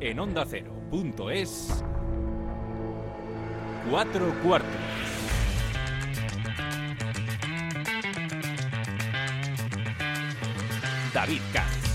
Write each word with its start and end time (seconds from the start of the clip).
en 0.00 0.18
onda 0.18 0.42
ondacero.es. 0.42 1.84
Cuatro 3.90 4.34
cuartos. 4.42 4.70
David 11.14 11.40
Katz. 11.52 11.86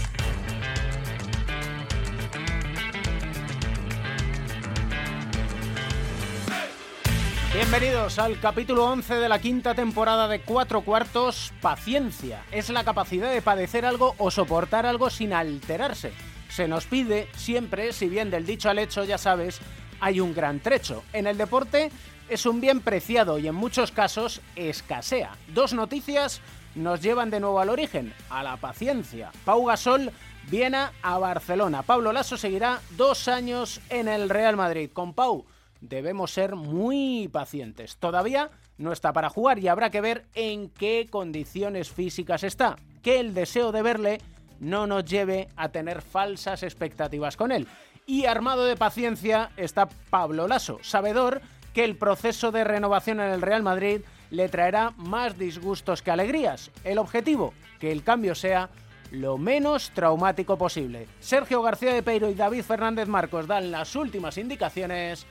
Bienvenidos 7.54 8.18
al 8.18 8.40
capítulo 8.40 8.86
11 8.86 9.16
de 9.16 9.30
la 9.30 9.40
quinta 9.40 9.76
temporada 9.76 10.28
de 10.28 10.42
Cuatro 10.42 10.82
Cuartos. 10.82 11.54
Paciencia 11.62 12.44
es 12.52 12.70
la 12.70 12.84
capacidad 12.84 13.32
de 13.32 13.42
padecer 13.42 13.86
algo 13.86 14.16
o 14.18 14.32
soportar 14.32 14.86
algo 14.86 15.10
sin 15.10 15.34
alterarse. 15.34 16.14
Se 16.62 16.68
nos 16.68 16.86
pide 16.86 17.28
siempre, 17.36 17.92
si 17.92 18.08
bien 18.08 18.30
del 18.30 18.46
dicho 18.46 18.70
al 18.70 18.78
hecho 18.78 19.04
ya 19.04 19.18
sabes, 19.18 19.60
hay 20.00 20.20
un 20.20 20.32
gran 20.32 20.60
trecho. 20.60 21.04
En 21.12 21.26
el 21.26 21.36
deporte 21.36 21.90
es 22.30 22.46
un 22.46 22.62
bien 22.62 22.82
preciado 22.82 23.40
y 23.40 23.48
en 23.48 23.56
muchos 23.56 23.92
casos 23.92 24.42
escasea. 24.56 25.36
Dos 25.56 25.74
noticias 25.74 26.40
nos 26.76 27.02
llevan 27.02 27.32
de 27.32 27.40
nuevo 27.40 27.60
al 27.60 27.70
origen, 27.70 28.14
a 28.30 28.44
la 28.44 28.58
paciencia. 28.58 29.32
Pau 29.44 29.66
Gasol 29.66 30.12
viene 30.52 30.86
a 31.02 31.18
Barcelona. 31.18 31.82
Pablo 31.82 32.14
Lasso 32.14 32.38
seguirá 32.38 32.80
dos 32.92 33.28
años 33.28 33.82
en 33.90 34.08
el 34.08 34.30
Real 34.30 34.56
Madrid. 34.56 34.92
Con 34.94 35.16
Pau 35.16 35.48
debemos 35.80 36.30
ser 36.30 36.56
muy 36.56 37.28
pacientes. 37.28 37.98
Todavía 37.98 38.52
no 38.78 38.92
está 38.92 39.14
para 39.14 39.32
jugar 39.32 39.58
y 39.58 39.68
habrá 39.68 39.90
que 39.90 40.02
ver 40.02 40.28
en 40.36 40.70
qué 40.70 41.08
condiciones 41.10 41.90
físicas 41.90 42.44
está. 42.44 42.76
Que 43.02 43.20
el 43.20 43.34
deseo 43.34 43.72
de 43.72 43.82
verle 43.82 44.22
no 44.62 44.88
nos 44.88 45.04
lleve 45.04 45.50
a 45.58 45.70
tener 45.70 46.02
falsas 46.02 46.64
expectativas 46.64 47.36
con 47.36 47.52
él. 47.52 47.68
Y 48.06 48.26
armado 48.26 48.64
de 48.66 48.78
paciencia 48.78 49.52
está 49.58 49.90
Pablo 50.10 50.48
Lasso, 50.48 50.80
sabedor 50.82 51.42
que 51.74 51.84
el 51.84 51.98
proceso 51.98 52.52
de 52.52 52.64
renovación 52.64 53.20
en 53.20 53.32
el 53.32 53.42
Real 53.42 53.64
Madrid 53.64 54.02
le 54.30 54.50
traerá 54.50 54.94
más 54.98 55.38
disgustos 55.38 56.02
que 56.02 56.12
alegrías. 56.12 56.72
El 56.84 56.98
objetivo, 56.98 57.54
que 57.80 57.92
el 57.92 58.04
cambio 58.04 58.36
sea 58.36 58.70
lo 59.12 59.38
menos 59.38 59.92
traumático 59.92 60.58
posible. 60.58 61.08
Sergio 61.20 61.62
García 61.62 61.94
de 61.94 62.04
Peiro 62.04 62.30
y 62.30 62.34
David 62.34 62.64
Fernández 62.64 63.08
Marcos 63.08 63.48
dan 63.48 63.72
las 63.72 63.96
últimas 63.96 64.38
indicaciones 64.38 65.26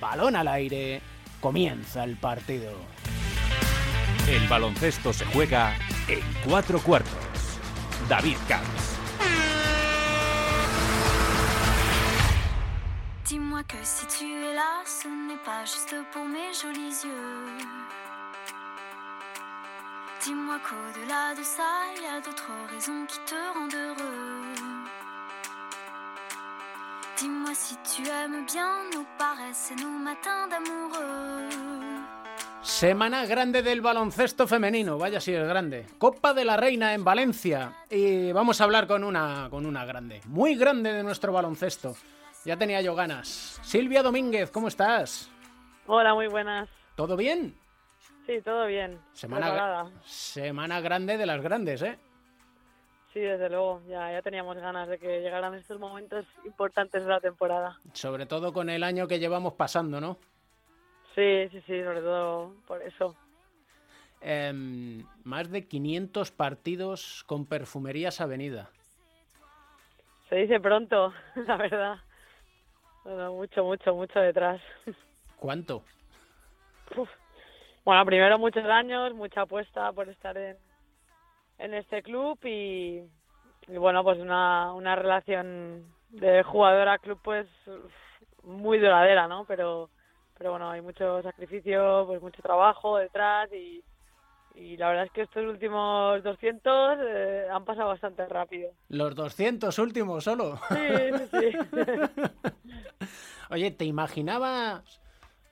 balón 0.00 0.36
al 0.36 0.48
aire, 0.48 1.00
comienza 1.40 2.04
el 2.04 2.16
partido. 2.16 2.72
El 4.28 4.46
baloncesto 4.48 5.12
se 5.12 5.24
juega 5.26 5.74
en 6.08 6.20
cuatro 6.44 6.80
cuartos. 6.80 7.31
David 8.08 8.36
Camps. 8.48 8.56
Dis-moi 13.24 13.62
que 13.64 13.76
si 13.82 14.06
tu 14.06 14.24
es 14.24 14.54
là, 14.54 14.82
ce 14.84 15.08
n'est 15.08 15.42
pas 15.44 15.64
juste 15.64 15.94
pour 16.12 16.24
mes 16.24 16.52
jolis 16.52 17.04
yeux. 17.04 17.66
Dis-moi 20.22 20.58
qu'au-delà 20.68 21.34
de 21.34 21.42
ça, 21.42 21.70
il 21.96 22.02
y 22.02 22.06
a 22.06 22.20
d'autres 22.20 22.52
raisons 22.72 23.06
qui 23.06 23.18
te 23.20 23.34
rendent 23.54 23.74
heureux. 23.74 24.42
Dis-moi 27.16 27.54
si 27.54 27.76
tu 27.94 28.06
aimes 28.08 28.44
bien 28.46 28.84
nos 28.94 29.06
paresses 29.18 29.72
et 29.72 29.82
nos 29.82 29.98
matins 29.98 30.48
d'amoureux. 30.48 32.01
Semana 32.62 33.26
grande 33.26 33.62
del 33.62 33.80
baloncesto 33.80 34.46
femenino, 34.46 34.98
vaya 34.98 35.20
si 35.20 35.32
es 35.32 35.46
grande. 35.46 35.86
Copa 35.98 36.32
de 36.32 36.44
la 36.44 36.56
Reina 36.56 36.94
en 36.94 37.04
Valencia. 37.04 37.74
Y 37.90 38.32
vamos 38.32 38.60
a 38.60 38.64
hablar 38.64 38.86
con 38.86 39.04
una, 39.04 39.48
con 39.50 39.66
una 39.66 39.84
grande, 39.84 40.20
muy 40.26 40.54
grande 40.54 40.92
de 40.92 41.02
nuestro 41.02 41.32
baloncesto. 41.32 41.94
Ya 42.44 42.56
tenía 42.56 42.80
yo 42.80 42.94
ganas. 42.94 43.60
Silvia 43.62 44.02
Domínguez, 44.02 44.50
¿cómo 44.50 44.68
estás? 44.68 45.30
Hola, 45.86 46.14
muy 46.14 46.28
buenas. 46.28 46.68
¿Todo 46.96 47.16
bien? 47.16 47.54
Sí, 48.26 48.40
todo 48.44 48.66
bien. 48.66 48.98
Semana, 49.12 49.90
semana 50.04 50.80
grande 50.80 51.18
de 51.18 51.26
las 51.26 51.42
grandes, 51.42 51.82
¿eh? 51.82 51.98
Sí, 53.12 53.20
desde 53.20 53.50
luego, 53.50 53.82
ya, 53.88 54.10
ya 54.10 54.22
teníamos 54.22 54.56
ganas 54.56 54.88
de 54.88 54.98
que 54.98 55.20
llegaran 55.20 55.54
estos 55.54 55.78
momentos 55.78 56.24
importantes 56.44 57.02
de 57.02 57.08
la 57.08 57.20
temporada. 57.20 57.78
Sobre 57.92 58.24
todo 58.26 58.52
con 58.52 58.70
el 58.70 58.82
año 58.82 59.06
que 59.06 59.18
llevamos 59.18 59.54
pasando, 59.54 60.00
¿no? 60.00 60.16
Sí, 61.14 61.48
sí, 61.50 61.60
sí, 61.66 61.82
sobre 61.82 62.00
todo 62.00 62.54
por 62.66 62.82
eso. 62.82 63.14
Em, 64.20 65.04
más 65.24 65.50
de 65.50 65.66
500 65.66 66.30
partidos 66.30 67.24
con 67.26 67.46
Perfumerías 67.46 68.20
Avenida. 68.20 68.70
Se 70.28 70.36
dice 70.36 70.60
pronto, 70.60 71.12
la 71.46 71.56
verdad. 71.56 71.96
Bueno, 73.04 73.32
mucho, 73.32 73.64
mucho, 73.64 73.94
mucho 73.94 74.20
detrás. 74.20 74.60
¿Cuánto? 75.36 75.82
Bueno, 77.84 78.04
primero 78.06 78.38
muchos 78.38 78.64
años, 78.64 79.12
mucha 79.12 79.42
apuesta 79.42 79.90
por 79.92 80.08
estar 80.08 80.36
en, 80.36 80.56
en 81.58 81.74
este 81.74 82.02
club 82.02 82.38
y, 82.44 83.02
bueno, 83.66 84.04
pues 84.04 84.18
una, 84.18 84.72
una 84.72 84.94
relación 84.94 85.84
de 86.10 86.44
jugador 86.44 86.88
a 86.88 86.98
club 86.98 87.18
pues 87.22 87.48
muy 88.44 88.78
duradera, 88.78 89.26
¿no? 89.26 89.44
Pero, 89.46 89.90
pero 90.42 90.50
bueno, 90.50 90.68
hay 90.72 90.80
mucho 90.80 91.22
sacrificio, 91.22 92.02
pues 92.04 92.20
mucho 92.20 92.42
trabajo 92.42 92.96
detrás 92.96 93.48
y, 93.52 93.80
y 94.56 94.76
la 94.76 94.88
verdad 94.88 95.04
es 95.04 95.12
que 95.12 95.22
estos 95.22 95.44
últimos 95.46 96.20
200 96.20 96.98
eh, 97.00 97.46
han 97.48 97.64
pasado 97.64 97.90
bastante 97.90 98.26
rápido. 98.26 98.72
¿Los 98.88 99.14
200 99.14 99.78
últimos 99.78 100.24
solo? 100.24 100.58
Sí, 100.68 101.28
sí, 101.30 101.52
sí. 101.70 103.06
Oye, 103.50 103.70
¿te 103.70 103.84
imaginabas 103.84 105.00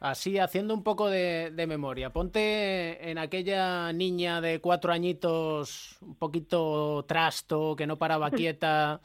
Así, 0.00 0.38
haciendo 0.38 0.72
un 0.72 0.82
poco 0.82 1.10
de, 1.10 1.52
memoria, 1.68 2.10
ponte 2.10 3.10
en 3.10 3.18
aquella 3.18 3.92
niña 3.92 4.40
de 4.40 4.58
cuatro 4.58 4.94
añitos, 4.94 5.98
un 6.00 6.14
poquito 6.14 7.04
trasto, 7.06 7.76
que 7.76 7.86
no 7.86 7.98
paraba 7.98 8.30
quieta, 8.30 9.02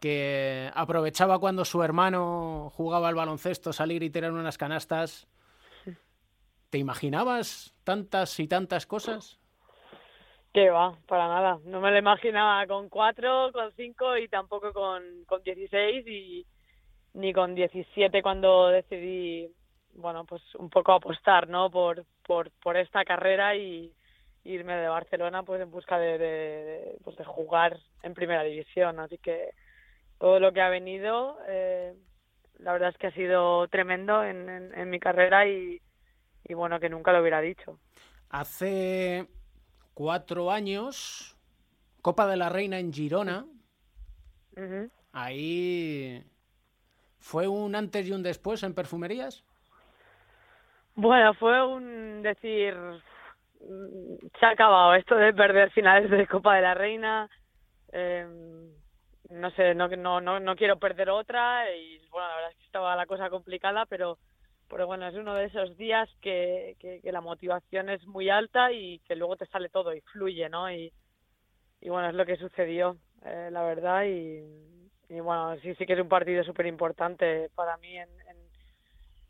que 0.00 0.70
aprovechaba 0.74 1.38
cuando 1.38 1.64
su 1.64 1.82
hermano 1.82 2.70
jugaba 2.74 3.08
al 3.08 3.14
baloncesto 3.14 3.72
salir 3.72 4.02
y 4.02 4.10
tirar 4.10 4.32
unas 4.32 4.58
canastas. 4.58 5.28
¿Te 6.70 6.78
imaginabas 6.78 7.74
tantas 7.84 8.38
y 8.40 8.48
tantas 8.48 8.86
cosas? 8.86 9.38
Que 10.52 10.70
va, 10.70 10.96
para 11.06 11.28
nada. 11.28 11.58
No 11.64 11.80
me 11.80 11.90
lo 11.90 11.98
imaginaba 11.98 12.66
con 12.66 12.88
cuatro, 12.88 13.52
con 13.52 13.70
cinco 13.72 14.16
y 14.16 14.28
tampoco 14.28 14.72
con, 14.72 15.02
con 15.26 15.42
16 15.42 16.06
y 16.06 16.46
ni 17.14 17.32
con 17.32 17.54
17 17.54 18.22
cuando 18.22 18.68
decidí 18.68 19.48
bueno, 19.94 20.24
pues 20.24 20.42
un 20.54 20.70
poco 20.70 20.92
apostar, 20.92 21.48
¿no? 21.48 21.70
Por, 21.70 22.04
por, 22.26 22.50
por 22.62 22.76
esta 22.76 23.04
carrera 23.04 23.56
y 23.56 23.92
irme 24.44 24.74
de 24.76 24.88
Barcelona 24.88 25.42
pues 25.42 25.60
en 25.60 25.70
busca 25.70 25.98
de, 25.98 26.18
de, 26.18 26.96
pues 27.04 27.16
de 27.16 27.24
jugar 27.24 27.78
en 28.02 28.14
primera 28.14 28.42
división. 28.42 28.98
Así 29.00 29.18
que 29.18 29.50
todo 30.20 30.38
lo 30.38 30.52
que 30.52 30.60
ha 30.60 30.68
venido, 30.68 31.38
eh, 31.48 31.94
la 32.58 32.74
verdad 32.74 32.90
es 32.90 32.98
que 32.98 33.06
ha 33.06 33.12
sido 33.12 33.66
tremendo 33.68 34.22
en, 34.22 34.48
en, 34.48 34.90
mi 34.90 35.00
carrera 35.00 35.48
y, 35.48 35.80
y 36.44 36.54
bueno, 36.54 36.78
que 36.78 36.90
nunca 36.90 37.10
lo 37.12 37.22
hubiera 37.22 37.40
dicho. 37.40 37.78
Hace 38.28 39.26
cuatro 39.94 40.50
años, 40.50 41.38
Copa 42.02 42.26
de 42.26 42.36
la 42.36 42.50
Reina 42.50 42.78
en 42.78 42.92
Girona. 42.92 43.46
Ahí 45.12 46.22
fue 47.18 47.48
un 47.48 47.74
antes 47.74 48.06
y 48.06 48.12
un 48.12 48.22
después 48.22 48.62
en 48.62 48.74
perfumerías. 48.74 49.42
Bueno, 50.96 51.32
fue 51.32 51.66
un 51.66 52.22
decir, 52.22 52.76
se 54.38 54.46
ha 54.46 54.50
acabado 54.50 54.94
esto 54.94 55.14
de 55.16 55.32
perder 55.32 55.70
finales 55.70 56.10
de 56.10 56.26
Copa 56.26 56.56
de 56.56 56.62
la 56.62 56.74
Reina. 56.74 57.30
Eh, 57.90 58.26
no 59.30 59.50
sé, 59.52 59.74
no, 59.74 59.88
no, 59.88 60.20
no, 60.20 60.40
no 60.40 60.56
quiero 60.56 60.78
perder 60.78 61.10
otra 61.10 61.74
y 61.74 61.98
bueno, 62.10 62.28
la 62.28 62.34
verdad 62.34 62.50
es 62.50 62.56
que 62.56 62.64
estaba 62.64 62.96
la 62.96 63.06
cosa 63.06 63.30
complicada, 63.30 63.86
pero, 63.86 64.18
pero 64.68 64.86
bueno, 64.86 65.06
es 65.08 65.14
uno 65.14 65.34
de 65.34 65.46
esos 65.46 65.76
días 65.76 66.08
que, 66.20 66.76
que, 66.80 67.00
la 67.12 67.20
motivación 67.20 67.88
es 67.90 68.04
muy 68.06 68.28
alta 68.30 68.72
y 68.72 68.98
que 69.00 69.16
luego 69.16 69.36
te 69.36 69.46
sale 69.46 69.68
todo 69.68 69.94
y 69.94 70.00
fluye, 70.00 70.48
¿no? 70.48 70.70
Y, 70.70 70.92
y 71.80 71.88
bueno, 71.88 72.08
es 72.08 72.14
lo 72.14 72.26
que 72.26 72.36
sucedió, 72.36 72.96
eh, 73.24 73.48
la 73.52 73.62
verdad, 73.62 74.04
y, 74.04 74.42
y 75.08 75.20
bueno, 75.20 75.56
sí, 75.60 75.74
sí 75.76 75.86
que 75.86 75.94
es 75.94 76.00
un 76.00 76.08
partido 76.08 76.44
súper 76.44 76.66
importante 76.66 77.50
para 77.54 77.76
mí 77.78 77.96
en, 77.96 78.08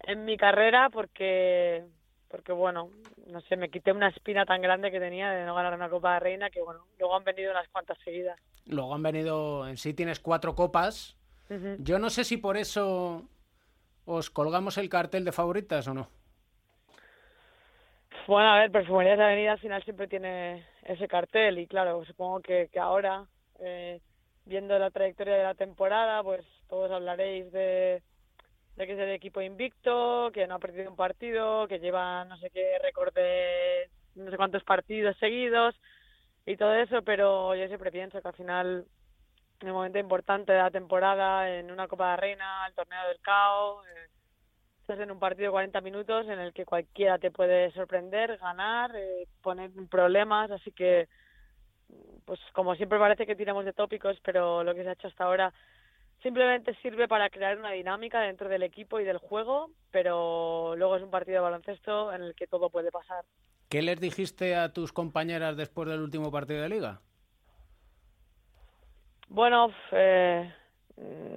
en 0.00 0.24
mi 0.24 0.36
carrera 0.36 0.88
porque 0.90 1.84
porque 2.30 2.52
bueno, 2.52 2.90
no 3.26 3.40
sé, 3.42 3.56
me 3.56 3.70
quité 3.70 3.92
una 3.92 4.08
espina 4.08 4.46
tan 4.46 4.62
grande 4.62 4.92
que 4.92 5.00
tenía 5.00 5.30
de 5.32 5.44
no 5.44 5.54
ganar 5.54 5.74
una 5.74 5.90
Copa 5.90 6.14
de 6.14 6.20
Reina 6.20 6.50
que 6.50 6.62
bueno, 6.62 6.86
luego 6.98 7.16
han 7.16 7.24
venido 7.24 7.50
unas 7.50 7.68
cuantas 7.68 7.98
seguidas. 8.04 8.38
Luego 8.70 8.94
han 8.94 9.02
venido, 9.02 9.68
en 9.68 9.76
sí 9.76 9.94
tienes 9.94 10.20
cuatro 10.20 10.54
copas. 10.54 11.16
Yo 11.78 11.98
no 11.98 12.10
sé 12.10 12.22
si 12.22 12.36
por 12.36 12.56
eso 12.56 13.24
os 14.04 14.30
colgamos 14.30 14.78
el 14.78 14.88
cartel 14.88 15.24
de 15.24 15.32
favoritas 15.32 15.88
o 15.88 15.94
no. 15.94 16.08
Bueno, 18.28 18.50
a 18.50 18.58
ver, 18.60 18.70
Perfumerías 18.70 19.18
de 19.18 19.24
Avenida 19.24 19.52
al 19.52 19.58
final 19.58 19.82
siempre 19.82 20.06
tiene 20.06 20.64
ese 20.84 21.08
cartel 21.08 21.58
y 21.58 21.66
claro, 21.66 22.04
supongo 22.04 22.40
que, 22.40 22.68
que 22.72 22.78
ahora 22.78 23.26
eh, 23.58 24.00
viendo 24.44 24.78
la 24.78 24.90
trayectoria 24.90 25.34
de 25.34 25.42
la 25.42 25.54
temporada, 25.54 26.22
pues 26.22 26.46
todos 26.68 26.90
hablaréis 26.92 27.50
de, 27.50 28.02
de 28.76 28.86
que 28.86 28.92
es 28.92 28.98
el 28.98 29.10
equipo 29.10 29.40
invicto, 29.40 30.30
que 30.32 30.46
no 30.46 30.54
ha 30.54 30.58
perdido 30.60 30.90
un 30.90 30.96
partido, 30.96 31.66
que 31.66 31.80
lleva 31.80 32.24
no 32.24 32.36
sé 32.38 32.50
qué 32.50 32.78
récord 32.80 33.12
de 33.12 33.90
no 34.14 34.30
sé 34.30 34.36
cuántos 34.36 34.62
partidos 34.62 35.16
seguidos 35.18 35.74
y 36.46 36.56
todo 36.56 36.74
eso, 36.74 37.02
pero 37.02 37.54
yo 37.54 37.66
siempre 37.66 37.90
pienso 37.90 38.20
que 38.20 38.28
al 38.28 38.34
final 38.34 38.86
en 39.60 39.68
el 39.68 39.74
momento 39.74 39.98
importante 39.98 40.52
de 40.52 40.58
la 40.58 40.70
temporada, 40.70 41.50
en 41.50 41.70
una 41.70 41.86
Copa 41.86 42.12
de 42.12 42.16
Reina, 42.16 42.66
el 42.66 42.74
torneo 42.74 43.08
del 43.08 43.20
CAO, 43.20 43.84
eh, 43.84 44.08
estás 44.80 44.98
en 45.00 45.10
un 45.10 45.18
partido 45.18 45.46
de 45.46 45.52
40 45.52 45.80
minutos 45.82 46.26
en 46.28 46.38
el 46.38 46.52
que 46.52 46.64
cualquiera 46.64 47.18
te 47.18 47.30
puede 47.30 47.70
sorprender, 47.72 48.38
ganar, 48.38 48.90
eh, 48.96 49.26
poner 49.42 49.70
problemas, 49.90 50.50
así 50.50 50.72
que 50.72 51.08
pues 52.24 52.40
como 52.52 52.74
siempre 52.76 52.98
parece 52.98 53.26
que 53.26 53.36
tiramos 53.36 53.64
de 53.64 53.72
tópicos, 53.72 54.18
pero 54.24 54.62
lo 54.64 54.74
que 54.74 54.82
se 54.82 54.90
ha 54.90 54.92
hecho 54.92 55.08
hasta 55.08 55.24
ahora 55.24 55.52
simplemente 56.22 56.74
sirve 56.82 57.08
para 57.08 57.30
crear 57.30 57.58
una 57.58 57.72
dinámica 57.72 58.20
dentro 58.20 58.48
del 58.48 58.62
equipo 58.62 59.00
y 59.00 59.04
del 59.04 59.18
juego, 59.18 59.70
pero 59.90 60.74
luego 60.76 60.96
es 60.96 61.02
un 61.02 61.10
partido 61.10 61.36
de 61.36 61.42
baloncesto 61.42 62.12
en 62.12 62.22
el 62.22 62.34
que 62.34 62.46
todo 62.46 62.70
puede 62.70 62.90
pasar. 62.90 63.24
¿Qué 63.70 63.82
les 63.82 64.00
dijiste 64.00 64.56
a 64.56 64.72
tus 64.72 64.92
compañeras 64.92 65.56
después 65.56 65.88
del 65.88 66.00
último 66.00 66.32
partido 66.32 66.60
de 66.60 66.68
liga? 66.68 67.00
Bueno, 69.28 69.72
eh, 69.92 70.52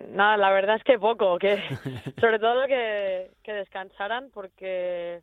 nada, 0.09 0.35
la 0.37 0.49
verdad 0.49 0.77
es 0.77 0.83
que 0.83 0.97
poco, 0.97 1.37
que 1.37 1.57
sobre 2.19 2.39
todo 2.39 2.65
que, 2.65 3.29
que 3.43 3.53
descansaran 3.53 4.31
porque 4.31 5.21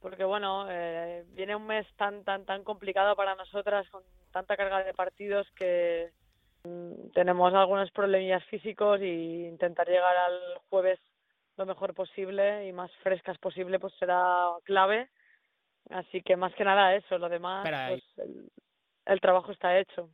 porque 0.00 0.24
bueno, 0.24 0.66
eh, 0.70 1.24
viene 1.34 1.54
un 1.54 1.66
mes 1.66 1.86
tan 1.96 2.24
tan 2.24 2.46
tan 2.46 2.64
complicado 2.64 3.14
para 3.14 3.34
nosotras 3.34 3.86
con 3.90 4.02
tanta 4.32 4.56
carga 4.56 4.84
de 4.84 4.94
partidos 4.94 5.46
que 5.54 6.12
mm, 6.64 7.10
tenemos 7.12 7.52
algunos 7.52 7.90
problemillas 7.90 8.42
físicos 8.44 9.02
y 9.02 9.44
intentar 9.46 9.86
llegar 9.86 10.16
al 10.16 10.40
jueves 10.70 10.98
lo 11.58 11.66
mejor 11.66 11.92
posible 11.92 12.66
y 12.66 12.72
más 12.72 12.90
frescas 13.02 13.36
posible 13.36 13.78
pues 13.78 13.92
será 13.98 14.48
clave. 14.64 15.10
Así 15.90 16.22
que 16.22 16.36
más 16.36 16.54
que 16.54 16.64
nada 16.64 16.94
eso, 16.94 17.18
lo 17.18 17.28
demás 17.28 17.66
pues 17.88 18.02
el, 18.18 18.50
el 19.06 19.20
trabajo 19.20 19.52
está 19.52 19.78
hecho. 19.78 20.10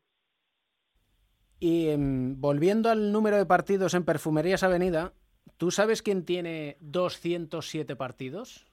Y 1.59 1.89
em, 1.91 2.41
volviendo 2.41 2.91
al 2.91 3.13
número 3.13 3.37
de 3.37 3.47
partidos 3.47 3.95
en 3.95 4.05
Perfumerías 4.05 4.63
Avenida, 4.65 5.13
¿tú 5.57 5.71
sabes 5.71 6.03
quién 6.03 6.25
tiene 6.25 6.77
207 6.81 7.97
partidos? 7.97 8.67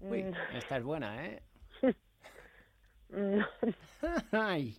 Uy, 0.00 0.22
Mm, 0.22 0.32
esta 0.56 0.76
es 0.78 0.82
buena, 0.84 1.26
¿eh? 1.26 1.42
Ay. 4.32 4.76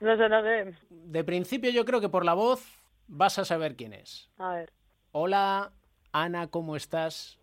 no 0.00 0.16
sé, 0.16 0.28
no 0.28 0.42
sé. 0.42 0.74
De 0.90 1.24
principio 1.24 1.70
yo 1.70 1.84
creo 1.84 2.00
que 2.00 2.08
por 2.08 2.24
la 2.24 2.34
voz 2.34 2.82
vas 3.06 3.38
a 3.38 3.44
saber 3.44 3.76
quién 3.76 3.92
es. 3.92 4.30
A 4.38 4.54
ver. 4.54 4.72
Hola, 5.12 5.72
Ana, 6.12 6.48
¿cómo 6.48 6.76
estás? 6.76 7.37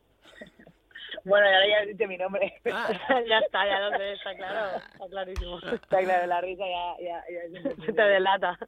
Bueno, 1.26 1.48
ahora 1.48 1.68
ya 1.68 1.86
dicho 1.86 2.08
mi 2.08 2.18
nombre. 2.18 2.54
Ah, 2.72 2.88
ya 3.30 3.40
está, 3.40 3.66
ya 3.68 3.80
lo 3.80 3.98
sé, 3.98 4.14
está 4.14 4.36
claro, 4.36 4.78
está 4.94 5.08
clarísimo. 5.10 5.58
Está 5.60 6.00
claro, 6.00 6.28
la 6.28 6.42
risa 6.42 6.64
ya, 6.66 7.04
ya, 7.04 7.24
ya 7.52 7.76
Se 7.86 7.94
te 7.94 8.02
delata. 8.02 8.58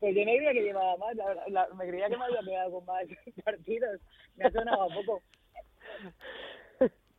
Pues 0.00 0.14
yo 0.14 0.20
no 0.24 0.30
creía 0.30 0.52
que 0.52 0.62
llevaba 0.62 0.96
más, 0.96 1.16
la 1.16 1.26
verdad, 1.26 1.42
la- 1.48 1.68
me 1.74 1.88
creía 1.88 2.08
que 2.08 2.16
me 2.16 2.24
había 2.24 2.38
quedado 2.38 2.70
con 2.70 2.84
más 2.86 3.02
partidos. 3.44 4.00
Me 4.36 4.44
ha 4.44 4.50
sonado 4.52 4.82
a 4.84 4.88
poco. 4.94 5.22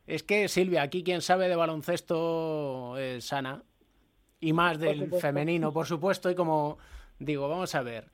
es 0.06 0.22
que 0.22 0.48
Silvia, 0.48 0.80
aquí 0.80 1.04
quien 1.04 1.20
sabe 1.20 1.48
de 1.48 1.56
baloncesto 1.56 2.96
es 2.96 3.30
Ana. 3.34 3.62
Y 4.40 4.54
más 4.54 4.78
del 4.80 5.12
femenino, 5.20 5.74
por 5.74 5.86
supuesto. 5.86 6.30
Y 6.30 6.34
como 6.34 6.78
digo, 7.18 7.50
vamos 7.50 7.74
a 7.74 7.82
ver. 7.82 8.06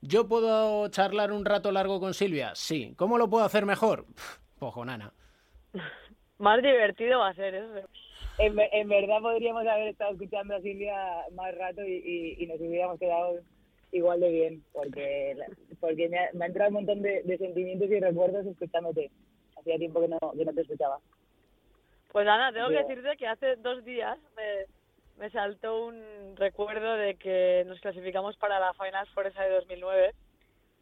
¿Yo 0.00 0.28
puedo 0.28 0.86
charlar 0.88 1.32
un 1.32 1.44
rato 1.44 1.72
largo 1.72 1.98
con 1.98 2.14
Silvia? 2.14 2.52
Sí. 2.54 2.94
¿Cómo 2.96 3.18
lo 3.18 3.28
puedo 3.28 3.44
hacer 3.44 3.66
mejor? 3.66 4.06
Pf, 4.62 4.72
Pues 4.72 4.74
con 4.74 4.88
Ana. 4.90 5.12
Más 6.38 6.62
divertido 6.62 7.18
va 7.20 7.28
a 7.28 7.34
ser 7.34 7.54
eso. 7.54 7.88
En, 8.38 8.54
ve- 8.56 8.68
en 8.72 8.88
verdad 8.88 9.20
podríamos 9.20 9.66
haber 9.66 9.88
estado 9.88 10.12
escuchando 10.12 10.54
a 10.54 10.60
Silvia 10.60 10.94
más 11.34 11.54
rato 11.56 11.84
y, 11.84 11.94
y, 11.94 12.42
y 12.42 12.46
nos 12.46 12.60
hubiéramos 12.60 12.98
quedado 12.98 13.40
igual 13.90 14.20
de 14.20 14.30
bien, 14.30 14.64
porque, 14.72 15.36
porque 15.80 16.08
me, 16.08 16.18
ha, 16.18 16.30
me 16.32 16.44
ha 16.44 16.48
entrado 16.48 16.68
un 16.68 16.74
montón 16.74 17.02
de, 17.02 17.22
de 17.24 17.38
sentimientos 17.38 17.90
y 17.90 18.00
recuerdos 18.00 18.46
escuchándote. 18.46 19.10
Hacía 19.58 19.76
tiempo 19.78 20.00
que 20.00 20.08
no, 20.08 20.18
que 20.36 20.44
no 20.44 20.52
te 20.52 20.60
escuchaba. 20.62 20.98
Pues 22.12 22.26
Ana, 22.26 22.52
tengo 22.52 22.68
que 22.68 22.76
decirte 22.76 23.16
que 23.16 23.26
hace 23.26 23.56
dos 23.56 23.84
días 23.84 24.18
me, 24.36 24.66
me 25.24 25.30
saltó 25.30 25.86
un 25.86 26.34
recuerdo 26.36 26.96
de 26.96 27.16
que 27.16 27.64
nos 27.66 27.80
clasificamos 27.80 28.36
para 28.36 28.58
la 28.60 28.72
Final 28.74 29.06
Four 29.08 29.26
esa 29.26 29.42
de 29.42 29.50
2009 29.56 30.14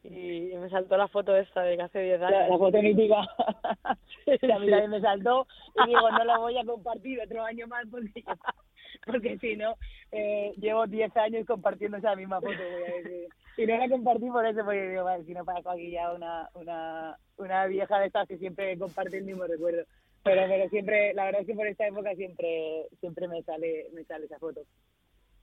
y 0.02 0.56
me 0.56 0.68
saltó 0.70 0.96
la 0.96 1.08
foto 1.08 1.36
esta 1.36 1.62
de 1.62 1.76
que 1.76 1.82
hace 1.82 2.00
10 2.02 2.20
La, 2.20 2.30
la 2.30 2.44
años. 2.46 2.58
foto 2.58 2.80
mítica. 2.82 3.20
a 3.20 3.96
mí 4.26 4.38
también 4.70 4.90
me 4.90 5.00
saltó 5.00 5.46
y 5.84 5.88
digo, 5.88 6.10
no 6.10 6.24
la 6.24 6.38
voy 6.38 6.56
a 6.58 6.64
compartir 6.64 7.20
otro 7.20 7.42
año 7.42 7.66
más 7.66 7.84
porque, 7.90 8.24
porque 9.06 9.38
si 9.38 9.56
no, 9.56 9.74
eh, 10.12 10.52
llevo 10.56 10.86
10 10.86 11.16
años 11.18 11.46
compartiendo 11.46 11.98
esa 11.98 12.16
misma 12.16 12.40
foto. 12.40 12.52
Voy 12.58 12.82
a 12.90 12.96
decir. 12.96 13.28
Y 13.56 13.66
no 13.66 13.76
la 13.76 13.88
compartí 13.90 14.30
por 14.30 14.46
eso, 14.46 14.64
porque 14.64 14.88
digo, 14.88 15.04
vale, 15.04 15.24
si 15.24 15.34
no 15.34 15.44
parezco 15.44 15.70
aquí 15.70 15.90
ya 15.90 16.12
una, 16.14 16.48
una, 16.54 17.18
una 17.36 17.66
vieja 17.66 17.98
de 18.00 18.06
estas 18.06 18.26
que 18.26 18.38
siempre 18.38 18.78
comparte 18.78 19.18
el 19.18 19.24
mismo 19.24 19.44
recuerdo. 19.44 19.82
Pero, 20.22 20.42
pero 20.48 20.68
siempre, 20.70 21.12
la 21.14 21.24
verdad 21.26 21.40
es 21.42 21.46
que 21.46 21.54
por 21.54 21.66
esta 21.66 21.86
época 21.86 22.14
siempre 22.14 22.86
siempre 23.00 23.26
me 23.28 23.42
sale 23.42 23.86
me 23.94 24.04
sale 24.04 24.26
esa 24.26 24.38
foto. 24.38 24.60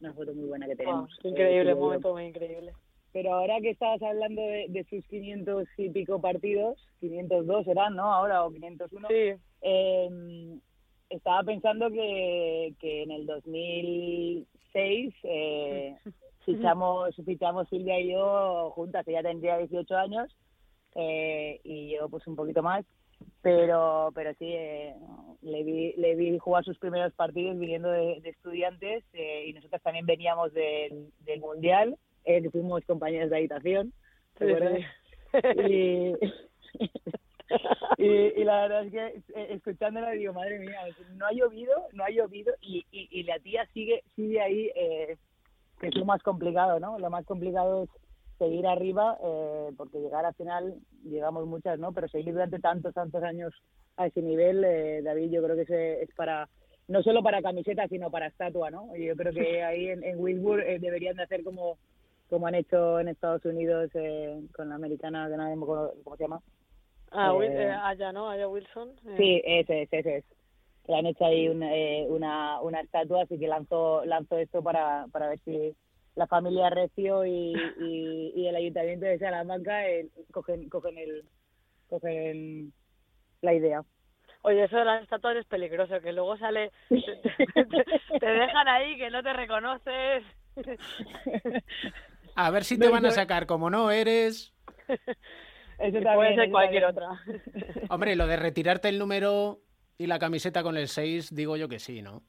Una 0.01 0.13
foto 0.13 0.33
muy 0.33 0.45
buena 0.48 0.68
que 0.68 0.75
tenemos. 0.75 1.12
increíble, 1.24 1.71
Eh, 1.71 1.75
momento 1.75 2.13
muy 2.13 2.25
increíble. 2.25 2.74
Pero 3.13 3.33
ahora 3.33 3.59
que 3.62 3.71
estabas 3.71 4.01
hablando 4.01 4.42
de, 4.42 4.68
de 4.69 4.83
sus 4.86 5.06
500 5.07 5.68
y 5.77 5.89
pico 5.89 6.21
partidos, 6.21 6.77
502 7.00 7.65
serán, 7.65 7.95
¿no? 7.95 8.13
Ahora, 8.13 8.44
o 8.44 8.51
501. 8.51 9.07
Sí, 9.07 9.42
eh, 9.62 10.59
estaba 11.09 11.44
pensando 11.44 11.89
que, 11.89 12.74
que 12.80 13.04
en 13.04 13.12
el 13.12 13.25
2006 13.25 15.13
eh, 15.24 15.95
fichamos, 16.45 17.15
fichamos 17.25 17.68
Silvia 17.69 18.00
y 18.00 18.12
yo 18.12 18.71
juntas. 18.71 19.07
Ella 19.07 19.24
tendría 19.24 19.57
18 19.57 19.95
años 19.95 20.36
eh, 20.95 21.59
y 21.63 21.95
yo 21.95 22.09
pues 22.09 22.25
un 22.27 22.36
poquito 22.36 22.63
más. 22.63 22.86
Pero 23.42 24.12
pero 24.13 24.31
sí, 24.36 24.45
eh, 24.45 24.94
le, 25.42 25.63
vi, 25.63 25.94
le 25.94 26.15
vi 26.15 26.38
jugar 26.38 26.63
sus 26.63 26.77
primeros 26.77 27.13
partidos 27.13 27.57
viniendo 27.57 27.89
de, 27.89 28.19
de 28.21 28.30
estudiantes 28.30 29.04
eh, 29.13 29.45
y 29.48 29.54
nosotros 29.54 29.81
también 29.81 30.06
veníamos 30.06 30.54
del, 30.54 31.12
del 31.25 31.39
Mundial, 31.39 31.98
eh, 32.27 32.50
fuimos 32.51 32.83
compañeros 32.85 33.29
de 33.29 33.38
habitación. 33.38 33.94
¿te 34.38 34.45
sí, 34.45 34.54
y, 35.68 36.16
y, 38.04 38.07
y 38.42 38.44
la 38.44 38.61
verdad 38.61 38.85
es 38.85 38.92
que 38.92 39.40
eh, 39.40 39.47
escuchándola 39.51 40.11
digo, 40.11 40.33
madre 40.33 40.59
mía, 40.59 40.80
no 41.16 41.25
ha 41.25 41.31
llovido, 41.31 41.73
no 41.94 42.04
ha 42.04 42.09
llovido 42.09 42.54
y, 42.61 42.85
y, 42.92 43.07
y 43.11 43.23
la 43.23 43.40
tía 43.40 43.66
sigue 43.73 44.04
sigue 44.16 44.42
ahí, 44.42 44.71
eh, 44.75 45.18
que 45.80 45.87
es 45.87 45.95
lo 45.95 46.06
más 46.06 46.21
complicado, 46.23 46.80
¿no? 46.80 46.99
Lo 46.99 47.09
más 47.09 47.25
complicado 47.25 47.83
es 47.83 47.90
seguir 48.37 48.68
arriba, 48.68 49.18
eh, 49.23 49.71
porque 49.78 49.99
llegar 49.99 50.25
al 50.25 50.35
final, 50.35 50.75
llegamos 51.04 51.45
muchas, 51.47 51.80
¿no? 51.80 51.92
Pero 51.92 52.07
seguir 52.07 52.33
durante 52.33 52.59
tantos, 52.59 52.94
tantos 52.94 53.23
años 53.23 53.54
a 53.95 54.07
ese 54.07 54.21
nivel, 54.21 54.63
eh, 54.63 55.01
David, 55.04 55.31
yo 55.31 55.44
creo 55.44 55.56
que 55.56 55.63
ese 55.63 56.04
es 56.04 56.13
para, 56.16 56.47
no 56.87 57.01
solo 57.01 57.23
para 57.23 57.42
camiseta, 57.42 57.87
sino 57.87 58.11
para 58.11 58.28
estatua, 58.28 58.69
¿no? 58.69 58.95
Y 58.95 59.06
yo 59.06 59.16
creo 59.16 59.33
que 59.33 59.63
ahí 59.63 59.87
en, 59.90 60.04
en 60.04 60.19
Wilbur 60.19 60.61
eh, 60.61 60.80
deberían 60.80 61.16
de 61.16 61.23
hacer 61.23 61.44
como 61.44 61.78
como 62.29 62.47
han 62.47 62.55
hecho 62.55 62.99
en 62.99 63.07
Estados 63.09 63.43
Unidos 63.45 63.89
eh, 63.93 64.41
con 64.55 64.69
la 64.69 64.75
americana, 64.75 65.27
que 65.29 65.37
no 65.37 65.43
me 65.55 65.63
acuerdo 65.63 65.93
cómo 66.03 66.15
se 66.17 66.23
llama. 66.23 66.41
Ah, 67.11 67.33
Eh, 67.41 67.45
eh, 67.55 67.71
Aya, 67.83 68.11
¿no? 68.11 68.29
Aya 68.29 68.47
Wilson. 68.47 68.89
eh. 69.07 69.15
Sí, 69.17 69.41
ese 69.45 69.83
es, 69.83 69.89
ese 69.93 70.17
es. 70.17 70.25
Le 70.87 70.95
han 70.97 71.05
hecho 71.05 71.25
ahí 71.25 71.47
un, 71.49 71.63
eh, 71.63 72.05
una, 72.07 72.61
una 72.61 72.81
estatua, 72.81 73.23
así 73.23 73.37
que 73.37 73.47
lanzó, 73.47 74.05
lanzó 74.05 74.37
esto 74.37 74.63
para, 74.63 75.07
para 75.11 75.29
ver 75.29 75.39
si 75.43 75.75
la 76.15 76.27
familia 76.27 76.69
Recio 76.69 77.25
y, 77.25 77.53
y, 77.79 78.33
y 78.35 78.47
el 78.47 78.55
ayuntamiento 78.55 79.05
de 79.05 79.19
Salamanca 79.19 79.81
cogen, 80.31 80.69
cogen, 80.69 80.97
el, 80.97 81.23
cogen 81.89 82.73
la 83.41 83.53
idea. 83.53 83.83
Oye, 84.43 84.63
eso 84.63 84.77
de 84.77 84.85
las 84.85 85.03
estatuas 85.03 85.35
es 85.35 85.45
peligroso, 85.45 85.99
que 86.01 86.13
luego 86.13 86.37
sale, 86.37 86.71
te, 86.89 87.65
te- 87.65 88.19
te 88.19 88.25
dejan 88.25 88.67
ahí, 88.67 88.97
que 88.97 89.09
no 89.09 89.21
te 89.23 89.33
reconoces. 89.33 90.23
A 92.37 92.51
ver 92.51 92.63
si 92.63 92.77
te 92.77 92.87
van 92.87 93.03
a 93.06 93.11
sacar 93.11 93.47
como 93.47 93.71
no 93.71 93.89
eres. 93.89 94.53
Eso 95.79 96.01
también, 96.01 96.15
puede 96.15 96.35
ser 96.35 96.44
eso 96.45 96.51
cualquier 96.51 96.83
también. 96.83 97.11
otra. 97.11 97.85
Hombre, 97.89 98.15
lo 98.15 98.27
de 98.27 98.35
retirarte 98.35 98.89
el 98.89 98.99
número 98.99 99.59
y 99.97 100.07
la 100.07 100.19
camiseta 100.19 100.63
con 100.63 100.77
el 100.77 100.87
6, 100.87 101.33
digo 101.33 101.57
yo 101.57 101.67
que 101.67 101.79
sí, 101.79 102.01
¿no? 102.01 102.23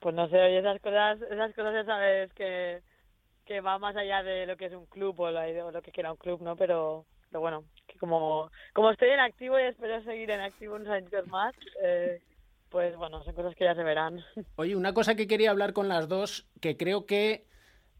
Pues 0.00 0.14
no 0.14 0.28
sé, 0.28 0.36
oye, 0.40 0.58
esas 0.58 0.80
cosas, 0.80 1.20
esas 1.22 1.54
cosas 1.54 1.74
ya 1.74 1.84
sabes 1.84 2.32
que, 2.34 2.82
que 3.44 3.60
va 3.60 3.78
más 3.78 3.96
allá 3.96 4.22
de 4.22 4.46
lo 4.46 4.56
que 4.56 4.66
es 4.66 4.72
un 4.72 4.86
club 4.86 5.18
o 5.20 5.30
lo 5.30 5.82
que 5.82 5.92
quiera 5.92 6.12
un 6.12 6.18
club, 6.18 6.40
¿no? 6.42 6.56
Pero, 6.56 7.06
pero 7.30 7.40
bueno, 7.40 7.64
que 7.86 7.98
como, 7.98 8.50
como 8.74 8.90
estoy 8.90 9.10
en 9.10 9.20
activo 9.20 9.58
y 9.58 9.62
espero 9.64 10.02
seguir 10.02 10.30
en 10.30 10.40
activo 10.40 10.76
unos 10.76 10.88
años 10.88 11.26
más, 11.28 11.54
eh, 11.82 12.20
pues 12.70 12.96
bueno, 12.96 13.22
son 13.24 13.34
cosas 13.34 13.54
que 13.54 13.64
ya 13.64 13.74
se 13.74 13.82
verán. 13.82 14.20
Oye, 14.56 14.76
una 14.76 14.92
cosa 14.94 15.14
que 15.14 15.26
quería 15.26 15.50
hablar 15.50 15.72
con 15.72 15.88
las 15.88 16.08
dos, 16.08 16.48
que 16.60 16.76
creo 16.76 17.06
que 17.06 17.46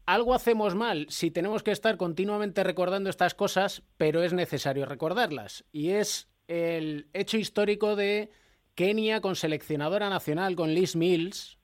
algo 0.07 0.33
hacemos 0.33 0.73
mal 0.73 1.05
si 1.09 1.29
tenemos 1.29 1.61
que 1.61 1.71
estar 1.71 1.97
continuamente 1.97 2.63
recordando 2.63 3.09
estas 3.09 3.35
cosas, 3.35 3.83
pero 3.97 4.23
es 4.23 4.33
necesario 4.33 4.85
recordarlas. 4.85 5.65
Y 5.71 5.91
es 5.91 6.31
el 6.47 7.09
hecho 7.13 7.37
histórico 7.37 7.95
de 7.95 8.31
Kenia 8.73 9.19
con 9.19 9.35
seleccionadora 9.35 10.09
nacional, 10.09 10.55
con 10.55 10.73
Liz 10.73 10.95
Mills. 10.95 11.59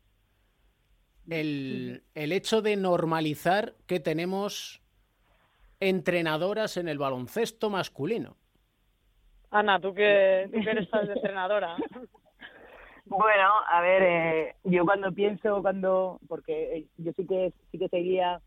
El, 1.29 2.03
el 2.15 2.33
hecho 2.33 2.61
de 2.61 2.75
normalizar 2.75 3.75
que 3.87 4.01
tenemos 4.01 4.81
entrenadoras 5.79 6.75
en 6.75 6.89
el 6.89 6.97
baloncesto 6.97 7.69
masculino. 7.69 8.35
Ana, 9.51 9.79
tú 9.79 9.93
que, 9.93 10.49
tú 10.53 10.61
que 10.61 10.69
eres 10.69 10.89
entrenadora. 10.91 11.77
Bueno, 13.15 13.47
a 13.69 13.81
ver, 13.81 14.01
eh, 14.03 14.55
yo 14.63 14.85
cuando 14.85 15.11
pienso, 15.11 15.61
cuando, 15.61 16.19
porque 16.27 16.77
eh, 16.77 16.87
yo 16.97 17.11
sí 17.15 17.27
que 17.27 17.53
sí 17.71 17.77
que 17.77 17.87
seguía, 17.89 18.41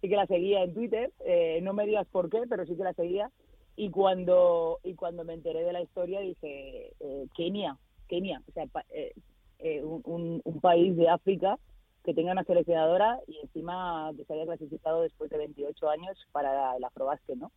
sí 0.00 0.08
que 0.08 0.16
la 0.16 0.26
seguía 0.26 0.62
en 0.64 0.74
Twitter, 0.74 1.12
eh, 1.26 1.60
no 1.62 1.74
me 1.74 1.86
digas 1.86 2.06
por 2.10 2.30
qué, 2.30 2.42
pero 2.48 2.64
sí 2.66 2.76
que 2.76 2.84
la 2.84 2.94
seguía, 2.94 3.30
y 3.76 3.90
cuando 3.90 4.80
y 4.82 4.94
cuando 4.94 5.24
me 5.24 5.34
enteré 5.34 5.62
de 5.64 5.72
la 5.74 5.82
historia 5.82 6.20
dije 6.20 6.92
eh, 7.00 7.26
Kenia, 7.36 7.76
Kenia, 8.08 8.42
o 8.48 8.52
sea, 8.52 8.66
pa- 8.66 8.86
eh, 8.90 9.12
eh, 9.58 9.82
un, 9.84 10.40
un- 10.44 10.60
país 10.60 10.96
de 10.96 11.08
África 11.08 11.58
que 12.04 12.14
tenga 12.14 12.32
una 12.32 12.44
seleccionadora 12.44 13.18
y 13.26 13.38
encima 13.40 14.10
que 14.16 14.24
se 14.24 14.32
haya 14.34 14.46
clasificado 14.46 15.02
después 15.02 15.30
de 15.30 15.38
28 15.38 15.90
años 15.90 16.16
para 16.32 16.76
el 16.76 16.84
Afrobasket, 16.84 17.36
¿no? 17.36 17.52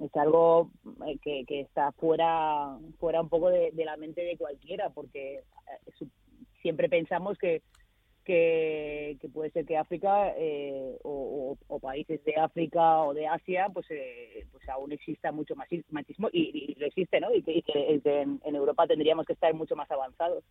Es 0.00 0.14
algo 0.16 0.70
eh, 1.06 1.18
que, 1.22 1.44
que 1.46 1.60
está 1.60 1.92
fuera 1.92 2.76
fuera 2.98 3.20
un 3.20 3.28
poco 3.28 3.50
de, 3.50 3.70
de 3.72 3.84
la 3.84 3.96
mente 3.96 4.22
de 4.22 4.36
cualquiera 4.36 4.90
porque 4.90 5.38
eh, 5.38 6.06
siempre 6.62 6.88
pensamos 6.88 7.36
que 7.38 7.62
que, 8.24 9.18
puede 9.32 9.50
ser 9.50 9.66
que 9.66 9.76
África 9.76 10.32
eh, 10.36 10.96
o, 11.02 11.56
países 11.80 12.22
de 12.24 12.36
África 12.36 13.00
o 13.00 13.14
de 13.14 13.26
Asia 13.26 13.68
pues 13.72 13.86
eh, 13.90 14.46
pues 14.52 14.68
aún 14.68 14.92
exista 14.92 15.32
mucho 15.32 15.54
machismo 15.56 16.28
y, 16.32 16.72
y 16.72 16.74
lo 16.78 16.86
existe 16.86 17.20
no 17.20 17.34
y 17.34 17.42
que, 17.42 17.62
en, 18.04 18.40
Europa 18.54 18.86
tendríamos 18.86 19.26
que 19.26 19.32
estar 19.32 19.52
mucho 19.54 19.74
más 19.74 19.90
avanzados. 19.90 20.44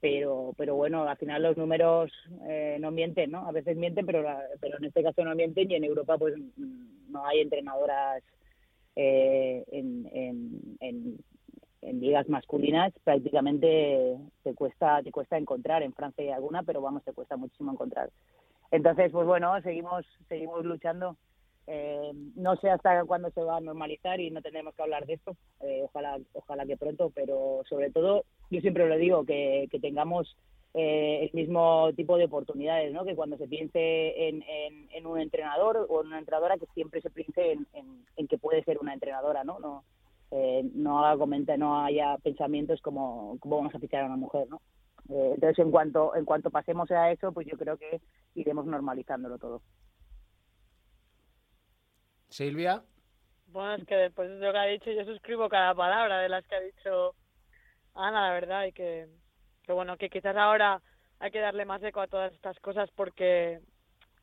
Pero 0.00 0.54
pero 0.56 0.74
bueno 0.74 1.08
al 1.08 1.16
final 1.16 1.42
los 1.42 1.56
números 1.56 2.12
eh, 2.48 2.76
no 2.80 2.90
mienten 2.90 3.30
no 3.30 3.46
a 3.46 3.52
veces 3.52 3.76
mienten 3.76 4.06
pero 4.06 4.24
pero 4.60 4.78
en 4.78 4.84
este 4.84 5.02
caso 5.02 5.24
no 5.24 5.34
mienten 5.34 5.70
y 5.70 5.74
en 5.74 5.84
Europa 5.84 6.16
pues 6.18 6.34
mm, 6.38 7.12
no 7.12 7.26
hay 7.26 7.40
entrenadoras 7.40 8.22
eh, 8.96 9.64
en, 9.70 10.08
en, 10.12 10.76
en, 10.80 11.18
en 11.82 12.00
ligas 12.00 12.28
masculinas 12.28 12.92
prácticamente 13.04 14.16
te 14.42 14.54
cuesta 14.54 15.02
te 15.02 15.12
cuesta 15.12 15.38
encontrar. 15.38 15.82
En 15.82 15.92
Francia 15.92 16.24
hay 16.24 16.30
alguna 16.30 16.62
pero 16.62 16.80
vamos 16.80 17.04
te 17.04 17.12
cuesta 17.12 17.36
muchísimo 17.36 17.72
encontrar. 17.72 18.10
Entonces 18.70 19.12
pues 19.12 19.26
bueno 19.26 19.60
seguimos 19.62 20.04
seguimos 20.28 20.64
luchando. 20.64 21.16
Eh, 21.68 22.12
no 22.36 22.54
sé 22.56 22.70
hasta 22.70 23.04
cuándo 23.04 23.30
se 23.30 23.42
va 23.42 23.56
a 23.56 23.60
normalizar 23.60 24.20
y 24.20 24.30
no 24.30 24.40
tendremos 24.40 24.74
que 24.74 24.82
hablar 24.82 25.04
de 25.04 25.14
esto. 25.14 25.36
Eh, 25.60 25.82
ojalá 25.84 26.18
ojalá 26.32 26.64
que 26.66 26.76
pronto 26.76 27.10
pero 27.14 27.62
sobre 27.68 27.90
todo 27.90 28.24
yo 28.50 28.60
siempre 28.60 28.88
lo 28.88 28.96
digo 28.96 29.24
que, 29.24 29.68
que 29.70 29.78
tengamos 29.78 30.36
eh, 30.78 31.24
el 31.24 31.30
mismo 31.32 31.90
tipo 31.96 32.18
de 32.18 32.26
oportunidades, 32.26 32.92
¿no? 32.92 33.04
Que 33.06 33.16
cuando 33.16 33.38
se 33.38 33.48
piense 33.48 34.28
en, 34.28 34.42
en, 34.42 34.88
en 34.92 35.06
un 35.06 35.18
entrenador 35.18 35.86
o 35.88 36.02
en 36.02 36.08
una 36.08 36.18
entrenadora, 36.18 36.58
que 36.58 36.66
siempre 36.74 37.00
se 37.00 37.10
piense 37.10 37.52
en, 37.52 37.66
en, 37.72 38.04
en 38.16 38.28
que 38.28 38.38
puede 38.38 38.62
ser 38.64 38.78
una 38.78 38.92
entrenadora, 38.92 39.42
¿no? 39.42 39.58
No, 39.58 39.84
eh, 40.32 40.62
no 40.74 40.98
haga 41.04 41.18
comenta, 41.18 41.56
no 41.56 41.82
haya 41.82 42.18
pensamientos 42.18 42.80
como 42.82 43.38
cómo 43.40 43.56
vamos 43.56 43.74
a 43.74 43.78
fichar 43.78 44.02
a 44.02 44.06
una 44.06 44.16
mujer, 44.18 44.48
¿no? 44.50 44.60
Eh, 45.08 45.32
entonces, 45.36 45.60
en 45.64 45.70
cuanto 45.70 46.14
en 46.14 46.26
cuanto 46.26 46.50
pasemos 46.50 46.90
a 46.90 47.10
eso, 47.10 47.32
pues 47.32 47.46
yo 47.46 47.56
creo 47.56 47.78
que 47.78 48.02
iremos 48.34 48.66
normalizándolo 48.66 49.38
todo. 49.38 49.62
Silvia, 52.28 52.84
Bueno, 53.46 53.74
es 53.76 53.84
que 53.86 53.94
después 53.96 54.28
de 54.28 54.38
lo 54.46 54.52
que 54.52 54.58
ha 54.58 54.64
dicho, 54.66 54.90
yo 54.92 55.04
suscribo 55.04 55.48
cada 55.48 55.74
palabra 55.74 56.20
de 56.20 56.28
las 56.28 56.46
que 56.46 56.56
ha 56.56 56.60
dicho 56.60 57.14
Ana, 57.94 58.28
la 58.28 58.34
verdad, 58.34 58.66
y 58.66 58.72
que, 58.72 59.08
que 59.66 59.72
bueno, 59.72 59.96
que 59.96 60.08
quizás 60.08 60.36
ahora 60.36 60.80
hay 61.18 61.30
que 61.30 61.40
darle 61.40 61.64
más 61.64 61.82
eco 61.82 62.00
a 62.00 62.06
todas 62.06 62.32
estas 62.32 62.58
cosas 62.60 62.88
porque, 62.94 63.60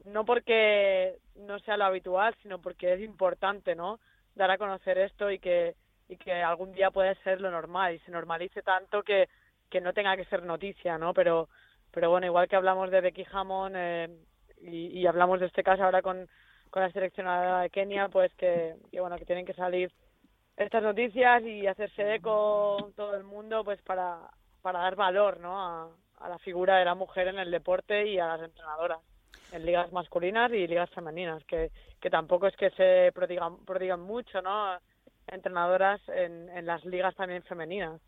no 0.06 0.26
porque 0.26 1.18
no 1.36 1.60
sea 1.60 1.78
lo 1.78 1.86
habitual, 1.86 2.36
sino 2.42 2.60
porque 2.60 2.94
es 2.94 3.02
importante, 3.02 3.76
¿no? 3.76 4.00
Dar 4.36 4.52
a 4.52 4.58
conocer 4.58 4.98
esto 4.98 5.30
y 5.30 5.40
que, 5.40 5.76
y 6.08 6.18
que 6.18 6.34
algún 6.34 6.72
día 6.74 6.92
puede 6.92 7.16
ser 7.24 7.42
lo 7.42 7.52
normal 7.52 7.94
y 7.94 8.00
se 8.00 8.12
normalice 8.12 8.62
tanto 8.62 9.04
que, 9.04 9.28
que 9.70 9.82
no 9.82 9.94
tenga 9.94 10.16
que 10.16 10.26
ser 10.26 10.44
noticia, 10.44 10.98
¿no? 10.98 11.14
Pero, 11.14 11.50
pero 11.92 12.10
bueno, 12.10 12.26
igual 12.28 12.48
que 12.48 12.56
hablamos 12.56 12.90
de 12.90 13.02
Becky 13.02 13.26
Hammond 13.32 13.76
eh, 13.78 14.10
y, 14.62 15.00
y 15.00 15.08
hablamos 15.08 15.40
de 15.40 15.48
este 15.48 15.64
caso 15.64 15.84
ahora 15.84 16.02
con, 16.02 16.28
con 16.70 16.84
la 16.84 16.92
seleccionadora 16.92 17.62
de 17.62 17.70
Kenia, 17.70 18.08
pues 18.10 18.34
que, 18.36 18.76
que 18.92 19.02
bueno, 19.02 19.18
que 19.18 19.26
tienen 19.26 19.46
que 19.46 19.54
salir 19.54 19.92
estas 20.56 20.84
noticias 20.84 21.44
y 21.44 21.66
hacerse 21.68 22.16
eco 22.16 22.92
todo 22.96 23.16
el 23.16 23.24
mundo, 23.24 23.64
pues 23.64 23.82
para, 23.82 24.20
para 24.64 24.80
dar 24.80 24.96
valor, 24.96 25.40
¿no? 25.40 25.62
A, 25.62 25.90
la 26.28 26.40
figura 26.40 26.78
de 26.78 26.86
la 26.86 26.96
mujer 26.96 27.28
en 27.28 27.38
el 27.38 27.52
deporte 27.52 28.08
y 28.08 28.18
a 28.18 28.28
las 28.28 28.42
entrenadoras 28.42 29.00
en 29.52 29.66
ligas 29.66 29.92
masculinas 29.92 30.50
y 30.54 30.66
ligas 30.68 30.90
femeninas, 30.92 31.44
que, 31.44 31.70
que 32.00 32.10
tampoco 32.10 32.48
es 32.48 32.56
que 32.56 32.70
se 32.72 33.12
prodigan, 33.14 33.58
prodigan 33.66 34.00
mucho, 34.00 34.42
¿no? 34.42 34.80
Entrenadoras 35.28 36.00
en, 36.08 36.48
en 36.48 36.66
las 36.66 36.86
ligas 36.86 37.14
también 37.16 37.44
femeninas. 37.44 38.00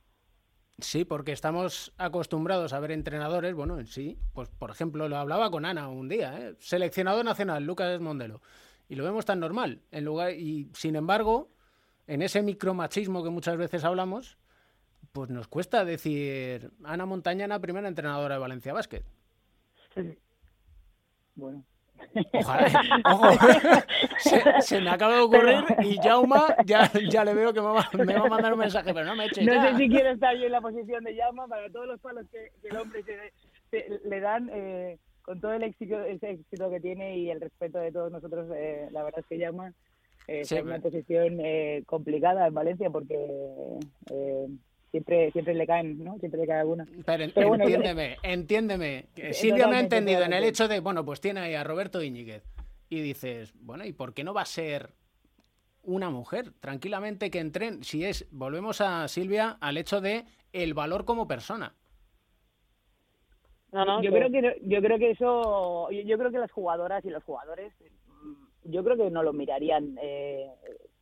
Sí, 0.79 1.03
porque 1.03 1.33
estamos 1.33 1.93
acostumbrados 1.97 2.71
a 2.71 2.79
ver 2.79 2.91
entrenadores, 2.91 3.53
bueno, 3.53 3.79
en 3.79 3.87
sí, 3.87 4.17
pues 4.33 4.47
por 4.49 4.71
ejemplo, 4.71 5.09
lo 5.09 5.17
hablaba 5.17 5.51
con 5.51 5.65
Ana 5.65 5.89
un 5.89 6.07
día, 6.07 6.39
¿eh? 6.39 6.55
seleccionador 6.59 7.25
nacional, 7.25 7.65
Lucas 7.65 7.99
Mondelo, 7.99 8.41
y 8.87 8.95
lo 8.95 9.03
vemos 9.03 9.25
tan 9.25 9.41
normal, 9.41 9.81
en 9.91 10.05
lugar, 10.05 10.31
y 10.31 10.69
sin 10.73 10.95
embargo, 10.95 11.49
en 12.07 12.21
ese 12.21 12.41
micromachismo 12.41 13.23
que 13.23 13.29
muchas 13.29 13.57
veces 13.57 13.83
hablamos, 13.83 14.37
pues 15.15 15.29
nos 15.29 15.47
cuesta 15.47 15.85
decir 15.85 16.71
Ana 16.83 17.05
Montañana, 17.05 17.59
primera 17.61 17.87
entrenadora 17.87 18.35
de 18.35 18.41
Valencia 18.41 18.73
Basket. 18.73 19.01
Bueno. 21.35 21.63
Ojalá, 22.33 22.81
ojo, 23.05 23.25
se, 24.17 24.61
se 24.61 24.81
me 24.81 24.89
acaba 24.89 25.15
de 25.15 25.21
ocurrir 25.21 25.63
y 25.83 25.95
Jauma 25.97 26.53
ya, 26.65 26.91
ya 27.09 27.23
le 27.23 27.33
veo 27.33 27.53
que 27.53 27.61
me 27.61 27.67
va, 27.67 27.89
me 28.05 28.13
va 28.13 28.25
a 28.25 28.29
mandar 28.29 28.51
un 28.53 28.59
mensaje, 28.59 28.93
pero 28.93 29.05
no 29.05 29.15
me 29.15 29.25
eches 29.27 29.45
No 29.45 29.53
ya. 29.53 29.71
sé 29.71 29.77
si 29.77 29.87
quiero 29.89 30.11
estar 30.11 30.35
yo 30.35 30.43
en 30.45 30.51
la 30.51 30.59
posición 30.59 31.03
de 31.05 31.15
Llama 31.15 31.47
para 31.47 31.69
todos 31.69 31.87
los 31.87 31.99
palos 32.01 32.25
que, 32.29 32.51
que 32.61 32.67
el 32.67 32.75
hombre 32.77 33.01
se, 33.03 33.31
se- 33.71 34.01
le 34.09 34.19
dan, 34.19 34.49
eh, 34.53 34.97
con 35.21 35.39
todo 35.39 35.53
el 35.53 35.63
éxito, 35.63 36.01
ese 36.03 36.31
éxito 36.31 36.69
que 36.69 36.81
tiene 36.81 37.17
y 37.17 37.29
el 37.31 37.39
respeto 37.39 37.79
de 37.79 37.93
todos 37.93 38.11
nosotros, 38.11 38.49
eh, 38.53 38.89
la 38.91 39.03
verdad 39.03 39.21
es 39.21 39.25
que 39.27 39.37
Llama 39.37 39.69
eh, 40.27 40.43
Sí, 40.43 40.55
está 40.55 40.59
en 40.59 40.65
una 40.67 40.79
posición 40.79 41.37
eh, 41.39 41.83
complicada 41.85 42.45
en 42.47 42.53
Valencia 42.53 42.89
porque 42.89 43.15
eh, 44.11 44.47
siempre 44.91 45.31
siempre 45.31 45.53
le 45.53 45.67
caen, 45.67 46.03
¿no? 46.03 46.17
Siempre 46.19 46.39
le 46.41 46.47
cae 46.47 46.59
alguna. 46.61 46.85
Pero, 47.05 47.23
en- 47.23 47.31
Pero 47.31 47.47
bueno, 47.49 47.63
entiéndeme, 47.65 48.17
entiéndeme. 48.23 49.05
que 49.15 49.33
Silvia 49.33 49.67
me 49.67 49.77
ha 49.77 49.79
entendido 49.79 50.23
en 50.23 50.33
el 50.33 50.43
hecho 50.43 50.67
de, 50.67 50.79
bueno, 50.79 51.03
pues 51.05 51.19
tiene 51.21 51.41
ahí 51.41 51.53
a 51.55 51.63
Roberto 51.63 52.01
Íñiguez. 52.01 52.43
Y 52.89 53.01
dices, 53.01 53.53
bueno, 53.59 53.85
¿y 53.85 53.93
por 53.93 54.13
qué 54.13 54.23
no 54.23 54.33
va 54.33 54.41
a 54.41 54.45
ser 54.45 54.91
una 55.83 56.09
mujer? 56.09 56.51
Tranquilamente 56.59 57.29
que 57.31 57.39
entren. 57.39 57.83
Si 57.83 58.05
es, 58.05 58.27
volvemos 58.31 58.79
a 58.81 59.07
Silvia, 59.07 59.57
al 59.59 59.77
hecho 59.77 60.01
de 60.01 60.25
el 60.53 60.73
valor 60.73 61.03
como 61.03 61.27
persona. 61.27 61.73
No, 63.71 63.83
no, 63.83 64.01
yo 64.01 64.11
creo 64.11 64.31
que 64.31 64.61
yo 64.63 64.81
creo 64.81 64.97
que 64.97 65.11
eso 65.11 65.91
yo, 65.91 66.01
yo 66.01 66.17
creo 66.17 66.31
que 66.31 66.37
las 66.39 66.51
jugadoras 66.51 67.03
y 67.03 67.09
los 67.09 67.23
jugadores 67.25 67.73
mm, 68.23 68.71
yo 68.71 68.83
creo 68.85 68.95
que 68.95 69.09
no 69.11 69.21
lo 69.21 69.33
mirarían 69.33 69.97
eh, 70.01 70.47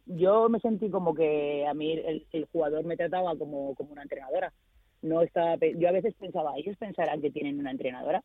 yo 0.06 0.50
me 0.50 0.60
sentí 0.60 0.90
como 0.90 1.14
que 1.14 1.66
a 1.68 1.74
mí 1.74 1.94
el, 1.94 2.48
jugador 2.52 2.84
me 2.86 2.98
trataba 2.98 3.36
como, 3.38 3.76
como 3.76 3.92
una 3.92 4.04
entrenadora 4.04 4.54
no 5.02 5.22
estaba 5.22 5.58
yo 5.58 5.90
a 5.90 5.92
veces 5.92 6.14
pensaba 6.16 6.58
ellos 6.58 6.78
pensarán 6.78 7.22
que 7.22 7.32
tienen 7.32 7.60
una 7.60 7.72
entrenadora 7.72 8.24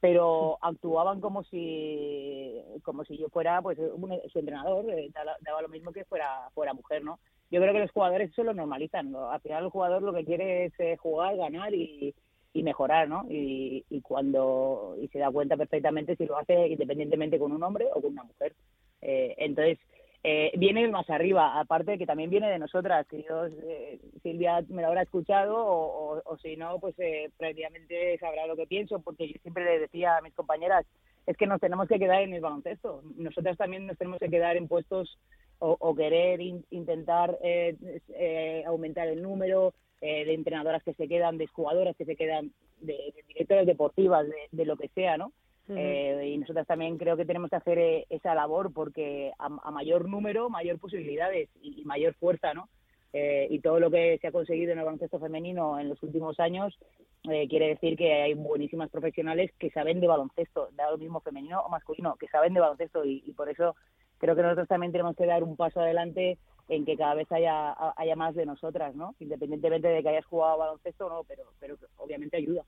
pero 0.00 0.58
actuaban 0.60 1.20
como 1.20 1.42
si 1.44 2.54
como 2.82 3.04
si 3.04 3.18
yo 3.18 3.28
fuera 3.28 3.62
pues 3.62 3.78
su 3.78 4.38
entrenador 4.38 4.90
eh, 4.90 5.10
daba, 5.12 5.62
lo 5.62 5.68
mismo 5.68 5.92
que 5.92 6.04
fuera 6.04 6.48
fuera 6.54 6.74
mujer 6.74 7.02
no 7.02 7.18
yo 7.50 7.60
creo 7.60 7.72
que 7.72 7.80
los 7.80 7.90
jugadores 7.90 8.30
eso 8.30 8.44
lo 8.44 8.54
normalizan 8.54 9.10
¿no? 9.10 9.30
al 9.30 9.40
final 9.40 9.64
el 9.64 9.70
jugador 9.70 10.02
lo 10.02 10.12
que 10.12 10.24
quiere 10.24 10.66
es 10.66 10.72
eh, 10.78 10.96
jugar 10.96 11.36
ganar 11.36 11.74
y 11.74 12.14
y 12.56 12.62
mejorar, 12.62 13.06
¿no? 13.06 13.26
Y, 13.28 13.84
y 13.90 14.00
cuando 14.00 14.96
y 15.00 15.08
se 15.08 15.18
da 15.18 15.30
cuenta 15.30 15.56
perfectamente 15.58 16.16
si 16.16 16.24
lo 16.24 16.38
hace 16.38 16.68
independientemente 16.68 17.38
con 17.38 17.52
un 17.52 17.62
hombre 17.62 17.86
o 17.94 18.00
con 18.00 18.12
una 18.12 18.24
mujer. 18.24 18.54
Eh, 19.02 19.34
entonces 19.38 19.78
eh, 20.28 20.50
viene 20.58 20.88
más 20.88 21.08
arriba, 21.08 21.42
aparte 21.60 21.92
de 21.92 21.98
que 21.98 22.06
también 22.06 22.30
viene 22.30 22.50
de 22.50 22.58
nosotras, 22.58 23.06
que 23.06 23.22
yo 23.28 23.46
eh, 23.46 24.00
Silvia 24.24 24.60
me 24.68 24.82
lo 24.82 24.88
habrá 24.88 25.02
escuchado 25.02 25.54
o, 25.56 26.36
si 26.42 26.56
no, 26.56 26.78
pues 26.80 26.94
eh, 26.98 27.30
prácticamente 27.38 28.18
sabrá 28.18 28.46
lo 28.46 28.56
que 28.56 28.66
pienso, 28.66 28.98
porque 28.98 29.28
yo 29.28 29.34
siempre 29.42 29.64
le 29.64 29.78
decía 29.78 30.16
a 30.16 30.22
mis 30.22 30.34
compañeras 30.34 30.84
es 31.26 31.36
que 31.36 31.46
nos 31.46 31.60
tenemos 31.60 31.86
que 31.88 31.98
quedar 31.98 32.22
en 32.22 32.34
el 32.34 32.40
baloncesto. 32.40 33.02
Nosotras 33.16 33.56
también 33.56 33.86
nos 33.86 33.98
tenemos 33.98 34.18
que 34.18 34.28
quedar 34.28 34.56
en 34.56 34.66
puestos 34.68 35.16
o, 35.58 35.94
querer 35.94 36.40
in- 36.40 36.64
intentar 36.70 37.38
eh, 37.42 37.76
eh, 38.14 38.62
aumentar 38.66 39.08
el 39.08 39.22
número, 39.22 39.72
eh, 40.00 40.24
de 40.24 40.34
entrenadoras 40.34 40.82
que 40.82 40.92
se 40.94 41.08
quedan, 41.08 41.38
de 41.38 41.46
jugadoras 41.46 41.96
que 41.96 42.04
se 42.04 42.16
quedan, 42.16 42.50
de, 42.80 42.92
de 43.14 43.24
directores 43.28 43.66
deportivas, 43.66 44.26
de, 44.26 44.36
de 44.52 44.64
lo 44.66 44.76
que 44.76 44.88
sea, 44.88 45.16
¿no? 45.16 45.32
Eh, 45.68 46.30
y 46.32 46.38
nosotras 46.38 46.66
también 46.66 46.96
creo 46.96 47.16
que 47.16 47.24
tenemos 47.24 47.50
que 47.50 47.56
hacer 47.56 47.78
eh, 47.78 48.06
esa 48.08 48.34
labor 48.34 48.72
porque 48.72 49.32
a, 49.38 49.46
a 49.46 49.70
mayor 49.70 50.08
número, 50.08 50.48
mayor 50.48 50.78
posibilidades 50.78 51.48
y, 51.60 51.84
mayor 51.84 52.14
fuerza, 52.14 52.54
¿no? 52.54 52.68
Eh, 53.12 53.48
y 53.50 53.60
todo 53.60 53.80
lo 53.80 53.90
que 53.90 54.18
se 54.20 54.28
ha 54.28 54.32
conseguido 54.32 54.72
en 54.72 54.78
el 54.78 54.84
baloncesto 54.84 55.18
femenino 55.18 55.80
en 55.80 55.88
los 55.88 56.02
últimos 56.02 56.38
años 56.38 56.76
eh, 57.30 57.48
quiere 57.48 57.68
decir 57.68 57.96
que 57.96 58.12
hay 58.12 58.34
buenísimas 58.34 58.90
profesionales 58.90 59.50
que 59.58 59.70
saben 59.70 60.00
de 60.00 60.06
baloncesto, 60.06 60.68
da 60.72 60.90
lo 60.90 60.98
mismo 60.98 61.20
femenino 61.20 61.60
o 61.60 61.68
masculino, 61.68 62.16
que 62.16 62.28
saben 62.28 62.54
de 62.54 62.60
baloncesto 62.60 63.04
y, 63.04 63.22
y 63.26 63.32
por 63.32 63.48
eso 63.48 63.74
creo 64.18 64.36
que 64.36 64.42
nosotros 64.42 64.68
también 64.68 64.92
tenemos 64.92 65.16
que 65.16 65.26
dar 65.26 65.42
un 65.42 65.56
paso 65.56 65.80
adelante 65.80 66.38
en 66.68 66.84
que 66.84 66.96
cada 66.96 67.14
vez 67.14 67.30
haya, 67.30 67.74
haya 67.96 68.16
más 68.16 68.34
de 68.34 68.46
nosotras, 68.46 68.94
¿no? 68.94 69.14
Independientemente 69.20 69.88
de 69.88 70.02
que 70.02 70.08
hayas 70.08 70.24
jugado 70.26 70.58
baloncesto 70.58 71.06
o 71.06 71.10
no, 71.10 71.24
pero, 71.24 71.44
pero 71.60 71.76
obviamente 71.96 72.36
ayuda. 72.36 72.64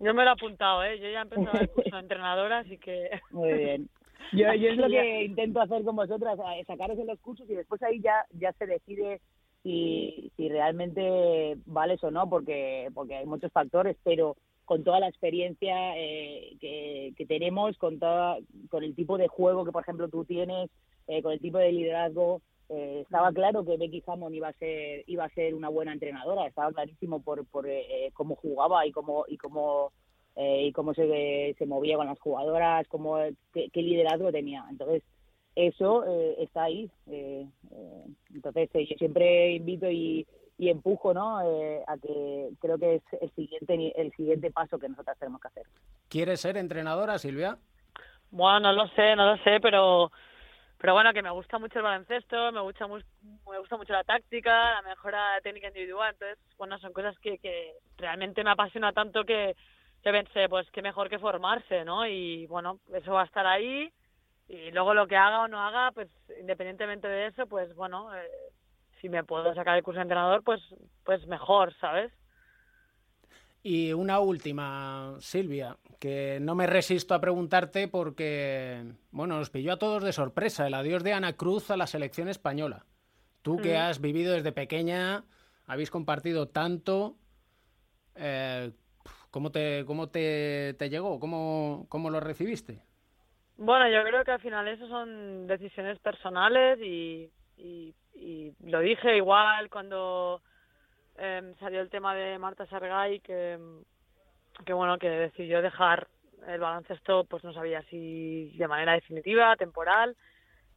Yo 0.00 0.14
me 0.14 0.24
lo 0.24 0.30
he 0.30 0.32
apuntado, 0.32 0.82
¿eh? 0.82 0.98
Yo 0.98 1.08
ya 1.08 1.20
he 1.20 1.22
empezado 1.22 1.60
el 1.60 1.68
curso 1.68 1.90
de 1.94 1.98
entrenadora, 2.00 2.58
así 2.58 2.78
que... 2.78 3.10
Muy 3.30 3.52
bien. 3.52 3.88
Yo, 4.32 4.52
yo 4.54 4.70
es 4.70 4.76
lo 4.76 4.88
que 4.88 5.24
intento 5.24 5.60
hacer 5.60 5.82
con 5.84 5.96
vosotras, 5.96 6.38
sacaros 6.66 6.98
en 6.98 7.06
los 7.06 7.20
cursos 7.20 7.48
y 7.50 7.54
después 7.54 7.82
ahí 7.82 8.00
ya, 8.00 8.24
ya 8.32 8.52
se 8.52 8.66
decide 8.66 9.20
si, 9.62 10.30
si 10.36 10.48
realmente 10.48 11.56
vales 11.66 12.02
o 12.04 12.10
no, 12.10 12.28
porque, 12.28 12.88
porque 12.94 13.16
hay 13.16 13.26
muchos 13.26 13.52
factores, 13.52 13.96
pero 14.04 14.36
con 14.64 14.84
toda 14.84 15.00
la 15.00 15.08
experiencia 15.08 15.96
eh, 15.96 16.56
que, 16.60 17.12
que 17.16 17.26
tenemos, 17.26 17.76
con, 17.76 17.98
toda, 17.98 18.38
con 18.68 18.84
el 18.84 18.94
tipo 18.94 19.18
de 19.18 19.26
juego 19.26 19.64
que, 19.64 19.72
por 19.72 19.82
ejemplo, 19.82 20.08
tú 20.08 20.24
tienes, 20.24 20.70
eh, 21.08 21.22
con 21.22 21.32
el 21.32 21.40
tipo 21.40 21.58
de 21.58 21.72
liderazgo, 21.72 22.40
eh, 22.70 23.00
estaba 23.02 23.32
claro 23.32 23.64
que 23.64 23.76
Becky 23.76 24.02
Hammond 24.06 24.34
iba 24.34 24.48
a 24.48 24.52
ser 24.52 25.02
iba 25.06 25.24
a 25.24 25.28
ser 25.30 25.54
una 25.54 25.68
buena 25.68 25.92
entrenadora 25.92 26.46
estaba 26.46 26.72
clarísimo 26.72 27.20
por, 27.20 27.44
por 27.46 27.66
eh, 27.68 28.10
cómo 28.14 28.36
jugaba 28.36 28.86
y 28.86 28.92
cómo 28.92 29.24
y 29.28 29.36
cómo 29.36 29.92
eh, 30.36 30.66
y 30.66 30.72
cómo 30.72 30.94
se, 30.94 31.54
se 31.58 31.66
movía 31.66 31.96
con 31.96 32.06
las 32.06 32.20
jugadoras 32.20 32.86
cómo 32.88 33.18
qué, 33.52 33.68
qué 33.72 33.82
liderazgo 33.82 34.30
tenía. 34.30 34.64
Entonces 34.70 35.02
eso 35.56 36.04
eh, 36.06 36.36
está 36.38 36.64
ahí 36.64 36.88
eh, 37.08 37.46
eh, 37.72 38.04
entonces 38.32 38.70
eh, 38.74 38.86
yo 38.88 38.96
siempre 38.96 39.52
invito 39.54 39.90
y, 39.90 40.24
y 40.56 40.68
empujo 40.68 41.12
no 41.12 41.42
eh, 41.42 41.82
a 41.86 41.98
que 41.98 42.50
creo 42.60 42.78
que 42.78 42.94
es 42.96 43.02
el 43.20 43.30
siguiente 43.32 44.00
el 44.00 44.12
siguiente 44.12 44.50
paso 44.52 44.78
que 44.78 44.88
nosotras 44.88 45.18
tenemos 45.18 45.40
que 45.40 45.48
hacer. 45.48 45.66
¿Quieres 46.08 46.40
ser 46.40 46.56
entrenadora, 46.56 47.18
Silvia? 47.18 47.58
Bueno, 48.30 48.60
no 48.60 48.72
lo 48.72 48.86
sé, 48.90 49.16
no 49.16 49.26
lo 49.26 49.42
sé, 49.42 49.58
pero 49.60 50.12
pero 50.80 50.94
bueno, 50.94 51.12
que 51.12 51.22
me 51.22 51.30
gusta 51.30 51.58
mucho 51.58 51.78
el 51.78 51.84
baloncesto, 51.84 52.52
me 52.52 52.60
gusta, 52.60 52.86
me 52.88 53.58
gusta 53.58 53.76
mucho 53.76 53.92
la 53.92 54.02
táctica, 54.02 54.72
la 54.74 54.82
mejora 54.82 55.38
técnica 55.42 55.68
individual, 55.68 56.14
entonces, 56.14 56.38
bueno, 56.56 56.78
son 56.78 56.94
cosas 56.94 57.18
que, 57.18 57.36
que 57.38 57.74
realmente 57.98 58.42
me 58.42 58.50
apasiona 58.50 58.92
tanto 58.92 59.24
que, 59.24 59.54
que 60.02 60.10
pensé, 60.10 60.48
pues 60.48 60.70
qué 60.70 60.80
mejor 60.80 61.10
que 61.10 61.18
formarse, 61.18 61.84
¿no? 61.84 62.06
Y 62.06 62.46
bueno, 62.46 62.80
eso 62.94 63.12
va 63.12 63.22
a 63.22 63.26
estar 63.26 63.46
ahí 63.46 63.92
y 64.48 64.70
luego 64.70 64.94
lo 64.94 65.06
que 65.06 65.16
haga 65.16 65.42
o 65.42 65.48
no 65.48 65.62
haga, 65.62 65.92
pues 65.92 66.08
independientemente 66.40 67.06
de 67.08 67.26
eso, 67.26 67.46
pues 67.46 67.74
bueno, 67.74 68.14
eh, 68.16 68.26
si 69.02 69.10
me 69.10 69.22
puedo 69.22 69.54
sacar 69.54 69.76
el 69.76 69.82
curso 69.82 69.98
de 69.98 70.02
entrenador, 70.02 70.42
pues 70.42 70.62
pues 71.04 71.26
mejor, 71.26 71.74
¿sabes? 71.78 72.10
Y 73.62 73.92
una 73.92 74.20
última, 74.20 75.16
Silvia, 75.20 75.76
que 75.98 76.38
no 76.40 76.54
me 76.54 76.66
resisto 76.66 77.14
a 77.14 77.20
preguntarte 77.20 77.88
porque, 77.88 78.94
bueno, 79.10 79.36
nos 79.36 79.50
pilló 79.50 79.74
a 79.74 79.78
todos 79.78 80.02
de 80.02 80.12
sorpresa 80.14 80.66
el 80.66 80.72
adiós 80.74 81.04
de 81.04 81.12
Ana 81.12 81.34
Cruz 81.34 81.70
a 81.70 81.76
la 81.76 81.86
selección 81.86 82.28
española. 82.28 82.86
Tú 83.42 83.60
que 83.60 83.74
Mm. 83.74 83.76
has 83.76 84.00
vivido 84.00 84.32
desde 84.32 84.52
pequeña, 84.52 85.24
habéis 85.66 85.90
compartido 85.90 86.48
tanto, 86.48 87.16
eh, 88.14 88.72
¿cómo, 89.30 89.50
te, 89.52 89.84
cómo 89.86 90.08
te, 90.08 90.74
te 90.78 90.88
llegó? 90.88 91.20
¿Cómo, 91.20 91.86
¿Cómo 91.90 92.08
lo 92.08 92.20
recibiste? 92.20 92.82
Bueno, 93.58 93.90
yo 93.90 94.02
creo 94.08 94.24
que 94.24 94.30
al 94.30 94.40
final 94.40 94.68
eso 94.68 94.88
son 94.88 95.46
decisiones 95.46 95.98
personales 95.98 96.78
y, 96.80 97.30
y, 97.58 97.94
y 98.14 98.52
lo 98.62 98.80
dije 98.80 99.16
igual 99.18 99.68
cuando 99.68 100.40
em, 101.20 101.54
salió 101.56 101.80
el 101.80 101.90
tema 101.90 102.14
de 102.14 102.38
Marta 102.38 102.66
Sargay 102.66 103.20
que, 103.20 103.58
que 104.64 104.72
bueno 104.72 104.98
que 104.98 105.08
decidió 105.08 105.62
dejar 105.62 106.08
el 106.46 106.60
baloncesto 106.60 107.24
pues 107.24 107.44
no 107.44 107.52
sabía 107.52 107.82
si 107.90 108.50
de 108.56 108.68
manera 108.68 108.94
definitiva, 108.94 109.54
temporal, 109.56 110.16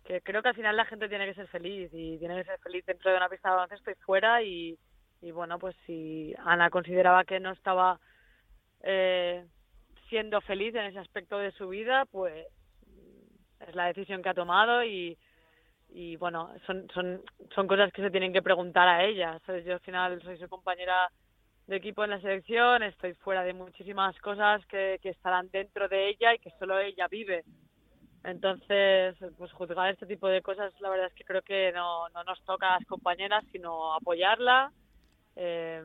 que 0.03 0.21
creo 0.21 0.41
que 0.41 0.49
al 0.49 0.55
final 0.55 0.75
la 0.75 0.85
gente 0.85 1.07
tiene 1.07 1.25
que 1.25 1.33
ser 1.33 1.47
feliz 1.47 1.89
y 1.93 2.17
tiene 2.17 2.35
que 2.35 2.43
ser 2.43 2.59
feliz 2.59 2.85
dentro 2.85 3.09
de 3.09 3.17
una 3.17 3.29
pista 3.29 3.49
de 3.49 3.55
baloncesto 3.55 3.91
y 3.91 3.95
fuera 3.95 4.43
y, 4.43 4.77
y 5.21 5.31
bueno 5.31 5.57
pues 5.59 5.75
si 5.85 6.33
Ana 6.45 6.69
consideraba 6.69 7.23
que 7.23 7.39
no 7.39 7.51
estaba 7.51 7.99
eh, 8.81 9.45
siendo 10.09 10.41
feliz 10.41 10.75
en 10.75 10.85
ese 10.85 10.99
aspecto 10.99 11.37
de 11.37 11.51
su 11.53 11.69
vida 11.69 12.05
pues 12.11 12.45
es 13.67 13.75
la 13.75 13.85
decisión 13.85 14.21
que 14.21 14.29
ha 14.29 14.33
tomado 14.33 14.83
y, 14.83 15.17
y 15.93 16.15
bueno, 16.17 16.49
son, 16.65 16.87
son, 16.93 17.21
son 17.53 17.67
cosas 17.67 17.93
que 17.93 18.01
se 18.01 18.09
tienen 18.09 18.33
que 18.33 18.41
preguntar 18.41 18.87
a 18.87 19.03
ella. 19.03 19.39
¿sabes? 19.45 19.63
Yo 19.63 19.73
al 19.73 19.79
final 19.79 20.21
soy 20.23 20.37
su 20.39 20.49
compañera 20.49 21.09
de 21.67 21.75
equipo 21.75 22.03
en 22.03 22.09
la 22.09 22.19
selección, 22.19 22.81
estoy 22.83 23.13
fuera 23.13 23.43
de 23.43 23.53
muchísimas 23.53 24.19
cosas 24.19 24.65
que, 24.65 24.99
que 25.01 25.09
estarán 25.09 25.49
dentro 25.51 25.87
de 25.87 26.09
ella 26.09 26.33
y 26.33 26.39
que 26.39 26.49
solo 26.57 26.79
ella 26.79 27.07
vive. 27.07 27.43
Entonces, 28.23 29.15
pues 29.37 29.51
juzgar 29.51 29.91
este 29.91 30.05
tipo 30.07 30.27
de 30.27 30.41
cosas, 30.41 30.73
la 30.79 30.89
verdad 30.89 31.07
es 31.07 31.13
que 31.13 31.25
creo 31.25 31.41
que 31.41 31.71
no, 31.73 32.09
no 32.09 32.23
nos 32.23 32.41
toca 32.43 32.69
a 32.69 32.79
las 32.79 32.87
compañeras, 32.87 33.43
sino 33.51 33.93
apoyarla. 33.93 34.71
Eh, 35.35 35.81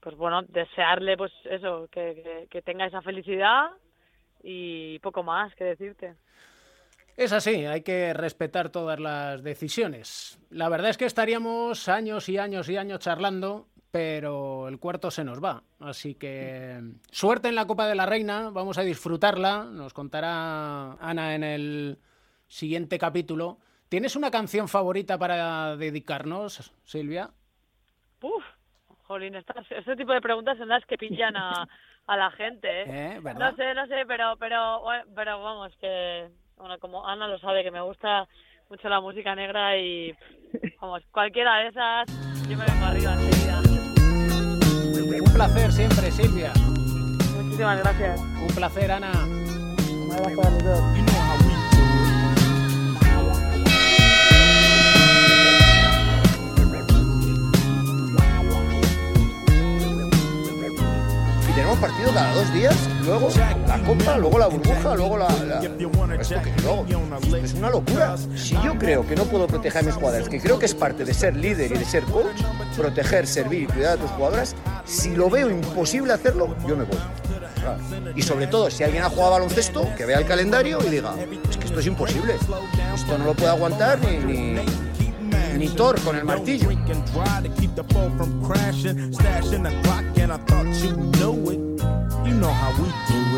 pues 0.00 0.16
bueno, 0.16 0.42
desearle 0.42 1.16
pues 1.16 1.32
eso, 1.44 1.88
que, 1.90 2.46
que 2.50 2.62
tenga 2.62 2.86
esa 2.86 3.02
felicidad 3.02 3.70
y 4.42 4.98
poco 5.00 5.22
más 5.22 5.54
que 5.54 5.64
decirte. 5.64 6.14
Es 7.16 7.32
así, 7.32 7.66
hay 7.66 7.82
que 7.82 8.14
respetar 8.14 8.70
todas 8.70 8.98
las 8.98 9.42
decisiones. 9.42 10.38
La 10.50 10.68
verdad 10.68 10.90
es 10.90 10.96
que 10.96 11.04
estaríamos 11.04 11.88
años 11.88 12.28
y 12.28 12.38
años 12.38 12.68
y 12.68 12.76
años 12.76 13.00
charlando, 13.00 13.68
pero 13.90 14.68
el 14.68 14.78
cuarto 14.78 15.10
se 15.10 15.24
nos 15.24 15.42
va. 15.42 15.62
Así 15.80 16.14
que 16.14 16.80
suerte 17.10 17.48
en 17.48 17.56
la 17.56 17.66
Copa 17.66 17.86
de 17.86 17.94
la 17.94 18.06
Reina, 18.06 18.50
vamos 18.50 18.78
a 18.78 18.82
disfrutarla, 18.82 19.64
nos 19.64 19.92
contará 19.92 20.92
Ana 20.94 21.34
en 21.34 21.44
el 21.44 21.98
siguiente 22.46 22.98
capítulo. 22.98 23.58
¿Tienes 23.88 24.14
una 24.16 24.30
canción 24.30 24.68
favorita 24.68 25.18
para 25.18 25.76
dedicarnos, 25.76 26.72
Silvia? 26.84 27.30
Uf, 28.22 28.44
jolín, 29.02 29.34
estas, 29.34 29.70
este 29.70 29.96
tipo 29.96 30.12
de 30.12 30.20
preguntas 30.20 30.56
son 30.58 30.68
las 30.68 30.84
que 30.86 30.96
pillan 30.96 31.36
a, 31.36 31.66
a 32.06 32.16
la 32.16 32.30
gente, 32.30 32.68
¿eh? 32.82 32.86
¿Eh? 33.16 33.20
No 33.22 33.54
sé, 33.56 33.74
no 33.74 33.86
sé, 33.86 34.04
pero, 34.06 34.36
pero, 34.38 34.82
pero 35.14 35.42
vamos, 35.42 35.76
que, 35.80 36.28
bueno, 36.60 36.78
como 36.78 37.06
Ana 37.06 37.26
lo 37.26 37.38
sabe, 37.38 37.62
que 37.62 37.70
me 37.70 37.80
gusta 37.80 38.28
mucho 38.68 38.88
la 38.88 39.00
música 39.00 39.34
negra 39.34 39.76
y, 39.78 40.14
vamos, 40.80 41.02
cualquiera 41.10 41.56
de 41.58 41.68
esas, 41.68 42.06
yo 42.48 42.56
me 42.56 42.64
vengo 42.64 42.84
arriba 42.84 43.14
enseguida. 43.14 43.60
Un 45.22 45.32
placer 45.32 45.72
siempre, 45.72 46.10
Silvia. 46.10 46.52
Muchísimas 47.42 47.80
gracias. 47.80 48.20
Un 48.20 48.54
placer, 48.54 48.92
Ana. 48.92 49.12
un 49.24 50.12
abrazo 50.12 50.46
a 50.46 50.50
los 50.50 50.64
dos 50.64 51.09
y 61.50 61.52
tenemos 61.52 61.78
partido 61.78 62.12
cada 62.12 62.34
dos 62.34 62.52
días, 62.54 62.76
luego 63.04 63.28
la 63.66 63.78
copa, 63.82 64.16
luego 64.18 64.38
la 64.38 64.46
burbuja, 64.46 64.94
luego 64.94 65.16
la... 65.18 65.28
la- 65.44 65.60
Esto 66.20 66.34
que 66.42 66.62
luego, 66.62 66.84
es 67.44 67.54
una 67.54 67.70
locura. 67.70 68.16
Si 68.36 68.54
yo 68.62 68.78
creo 68.78 69.06
que 69.06 69.16
no 69.16 69.24
puedo 69.24 69.46
proteger 69.46 69.82
a 69.82 69.82
mis 69.86 69.94
jugadoras, 69.94 70.28
que 70.28 70.40
creo 70.40 70.58
que 70.58 70.66
es 70.66 70.74
parte 70.74 71.04
de 71.04 71.12
ser 71.14 71.36
líder 71.36 71.72
y 71.72 71.78
de 71.78 71.84
ser 71.84 72.04
coach, 72.04 72.40
proteger, 72.76 73.26
servir 73.26 73.62
y 73.62 73.66
cuidar 73.66 73.94
a 73.94 74.00
tus 74.00 74.10
jugadoras, 74.10 74.54
si 74.84 75.14
lo 75.16 75.28
veo 75.30 75.50
imposible 75.50 76.12
hacerlo, 76.12 76.54
yo 76.68 76.76
me 76.76 76.84
voy. 76.84 76.98
Y 78.16 78.22
sobre 78.22 78.46
todo, 78.46 78.70
si 78.70 78.84
alguien 78.84 79.02
ha 79.02 79.10
jugado 79.10 79.32
baloncesto, 79.32 79.86
que 79.96 80.06
vea 80.06 80.18
el 80.18 80.26
calendario 80.26 80.78
y 80.86 80.88
diga, 80.88 81.14
es 81.50 81.56
que 81.56 81.66
esto 81.66 81.80
es 81.80 81.86
imposible. 81.86 82.34
Esto 82.94 83.18
no 83.18 83.24
lo 83.24 83.34
puede 83.34 83.50
aguantar 83.50 83.98
ni, 84.00 84.56
progenitor 85.60 86.00
con 86.02 86.16
el 86.16 86.24
martillo. 86.24 86.70
You 92.22 92.36
know 92.36 92.52
how 92.52 92.70
we 92.80 92.88
do. 93.08 93.29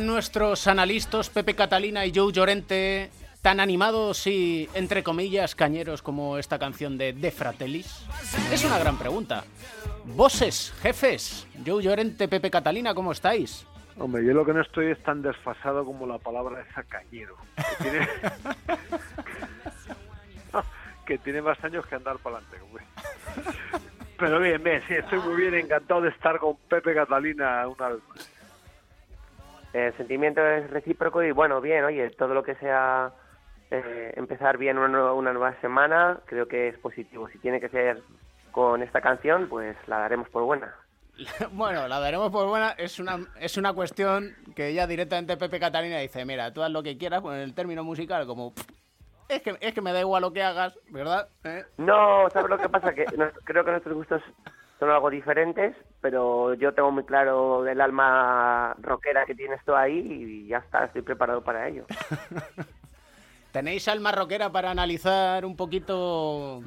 ¿Están 0.00 0.14
nuestros 0.14 0.66
analistas 0.66 1.28
Pepe 1.28 1.54
Catalina 1.54 2.06
y 2.06 2.12
Joe 2.14 2.32
Llorente 2.32 3.10
tan 3.42 3.60
animados 3.60 4.26
y, 4.26 4.66
entre 4.72 5.02
comillas, 5.02 5.54
cañeros 5.54 6.00
como 6.00 6.38
esta 6.38 6.58
canción 6.58 6.96
de 6.96 7.12
De 7.12 7.30
Fratellis? 7.30 8.06
Es 8.50 8.64
una 8.64 8.78
gran 8.78 8.96
pregunta. 8.96 9.44
Voces, 10.06 10.72
jefes, 10.80 11.46
Joe 11.66 11.82
Llorente, 11.82 12.28
Pepe 12.28 12.50
Catalina, 12.50 12.94
¿cómo 12.94 13.12
estáis? 13.12 13.66
Hombre, 13.98 14.24
yo 14.24 14.32
lo 14.32 14.46
que 14.46 14.54
no 14.54 14.62
estoy 14.62 14.86
es 14.86 15.02
tan 15.02 15.20
desfasado 15.20 15.84
como 15.84 16.06
la 16.06 16.16
palabra 16.16 16.62
esa 16.62 16.82
cañero. 16.84 17.36
Que 17.76 17.90
tiene, 21.18 21.42
más 21.42 21.62
años 21.62 21.84
que 21.84 21.96
andar 21.96 22.16
para 22.20 22.38
adelante. 22.38 22.56
Pero 24.16 24.40
bien, 24.40 24.64
bien, 24.64 24.82
sí, 24.88 24.94
estoy 24.94 25.18
muy 25.18 25.42
bien, 25.42 25.56
encantado 25.56 26.00
de 26.00 26.08
estar 26.08 26.38
con 26.38 26.56
Pepe 26.70 26.94
Catalina 26.94 27.68
una 27.68 27.90
vez. 27.90 28.39
El 29.72 29.96
sentimiento 29.96 30.44
es 30.44 30.68
recíproco 30.70 31.22
y 31.22 31.30
bueno, 31.32 31.60
bien, 31.60 31.84
oye, 31.84 32.10
todo 32.10 32.34
lo 32.34 32.42
que 32.42 32.56
sea 32.56 33.12
eh, 33.70 34.12
empezar 34.16 34.58
bien 34.58 34.78
una, 34.78 34.88
nueva- 34.88 35.12
una 35.14 35.32
nueva 35.32 35.54
semana, 35.60 36.18
creo 36.26 36.48
que 36.48 36.68
es 36.68 36.78
positivo. 36.78 37.28
Si 37.28 37.38
tiene 37.38 37.60
que 37.60 37.68
ser 37.68 38.02
con 38.50 38.82
esta 38.82 39.00
canción, 39.00 39.48
pues 39.48 39.76
la 39.86 39.98
daremos 40.00 40.28
por 40.28 40.42
buena. 40.42 40.74
Bueno, 41.52 41.86
la 41.86 42.00
daremos 42.00 42.30
por 42.32 42.48
buena. 42.48 42.70
Es 42.78 42.98
una, 42.98 43.18
es 43.38 43.56
una 43.56 43.72
cuestión 43.72 44.34
que 44.56 44.72
ya 44.74 44.86
directamente 44.86 45.36
Pepe 45.36 45.60
Catalina 45.60 45.98
dice, 45.98 46.24
mira, 46.24 46.52
tú 46.52 46.62
haz 46.62 46.70
lo 46.70 46.82
que 46.82 46.96
quieras, 46.98 47.22
en 47.24 47.32
el 47.34 47.54
término 47.54 47.84
musical, 47.84 48.26
como... 48.26 48.52
Es 49.28 49.42
que, 49.42 49.56
es 49.60 49.72
que 49.74 49.80
me 49.80 49.92
da 49.92 50.00
igual 50.00 50.22
lo 50.22 50.32
que 50.32 50.42
hagas, 50.42 50.76
¿verdad? 50.90 51.28
¿Eh? 51.44 51.62
No, 51.76 52.28
¿sabes 52.30 52.50
lo 52.50 52.58
que 52.58 52.68
pasa? 52.68 52.92
Que 52.92 53.04
nos- 53.16 53.32
creo 53.44 53.64
que 53.64 53.70
nuestros 53.70 53.94
gustos 53.94 54.20
son 54.80 54.90
algo 54.90 55.08
diferentes, 55.10 55.76
pero 56.00 56.54
yo 56.54 56.72
tengo 56.72 56.90
muy 56.90 57.04
claro 57.04 57.66
el 57.66 57.80
alma 57.80 58.74
rockera 58.80 59.26
que 59.26 59.34
tienes 59.34 59.62
tú 59.64 59.74
ahí 59.74 59.98
y 59.98 60.48
ya 60.48 60.58
está, 60.58 60.84
estoy 60.84 61.02
preparado 61.02 61.42
para 61.42 61.68
ello. 61.68 61.86
¿Tenéis 63.52 63.88
alma 63.88 64.12
rockera 64.12 64.50
para 64.50 64.70
analizar 64.70 65.44
un 65.44 65.56
poquito... 65.56 66.62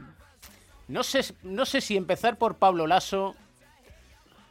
No 0.87 1.03
sé, 1.03 1.21
no 1.43 1.65
sé 1.65 1.79
si 1.79 1.95
empezar 1.95 2.37
por 2.37 2.55
Pablo 2.55 2.87
Lasso, 2.87 3.35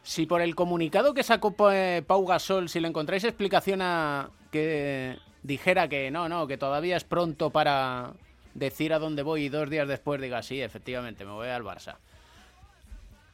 si 0.01 0.25
por 0.25 0.41
el 0.41 0.55
comunicado 0.55 1.13
que 1.13 1.23
sacó 1.23 1.53
Pau 1.53 2.25
Gasol, 2.25 2.69
si 2.69 2.79
le 2.79 2.87
encontráis 2.87 3.23
explicación 3.23 3.81
a 3.81 4.29
que 4.51 5.17
dijera 5.43 5.87
que 5.87 6.09
no, 6.09 6.27
no, 6.27 6.47
que 6.47 6.57
todavía 6.57 6.97
es 6.97 7.03
pronto 7.03 7.51
para 7.51 8.13
decir 8.53 8.93
a 8.93 8.99
dónde 8.99 9.23
voy 9.23 9.45
y 9.45 9.49
dos 9.49 9.69
días 9.69 9.87
después 9.87 10.19
diga, 10.19 10.41
sí, 10.41 10.61
efectivamente, 10.61 11.25
me 11.25 11.31
voy 11.31 11.49
al 11.49 11.63
Barça. 11.63 11.97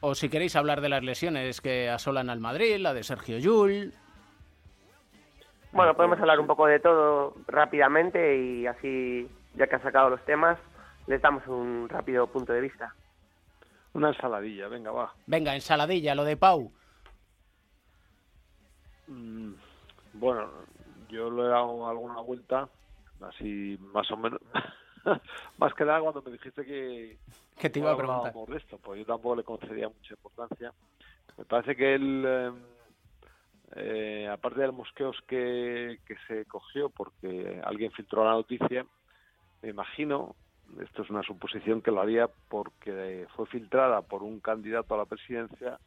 O 0.02 0.16
si 0.16 0.30
queréis 0.30 0.56
hablar 0.56 0.82
de 0.82 0.90
las 0.90 1.04
lesiones 1.04 1.60
que 1.62 1.90
asolan 1.90 2.30
al 2.30 2.40
Madrid, 2.40 2.78
la 2.80 2.94
de 2.94 3.04
Sergio 3.04 3.38
Llull. 3.38 3.94
Bueno, 5.72 5.94
podemos 5.96 6.20
hablar 6.20 6.40
un 6.40 6.48
poco 6.48 6.66
de 6.66 6.80
todo 6.80 7.36
rápidamente 7.48 8.38
y 8.38 8.66
así, 8.66 9.30
ya 9.56 9.68
que 9.68 9.76
has 9.76 9.82
sacado 9.82 10.10
los 10.10 10.24
temas, 10.26 10.58
les 11.08 11.22
damos 11.22 11.46
un 11.48 11.88
rápido 11.90 12.28
punto 12.28 12.54
de 12.54 12.62
vista. 12.62 12.96
Una 13.94 14.10
ensaladilla, 14.10 14.68
venga, 14.68 14.92
va. 14.92 15.14
Venga, 15.28 15.54
ensaladilla, 15.54 16.16
lo 16.16 16.24
de 16.24 16.38
Pau. 16.38 16.72
Mm, 19.08 19.54
Bueno, 20.14 20.50
yo 21.10 21.30
le 21.30 21.44
he 21.44 21.48
dado 21.48 21.88
alguna 21.88 22.22
vuelta, 22.22 22.70
así 23.22 23.78
más 23.94 24.10
o 24.12 24.18
menos. 24.18 24.40
más 25.58 25.74
que 25.74 25.86
nada 25.86 26.02
cuando 26.02 26.22
me 26.22 26.32
dijiste 26.32 26.66
que, 26.66 27.18
Que 27.58 27.70
te 27.70 27.80
iba 27.80 27.92
a 27.92 27.98
preguntar. 27.98 28.34
de 28.34 28.58
esto, 28.58 28.78
pues 28.78 29.00
yo 29.00 29.06
tampoco 29.06 29.36
le 29.36 29.44
concedía 29.44 29.90
mucha 29.90 30.14
importancia. 30.14 30.74
Me 31.38 31.46
parece 31.46 31.76
que 31.76 31.96
él, 31.96 32.24
eh, 32.28 32.52
eh, 33.76 34.28
aparte 34.28 34.62
de 34.62 34.68
los 34.68 34.76
mosqueos 34.76 35.18
que, 35.28 36.00
que 36.06 36.16
se 36.28 36.46
cogió 36.46 36.90
porque 36.90 37.62
alguien 37.64 37.92
filtró 37.92 38.26
la 38.26 38.32
noticia, 38.32 38.86
me 39.62 39.70
imagino, 39.70 40.36
esto 40.82 41.04
es 41.04 41.10
una 41.10 41.24
suposición 41.24 41.82
que 41.82 41.92
lo 41.92 42.02
haría 42.02 42.30
porque 42.50 43.28
fue 43.36 43.46
filtrada 43.48 44.02
por 44.02 44.24
un 44.24 44.40
candidato 44.40 44.94
a 44.94 45.00
la 45.00 45.06
presidencia 45.06 45.80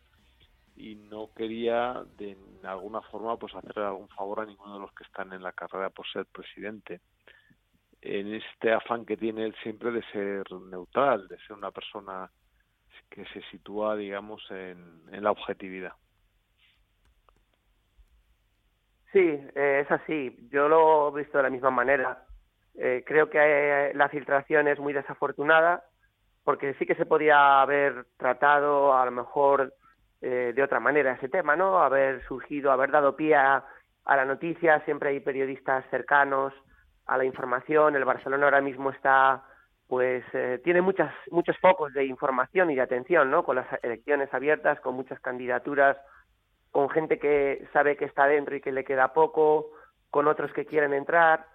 y 0.77 0.94
no 0.94 1.31
quería 1.35 2.03
de 2.18 2.37
alguna 2.64 3.03
forma 3.03 3.37
pues 3.37 3.55
hacer 3.55 3.79
algún 3.79 4.09
favor 4.09 4.40
a 4.40 4.46
ninguno 4.46 4.75
de 4.75 4.81
los 4.81 4.92
que 4.92 5.05
están 5.05 5.33
en 5.33 5.42
la 5.42 5.53
carrera 5.53 5.90
por 5.90 6.07
ser 6.11 6.27
presidente 6.27 7.01
en 8.03 8.35
este 8.35 8.73
afán 8.73 9.07
que 9.07 9.17
tiene 9.17 9.45
él 9.45 9.55
siempre 9.62 9.91
de 9.93 10.03
ser 10.12 10.45
neutral 10.53 11.29
de 11.29 11.38
ser 11.38 11.57
una 11.57 11.71
persona 11.71 12.31
que 13.09 13.25
se 13.27 13.41
sitúa 13.51 13.97
digamos 13.97 14.45
en, 14.51 15.23
la 15.23 15.31
objetividad 15.31 15.93
Sí, 19.12 19.19
eh, 19.21 19.83
es 19.85 19.91
así. 19.91 20.35
Yo 20.51 20.71
lo 20.71 21.11
he 21.11 21.21
visto 21.21 21.37
de 21.37 21.45
la 21.45 21.51
misma 21.51 21.71
manera. 21.71 22.25
Eh, 22.75 23.05
creo 23.07 23.29
que 23.29 23.38
eh, 23.38 23.93
la 23.95 24.09
filtración 24.09 24.69
es 24.69 24.79
muy 24.79 24.95
desafortunada 24.95 25.85
porque 26.45 26.73
sí 26.75 26.87
que 26.87 26.95
se 26.95 27.05
podía 27.05 27.61
haber 27.61 28.07
tratado 28.17 28.97
a 28.97 29.05
lo 29.05 29.11
mejor 29.11 29.75
eh, 30.21 30.53
de 30.55 30.62
otra 30.62 30.81
manera 30.81 31.12
ese 31.12 31.29
tema, 31.29 31.57
¿no? 31.57 31.83
Haber 31.83 32.25
surgido, 32.25 32.73
haber 32.73 32.91
dado 32.91 33.15
pie 33.15 33.35
a 33.35 33.65
la 34.07 34.25
noticia. 34.25 34.81
Siempre 34.85 35.11
hay 35.11 35.21
periodistas 35.21 35.85
cercanos 35.91 36.55
a 37.12 37.18
la 37.18 37.25
información. 37.25 37.96
El 37.96 38.05
Barcelona 38.05 38.44
ahora 38.44 38.61
mismo 38.61 38.90
está, 38.90 39.42
pues, 39.88 40.25
eh, 40.33 40.61
tiene 40.64 40.81
muchas, 40.81 41.12
muchos 41.31 41.57
focos 41.59 41.92
de 41.92 42.05
información 42.05 42.70
y 42.70 42.75
de 42.75 42.83
atención, 42.83 43.31
¿no? 43.31 43.44
Con 43.44 43.57
las 43.57 43.66
elecciones 43.83 44.33
abiertas, 44.33 44.81
con 44.81 44.94
muchas 44.94 45.20
candidaturas 45.20 45.96
con 46.72 46.88
gente 46.88 47.18
que 47.18 47.68
sabe 47.72 47.96
que 47.96 48.07
está 48.07 48.27
dentro 48.27 48.57
y 48.57 48.61
que 48.61 48.72
le 48.72 48.83
queda 48.83 49.12
poco, 49.12 49.70
con 50.11 50.27
otros 50.27 50.53
que 50.53 50.66
quieren 50.66 50.94
entrar. 50.94 51.46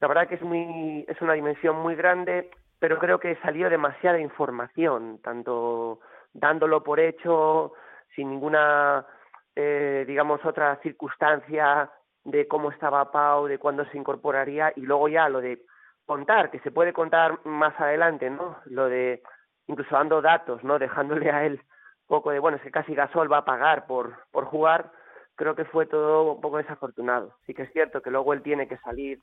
La 0.00 0.08
verdad 0.08 0.28
que 0.28 0.34
es 0.34 0.42
muy 0.42 1.04
es 1.08 1.22
una 1.22 1.32
dimensión 1.32 1.76
muy 1.76 1.94
grande, 1.94 2.50
pero 2.78 2.98
creo 2.98 3.18
que 3.18 3.36
salió 3.36 3.70
demasiada 3.70 4.18
información, 4.18 5.20
tanto 5.22 6.00
dándolo 6.34 6.82
por 6.82 7.00
hecho, 7.00 7.72
sin 8.14 8.28
ninguna 8.28 9.06
eh, 9.54 10.04
digamos 10.06 10.44
otra 10.44 10.76
circunstancia 10.82 11.90
de 12.26 12.48
cómo 12.48 12.70
estaba 12.70 13.10
Pau, 13.12 13.46
de 13.46 13.58
cuándo 13.58 13.84
se 13.86 13.96
incorporaría 13.96 14.72
y 14.74 14.80
luego 14.80 15.08
ya 15.08 15.28
lo 15.28 15.40
de 15.40 15.62
contar, 16.04 16.50
que 16.50 16.58
se 16.60 16.70
puede 16.70 16.92
contar 16.92 17.38
más 17.44 17.78
adelante, 17.80 18.30
¿no? 18.30 18.58
Lo 18.66 18.88
de 18.88 19.22
incluso 19.68 19.94
dando 19.94 20.20
datos, 20.20 20.62
¿no? 20.62 20.78
Dejándole 20.78 21.30
a 21.30 21.44
él 21.44 21.60
poco 22.06 22.30
de, 22.30 22.38
bueno, 22.38 22.56
es 22.56 22.62
que 22.62 22.70
casi 22.70 22.94
Gasol 22.94 23.32
va 23.32 23.38
a 23.38 23.44
pagar 23.44 23.86
por, 23.86 24.14
por 24.30 24.44
jugar, 24.44 24.90
creo 25.34 25.54
que 25.54 25.64
fue 25.64 25.86
todo 25.86 26.32
un 26.32 26.40
poco 26.40 26.58
desafortunado. 26.58 27.34
Sí 27.46 27.54
que 27.54 27.62
es 27.62 27.72
cierto 27.72 28.00
que 28.02 28.10
luego 28.10 28.32
él 28.32 28.42
tiene 28.42 28.68
que 28.68 28.78
salir 28.78 29.20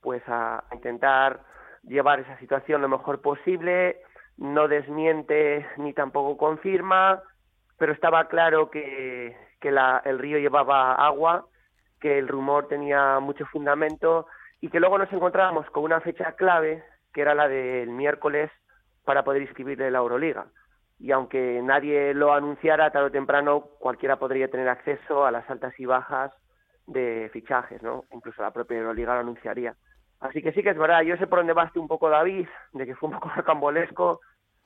pues 0.00 0.22
a 0.26 0.64
intentar 0.72 1.40
llevar 1.82 2.20
esa 2.20 2.38
situación 2.38 2.82
lo 2.82 2.88
mejor 2.88 3.20
posible, 3.20 4.00
no 4.36 4.68
desmiente 4.68 5.66
ni 5.76 5.92
tampoco 5.92 6.36
confirma, 6.36 7.22
pero 7.78 7.92
estaba 7.92 8.28
claro 8.28 8.70
que, 8.70 9.36
que 9.60 9.70
la, 9.70 10.02
el 10.04 10.18
río 10.18 10.38
llevaba 10.38 10.94
agua, 10.94 11.46
que 12.00 12.18
el 12.18 12.28
rumor 12.28 12.68
tenía 12.68 13.20
mucho 13.20 13.46
fundamento 13.46 14.26
y 14.60 14.68
que 14.68 14.80
luego 14.80 14.98
nos 14.98 15.12
encontrábamos 15.12 15.68
con 15.70 15.84
una 15.84 16.00
fecha 16.00 16.32
clave, 16.32 16.82
que 17.12 17.20
era 17.20 17.34
la 17.34 17.48
del 17.48 17.90
miércoles, 17.90 18.50
para 19.04 19.24
poder 19.24 19.42
inscribirle 19.42 19.90
la 19.90 19.98
Euroliga 19.98 20.46
y 21.00 21.12
aunque 21.12 21.60
nadie 21.62 22.12
lo 22.12 22.32
anunciara, 22.32 22.90
tarde 22.90 23.06
o 23.06 23.10
temprano 23.10 23.62
cualquiera 23.78 24.16
podría 24.16 24.48
tener 24.48 24.68
acceso 24.68 25.24
a 25.24 25.30
las 25.30 25.48
altas 25.48 25.72
y 25.80 25.86
bajas 25.86 26.30
de 26.86 27.30
fichajes, 27.32 27.82
¿no? 27.82 28.04
Incluso 28.12 28.42
la 28.42 28.50
propia 28.50 28.78
Euroliga 28.78 29.14
lo 29.14 29.20
anunciaría. 29.20 29.74
Así 30.20 30.42
que 30.42 30.52
sí 30.52 30.62
que 30.62 30.70
es 30.70 30.78
verdad, 30.78 31.00
yo 31.00 31.16
sé 31.16 31.26
por 31.26 31.38
dónde 31.38 31.54
va 31.54 31.64
este 31.64 31.78
un 31.78 31.88
poco 31.88 32.10
David, 32.10 32.46
de 32.74 32.84
que 32.84 32.94
fue 32.94 33.08
un 33.08 33.14
poco 33.14 33.30
rocambolesco, 33.34 34.20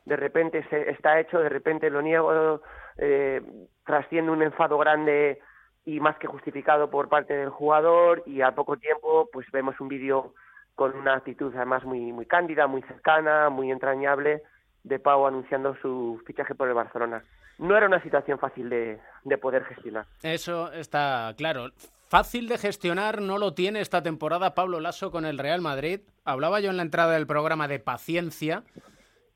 de 0.04 0.16
repente 0.16 0.66
se 0.68 0.90
está 0.90 1.20
hecho, 1.20 1.38
de 1.38 1.48
repente 1.48 1.88
lo 1.88 2.02
niego, 2.02 2.60
eh, 2.98 3.40
trasciende 3.86 4.32
un 4.32 4.42
enfado 4.42 4.76
grande 4.76 5.38
y 5.84 6.00
más 6.00 6.16
que 6.18 6.26
justificado 6.26 6.90
por 6.90 7.08
parte 7.08 7.34
del 7.34 7.50
jugador 7.50 8.22
y 8.26 8.40
al 8.40 8.54
poco 8.54 8.76
tiempo 8.76 9.28
pues 9.32 9.46
vemos 9.52 9.78
un 9.80 9.88
vídeo 9.88 10.34
con 10.74 10.96
una 10.96 11.14
actitud 11.14 11.54
además 11.54 11.84
muy 11.84 12.12
muy 12.12 12.26
cándida, 12.26 12.66
muy 12.66 12.82
cercana, 12.82 13.50
muy 13.50 13.70
entrañable 13.70 14.42
de 14.82 14.98
Pau 14.98 15.26
anunciando 15.26 15.76
su 15.80 16.22
fichaje 16.26 16.54
por 16.54 16.68
el 16.68 16.74
Barcelona. 16.74 17.22
No 17.58 17.76
era 17.76 17.86
una 17.86 18.02
situación 18.02 18.38
fácil 18.38 18.68
de, 18.68 18.98
de, 19.24 19.38
poder 19.38 19.64
gestionar. 19.64 20.06
Eso 20.22 20.72
está 20.72 21.32
claro. 21.36 21.70
Fácil 22.08 22.48
de 22.48 22.58
gestionar 22.58 23.22
no 23.22 23.38
lo 23.38 23.54
tiene 23.54 23.80
esta 23.80 24.02
temporada 24.02 24.54
Pablo 24.54 24.80
Lasso 24.80 25.10
con 25.10 25.24
el 25.24 25.38
Real 25.38 25.60
Madrid. 25.60 26.00
Hablaba 26.24 26.60
yo 26.60 26.70
en 26.70 26.76
la 26.76 26.82
entrada 26.82 27.12
del 27.12 27.26
programa 27.26 27.68
de 27.68 27.78
paciencia 27.78 28.64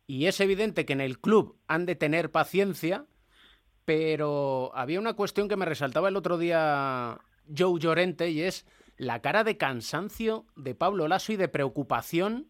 y 0.06 0.26
es 0.26 0.40
evidente 0.40 0.84
que 0.84 0.94
en 0.94 1.00
el 1.00 1.18
club 1.18 1.56
han 1.68 1.86
de 1.86 1.94
tener 1.94 2.30
paciencia, 2.30 3.04
pero 3.88 4.70
había 4.74 5.00
una 5.00 5.14
cuestión 5.14 5.48
que 5.48 5.56
me 5.56 5.64
resaltaba 5.64 6.10
el 6.10 6.16
otro 6.16 6.36
día 6.36 7.18
Joe 7.56 7.80
Llorente 7.80 8.28
y 8.28 8.42
es 8.42 8.66
la 8.98 9.22
cara 9.22 9.44
de 9.44 9.56
cansancio 9.56 10.44
de 10.56 10.74
Pablo 10.74 11.08
Lasso 11.08 11.32
y 11.32 11.36
de 11.36 11.48
preocupación 11.48 12.48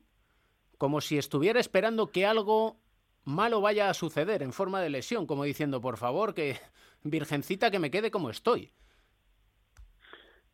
como 0.78 1.00
si 1.00 1.16
estuviera 1.16 1.60
esperando 1.60 2.10
que 2.10 2.26
algo 2.26 2.80
malo 3.22 3.60
vaya 3.60 3.88
a 3.88 3.94
suceder 3.94 4.42
en 4.42 4.52
forma 4.52 4.80
de 4.80 4.90
lesión, 4.90 5.28
como 5.28 5.44
diciendo, 5.44 5.80
por 5.80 5.96
favor, 5.96 6.34
que 6.34 6.56
virgencita 7.04 7.70
que 7.70 7.78
me 7.78 7.92
quede 7.92 8.10
como 8.10 8.30
estoy. 8.30 8.72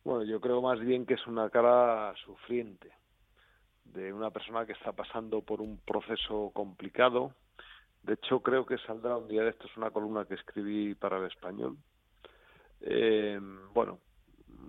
Bueno, 0.03 0.23
yo 0.23 0.39
creo 0.39 0.61
más 0.61 0.79
bien 0.79 1.07
que 1.07 1.15
es 1.15 1.25
una 1.25 1.49
cara 1.49 2.13
sufriente 2.23 2.91
de 3.85 4.13
una 4.13 4.29
persona 4.29 4.67
que 4.67 4.73
está 4.73 4.91
pasando 4.91 5.41
por 5.41 5.61
un 5.61 5.79
proceso 5.79 6.51
complicado. 6.53 7.33
De 8.05 8.13
hecho, 8.13 8.39
creo 8.41 8.67
que 8.67 8.77
saldrá 8.77 9.17
un 9.17 9.27
día 9.27 9.41
de 9.41 9.49
esto, 9.49 9.65
es 9.65 9.75
una 9.77 9.89
columna 9.89 10.25
que 10.25 10.35
escribí 10.35 10.93
para 10.93 11.17
el 11.17 11.25
español. 11.25 11.75
Eh, 12.81 13.39
bueno, 13.73 13.97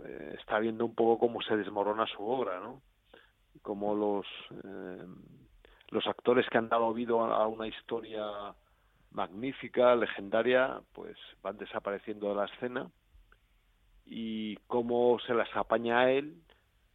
eh, 0.06 0.36
está 0.40 0.58
viendo 0.58 0.86
un 0.86 0.94
poco 0.94 1.18
cómo 1.18 1.42
se 1.42 1.54
desmorona 1.54 2.06
su 2.06 2.22
obra, 2.26 2.60
¿no? 2.60 2.80
Como 3.60 3.94
los, 3.94 4.26
eh, 4.64 5.06
los 5.90 6.06
actores 6.06 6.48
que 6.48 6.56
han 6.56 6.70
dado 6.70 6.94
vida 6.94 7.12
a 7.12 7.46
una 7.46 7.68
historia 7.68 8.24
magnífica, 9.10 9.94
legendaria, 9.94 10.80
pues 10.94 11.18
van 11.42 11.58
desapareciendo 11.58 12.30
de 12.30 12.36
la 12.36 12.46
escena 12.46 12.90
y 14.06 14.56
cómo 14.66 15.18
se 15.26 15.34
las 15.34 15.54
apaña 15.54 16.00
a 16.00 16.10
él 16.10 16.40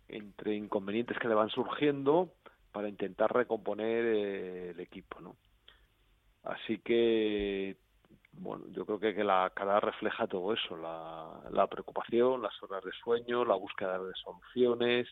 entre 0.07 0.55
inconvenientes 0.55 1.19
que 1.19 1.27
le 1.27 1.35
van 1.35 1.49
surgiendo 1.49 2.33
para 2.71 2.89
intentar 2.89 3.31
recomponer 3.31 4.05
eh, 4.05 4.69
el 4.71 4.79
equipo, 4.79 5.21
¿no? 5.21 5.35
Así 6.43 6.79
que, 6.79 7.77
bueno, 8.33 8.65
yo 8.71 8.85
creo 8.85 8.99
que, 8.99 9.23
la 9.23 9.51
cara 9.53 9.79
refleja 9.79 10.27
todo 10.27 10.53
eso, 10.53 10.77
la, 10.77 11.41
la 11.51 11.67
preocupación, 11.67 12.41
las 12.41 12.61
horas 12.63 12.83
de 12.83 12.91
sueño, 13.03 13.45
la 13.45 13.55
búsqueda 13.55 13.99
de 13.99 14.13
soluciones, 14.15 15.07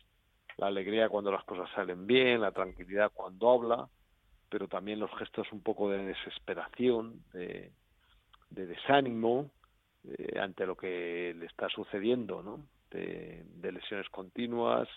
la 0.58 0.68
alegría 0.68 1.10
cuando 1.10 1.32
las 1.32 1.44
cosas 1.44 1.70
salen 1.76 2.08
bien, 2.08 2.42
la 2.42 2.52
tranquilidad 2.52 3.12
cuando 3.14 3.52
habla, 3.52 3.90
pero 4.50 4.68
también 4.68 5.00
los 5.00 5.12
gestos 5.18 5.52
un 5.52 5.62
poco 5.62 5.90
de 5.90 6.04
desesperación, 6.06 7.24
de, 7.34 7.72
de 8.50 8.66
desánimo, 8.66 9.52
eh, 10.06 10.40
ante 10.40 10.66
lo 10.66 10.76
que 10.76 11.36
le 11.38 11.46
está 11.46 11.68
sucediendo, 11.70 12.42
¿no? 12.42 12.66
De, 12.90 13.46
lesiones 13.72 14.10
continuas, 14.10 14.88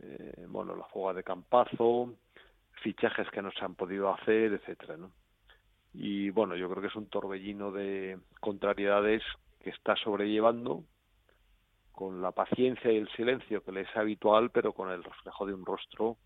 eh, 0.00 0.46
bueno, 0.48 0.74
la 0.74 0.84
fuga 0.84 1.12
de 1.12 1.24
campazo, 1.24 2.14
fichajes 2.82 3.28
que 3.30 3.42
no 3.42 3.50
se 3.52 3.64
han 3.64 3.74
podido 3.74 4.12
hacer, 4.12 4.52
etcétera, 4.52 4.96
¿no? 4.96 5.10
Y 5.94 6.30
bueno, 6.30 6.56
yo 6.56 6.68
creo 6.70 6.80
que 6.80 6.88
es 6.88 6.96
un 6.96 7.08
torbellino 7.08 7.70
de 7.70 8.18
contrariedades 8.40 9.22
que 9.60 9.70
está 9.70 9.94
sobrellevando 9.96 10.84
con 11.92 12.22
la 12.22 12.32
paciencia 12.32 12.90
y 12.90 12.96
el 12.96 13.08
silencio 13.10 13.62
que 13.62 13.72
le 13.72 13.82
es 13.82 13.96
habitual, 13.96 14.50
pero 14.50 14.72
con 14.72 14.90
el 14.90 15.04
reflejo 15.04 15.46
de 15.46 15.54
un 15.54 15.66
rostro 15.66 16.16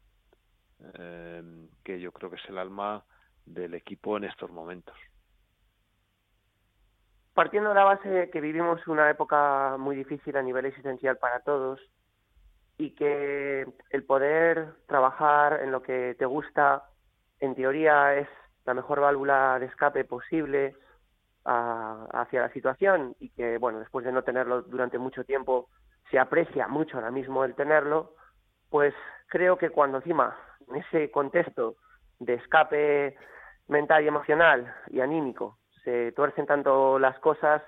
eh, 0.99 1.43
que 1.85 2.01
yo 2.01 2.13
creo 2.13 2.31
que 2.31 2.37
es 2.37 2.49
el 2.49 2.59
alma 2.59 3.05
del 3.45 3.75
equipo 3.75 4.17
en 4.17 4.25
estos 4.25 4.51
momentos. 4.51 4.97
Partiendo 7.35 7.71
de 7.71 7.75
la 7.75 7.85
base 7.85 8.09
de 8.09 8.31
que 8.31 8.41
vivimos 8.41 8.87
una 8.87 9.11
época 9.11 9.77
muy 9.79 9.97
difícil 9.97 10.37
a 10.37 10.43
nivel 10.43 10.67
existencial 10.67 11.19
para 11.19 11.41
todos 11.41 11.81
y 12.79 12.95
que 12.95 13.67
el 13.91 14.05
poder 14.05 14.75
trabajar 14.87 15.61
en 15.63 15.73
lo 15.73 15.83
que 15.83 16.15
te 16.19 16.25
gusta, 16.25 16.85
en 17.41 17.55
teoría, 17.55 18.15
es 18.17 18.29
la 18.67 18.75
mejor 18.75 19.01
válvula 19.01 19.59
de 19.59 19.67
escape 19.67 20.05
posible 20.05 20.77
hacia 21.45 22.41
la 22.41 22.53
situación 22.53 23.15
y 23.21 23.31
que, 23.31 23.59
bueno, 23.59 23.79
después 23.79 24.05
de 24.05 24.11
no 24.11 24.23
tenerlo 24.23 24.63
durante 24.63 24.99
mucho 24.99 25.23
tiempo, 25.23 25.69
se 26.11 26.19
aprecia 26.19 26.67
mucho 26.67 26.97
ahora 26.97 27.13
mismo 27.13 27.45
el 27.45 27.55
tenerlo, 27.55 28.15
pues 28.69 28.93
creo 29.29 29.57
que 29.57 29.71
cuando 29.71 29.99
encima, 29.99 30.37
en 30.69 30.77
ese 30.77 31.11
contexto 31.13 31.77
de 32.19 32.35
escape 32.35 33.17
mental 33.69 34.03
y 34.03 34.09
emocional 34.09 34.75
y 34.89 35.01
anímico, 35.01 35.59
se 35.85 36.11
tuercen 36.13 36.47
tanto 36.47 36.99
las 36.99 37.17
cosas, 37.21 37.63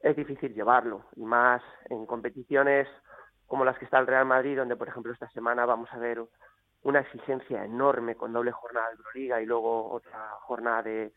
es 0.00 0.16
difícil 0.16 0.54
llevarlo, 0.54 1.04
y 1.16 1.24
más 1.24 1.62
en 1.90 2.06
competiciones 2.06 2.88
como 3.46 3.66
las 3.66 3.76
que 3.78 3.84
está 3.84 3.98
el 3.98 4.06
Real 4.06 4.24
Madrid, 4.24 4.56
donde 4.56 4.76
por 4.76 4.88
ejemplo 4.88 5.12
esta 5.12 5.28
semana 5.30 5.66
vamos 5.66 5.92
a 5.92 5.98
ver 5.98 6.22
una 6.82 7.00
exigencia 7.00 7.64
enorme 7.64 8.14
con 8.14 8.32
doble 8.32 8.52
jornada 8.52 8.88
de 8.88 8.96
Euroliga 8.96 9.40
y 9.40 9.46
luego 9.46 9.90
otra 9.90 10.30
jornada 10.40 10.82
de, 10.82 11.12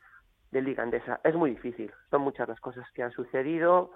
de 0.52 0.62
Liga 0.62 0.84
Andesa. 0.84 1.19
Es 1.23 1.36
muy 1.36 1.52
difícil, 1.52 1.91
son 2.10 2.21
muchas 2.21 2.47
las 2.47 2.60
cosas 2.60 2.86
que 2.91 3.04
han 3.04 3.12
sucedido, 3.12 3.91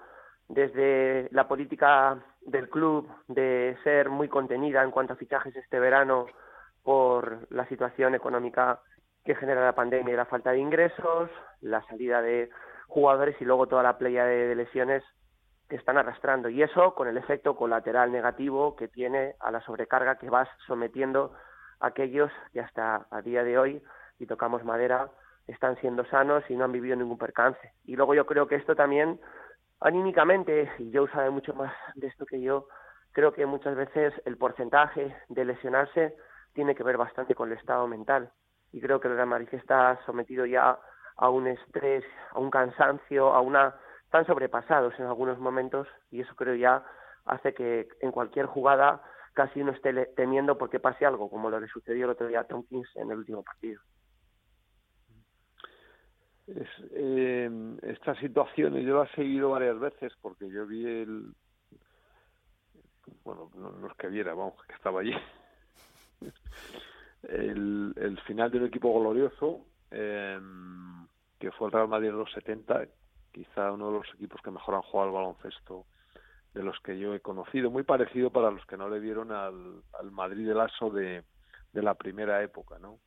desde 0.48 1.28
la 1.30 1.46
política 1.46 2.18
del 2.40 2.70
club 2.70 3.08
de 3.28 3.76
ser 3.84 4.08
muy 4.08 4.28
contenida 4.28 4.82
en 4.82 4.90
cuanto 4.90 5.12
a 5.12 5.16
fichajes 5.16 5.54
este 5.54 5.78
verano 5.78 6.26
por 6.82 7.46
la 7.52 7.66
situación 7.68 8.14
económica 8.14 8.80
que 9.24 9.34
genera 9.34 9.62
la 9.62 9.74
pandemia 9.74 10.14
y 10.14 10.16
la 10.16 10.24
falta 10.24 10.52
de 10.52 10.58
ingresos, 10.58 11.28
la 11.60 11.82
salida 11.86 12.22
de 12.22 12.48
jugadores 12.86 13.36
y 13.40 13.44
luego 13.44 13.66
toda 13.66 13.82
la 13.82 13.98
playa 13.98 14.24
de, 14.24 14.54
lesiones 14.54 15.04
que 15.68 15.76
están 15.76 15.98
arrastrando. 15.98 16.48
Y 16.48 16.62
eso 16.62 16.94
con 16.94 17.08
el 17.08 17.18
efecto 17.18 17.54
colateral 17.54 18.10
negativo 18.10 18.74
que 18.74 18.88
tiene 18.88 19.34
a 19.40 19.50
la 19.50 19.60
sobrecarga 19.60 20.16
que 20.16 20.30
vas 20.30 20.48
sometiendo 20.66 21.34
aquellos 21.80 22.30
que 22.52 22.60
hasta 22.60 23.06
a 23.10 23.22
día 23.22 23.44
de 23.44 23.58
hoy, 23.58 23.82
y 24.18 24.26
tocamos 24.26 24.64
madera, 24.64 25.10
están 25.46 25.76
siendo 25.76 26.04
sanos 26.06 26.44
y 26.48 26.56
no 26.56 26.64
han 26.64 26.72
vivido 26.72 26.96
ningún 26.96 27.18
percance. 27.18 27.72
Y 27.84 27.96
luego 27.96 28.14
yo 28.14 28.26
creo 28.26 28.46
que 28.46 28.56
esto 28.56 28.74
también, 28.74 29.20
anímicamente, 29.80 30.70
y 30.78 30.92
Joe 30.94 31.10
sabe 31.10 31.30
mucho 31.30 31.54
más 31.54 31.72
de 31.94 32.08
esto 32.08 32.26
que 32.26 32.40
yo, 32.40 32.68
creo 33.12 33.32
que 33.32 33.46
muchas 33.46 33.74
veces 33.74 34.12
el 34.24 34.36
porcentaje 34.36 35.16
de 35.28 35.44
lesionarse 35.44 36.14
tiene 36.52 36.74
que 36.74 36.82
ver 36.82 36.96
bastante 36.96 37.34
con 37.34 37.50
el 37.50 37.58
estado 37.58 37.86
mental 37.86 38.30
y 38.72 38.80
creo 38.80 39.00
que 39.00 39.08
el 39.08 39.14
Real 39.14 39.28
Madrid 39.28 39.48
está 39.52 39.98
sometido 40.04 40.46
ya 40.46 40.78
a 41.16 41.30
un 41.30 41.46
estrés, 41.46 42.04
a 42.32 42.38
un 42.38 42.50
cansancio, 42.50 43.32
a 43.34 43.40
una 43.40 43.74
están 44.04 44.24
sobrepasados 44.26 44.98
en 44.98 45.06
algunos 45.06 45.38
momentos 45.38 45.86
y 46.10 46.20
eso 46.22 46.34
creo 46.34 46.54
ya 46.54 46.82
hace 47.26 47.52
que 47.52 47.88
en 48.00 48.10
cualquier 48.10 48.46
jugada 48.46 49.02
casi 49.38 49.60
uno 49.60 49.70
esté 49.70 49.92
temiendo 50.16 50.58
porque 50.58 50.80
pase 50.80 51.06
algo, 51.06 51.30
como 51.30 51.48
lo 51.48 51.60
que 51.60 51.68
sucedió 51.68 52.06
el 52.06 52.10
otro 52.10 52.26
día 52.26 52.40
a 52.40 52.44
Tompkins 52.44 52.88
en 52.96 53.12
el 53.12 53.18
último 53.18 53.44
partido. 53.44 53.80
Es, 56.48 56.68
eh, 56.90 57.48
yo 57.80 58.96
la 58.96 59.04
he 59.04 59.14
seguido 59.14 59.50
varias 59.50 59.78
veces 59.78 60.12
porque 60.20 60.50
yo 60.50 60.66
vi 60.66 60.84
el 60.84 61.32
bueno 63.22 63.48
no, 63.54 63.70
no 63.70 63.86
es 63.86 63.94
que 63.96 64.08
viera 64.08 64.34
vamos 64.34 64.54
que 64.66 64.74
estaba 64.74 65.02
allí 65.02 65.14
el, 67.22 67.92
el 67.96 68.20
final 68.22 68.50
de 68.50 68.58
un 68.58 68.66
equipo 68.66 68.98
glorioso, 68.98 69.66
eh, 69.92 70.40
que 71.38 71.52
fue 71.52 71.68
el 71.68 71.72
Real 71.74 71.86
Madrid 71.86 72.08
en 72.08 72.18
los 72.18 72.32
70, 72.32 72.86
quizá 73.30 73.70
uno 73.70 73.92
de 73.92 73.98
los 73.98 74.14
equipos 74.14 74.42
que 74.42 74.50
mejor 74.50 74.74
han 74.74 74.82
jugado 74.82 75.10
al 75.10 75.14
baloncesto 75.14 75.86
de 76.58 76.64
los 76.64 76.80
que 76.80 76.98
yo 76.98 77.14
he 77.14 77.20
conocido, 77.20 77.70
muy 77.70 77.84
parecido 77.84 78.30
para 78.30 78.50
los 78.50 78.66
que 78.66 78.76
no 78.76 78.88
le 78.88 78.98
vieron 78.98 79.30
al, 79.30 79.80
al 79.96 80.10
Madrid 80.10 80.44
del 80.44 80.58
Aso 80.58 80.90
de, 80.90 81.22
de 81.72 81.82
la 81.82 81.94
primera 81.94 82.42
época, 82.42 82.80
¿no? 82.80 82.98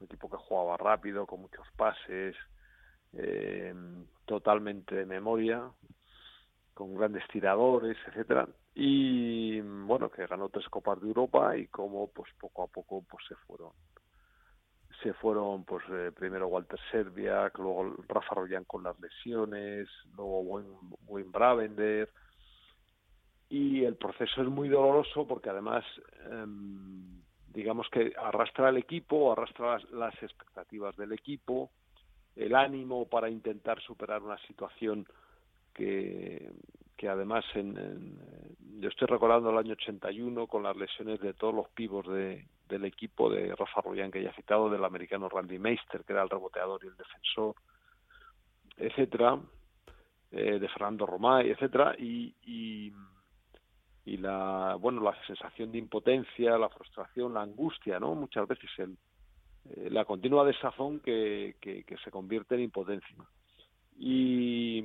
Un 0.00 0.06
equipo 0.06 0.28
que 0.28 0.36
jugaba 0.36 0.76
rápido, 0.76 1.24
con 1.24 1.42
muchos 1.42 1.64
pases, 1.76 2.34
eh, 3.12 3.72
totalmente 4.24 4.96
de 4.96 5.06
memoria, 5.06 5.70
con 6.74 6.96
grandes 6.96 7.22
tiradores, 7.28 7.96
etcétera 8.08 8.48
y 8.78 9.58
bueno 9.60 10.10
que 10.10 10.26
ganó 10.26 10.50
tres 10.50 10.68
copas 10.68 11.00
de 11.00 11.06
Europa 11.06 11.56
y 11.56 11.66
como 11.68 12.08
pues 12.08 12.30
poco 12.38 12.64
a 12.64 12.66
poco 12.66 13.02
pues 13.08 13.24
se 13.26 13.34
fueron 13.46 13.70
se 15.02 15.14
fueron 15.14 15.64
pues 15.64 15.82
eh, 15.90 16.12
primero 16.14 16.48
Walter 16.48 16.78
Serbiak 16.90 17.56
luego 17.58 17.96
Rafa 18.06 18.34
Royan 18.34 18.64
con 18.64 18.82
las 18.82 19.00
lesiones 19.00 19.88
luego 20.14 20.40
Wayne 21.06 21.30
Bravender 21.30 22.10
y 23.48 23.84
el 23.84 23.96
proceso 23.96 24.42
es 24.42 24.48
muy 24.48 24.68
doloroso 24.68 25.26
porque 25.26 25.50
además 25.50 25.84
em, 26.30 27.22
digamos 27.52 27.88
que 27.90 28.12
arrastra 28.16 28.68
al 28.68 28.76
equipo 28.76 29.32
arrastra 29.32 29.78
las 29.92 30.14
expectativas 30.22 30.96
del 30.96 31.12
equipo 31.12 31.70
el 32.34 32.54
ánimo 32.54 33.06
para 33.08 33.30
intentar 33.30 33.80
superar 33.80 34.22
una 34.22 34.38
situación 34.46 35.06
que, 35.72 36.50
que 36.96 37.08
además 37.08 37.44
en, 37.54 38.18
yo 38.78 38.88
estoy 38.88 39.06
recordando 39.06 39.50
el 39.50 39.58
año 39.58 39.72
81 39.72 40.46
con 40.46 40.62
las 40.62 40.76
lesiones 40.76 41.20
de 41.20 41.34
todos 41.34 41.54
los 41.54 41.68
pivos 41.70 42.06
de, 42.08 42.46
del 42.68 42.84
equipo 42.84 43.30
de 43.30 43.54
Rafa 43.54 43.80
Royan 43.80 44.10
que 44.10 44.22
ya 44.22 44.32
citado, 44.34 44.68
del 44.68 44.84
americano 44.84 45.28
Randy 45.28 45.58
Meister, 45.58 46.04
que 46.04 46.12
era 46.12 46.22
el 46.22 46.30
reboteador 46.30 46.80
y 46.84 46.88
el 46.88 46.96
defensor, 46.96 47.54
etcétera, 48.76 49.38
eh, 50.30 50.58
de 50.58 50.68
Fernando 50.68 51.06
Romay, 51.06 51.50
etcétera, 51.50 51.94
y, 51.98 52.34
y, 52.42 52.92
y, 54.06 54.16
la 54.16 54.76
bueno 54.80 55.02
la 55.02 55.14
sensación 55.26 55.70
de 55.72 55.78
impotencia, 55.78 56.56
la 56.56 56.70
frustración, 56.70 57.34
la 57.34 57.42
angustia, 57.42 58.00
¿no? 58.00 58.14
Muchas 58.14 58.48
veces 58.48 58.70
el, 58.78 58.96
eh, 59.70 59.90
la 59.90 60.04
continua 60.04 60.46
desazón 60.46 61.00
que, 61.00 61.56
que, 61.60 61.84
que 61.84 61.96
se 61.98 62.10
convierte 62.10 62.54
en 62.54 62.62
impotencia. 62.62 63.16
Y 63.98 64.82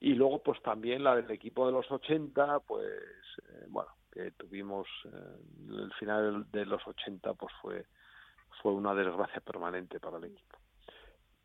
y 0.00 0.14
luego 0.14 0.42
pues 0.42 0.60
también 0.62 1.04
la 1.04 1.14
del 1.14 1.30
equipo 1.30 1.66
de 1.66 1.72
los 1.72 1.90
80 1.90 2.60
pues 2.60 2.86
eh, 2.86 3.66
bueno 3.68 3.90
que 4.10 4.30
tuvimos 4.32 4.88
eh, 5.04 5.36
el 5.68 5.92
final 5.94 6.50
de 6.50 6.64
los 6.64 6.84
80 6.86 7.34
pues 7.34 7.52
fue 7.60 7.86
fue 8.62 8.72
una 8.72 8.94
desgracia 8.94 9.40
permanente 9.40 10.00
para 10.00 10.16
el 10.16 10.24
equipo 10.24 10.58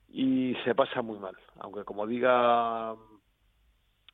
y 0.07 0.55
se 0.63 0.73
pasa 0.73 1.01
muy 1.01 1.19
mal 1.19 1.35
aunque 1.59 1.83
como 1.83 2.07
diga 2.07 2.95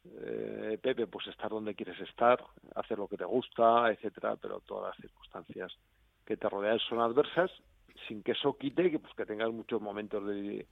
eh, 0.05 0.79
Pepe, 0.81 1.07
pues 1.07 1.27
estar 1.27 1.49
donde 1.49 1.75
quieres 1.75 1.99
estar, 2.01 2.43
hacer 2.75 2.97
lo 2.97 3.07
que 3.07 3.17
te 3.17 3.25
gusta, 3.25 3.91
etcétera, 3.91 4.35
pero 4.35 4.59
todas 4.61 4.89
las 4.89 4.97
circunstancias 4.97 5.71
que 6.25 6.37
te 6.37 6.49
rodean 6.49 6.79
son 6.79 6.99
adversas, 7.01 7.51
sin 8.07 8.23
que 8.23 8.31
eso 8.31 8.57
quite 8.57 8.89
que 8.89 8.99
pues 8.99 9.13
que 9.15 9.25
tengas 9.25 9.51
muchos 9.51 9.81
momentos 9.81 10.25
de, 10.25 10.67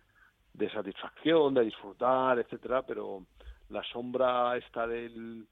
de 0.53 0.71
satisfacción, 0.71 1.53
de 1.53 1.61
disfrutar, 1.65 2.39
etcétera, 2.39 2.81
pero 2.83 3.25
la 3.69 3.83
sombra 3.83 4.57
está 4.57 4.87
del, 4.87 5.45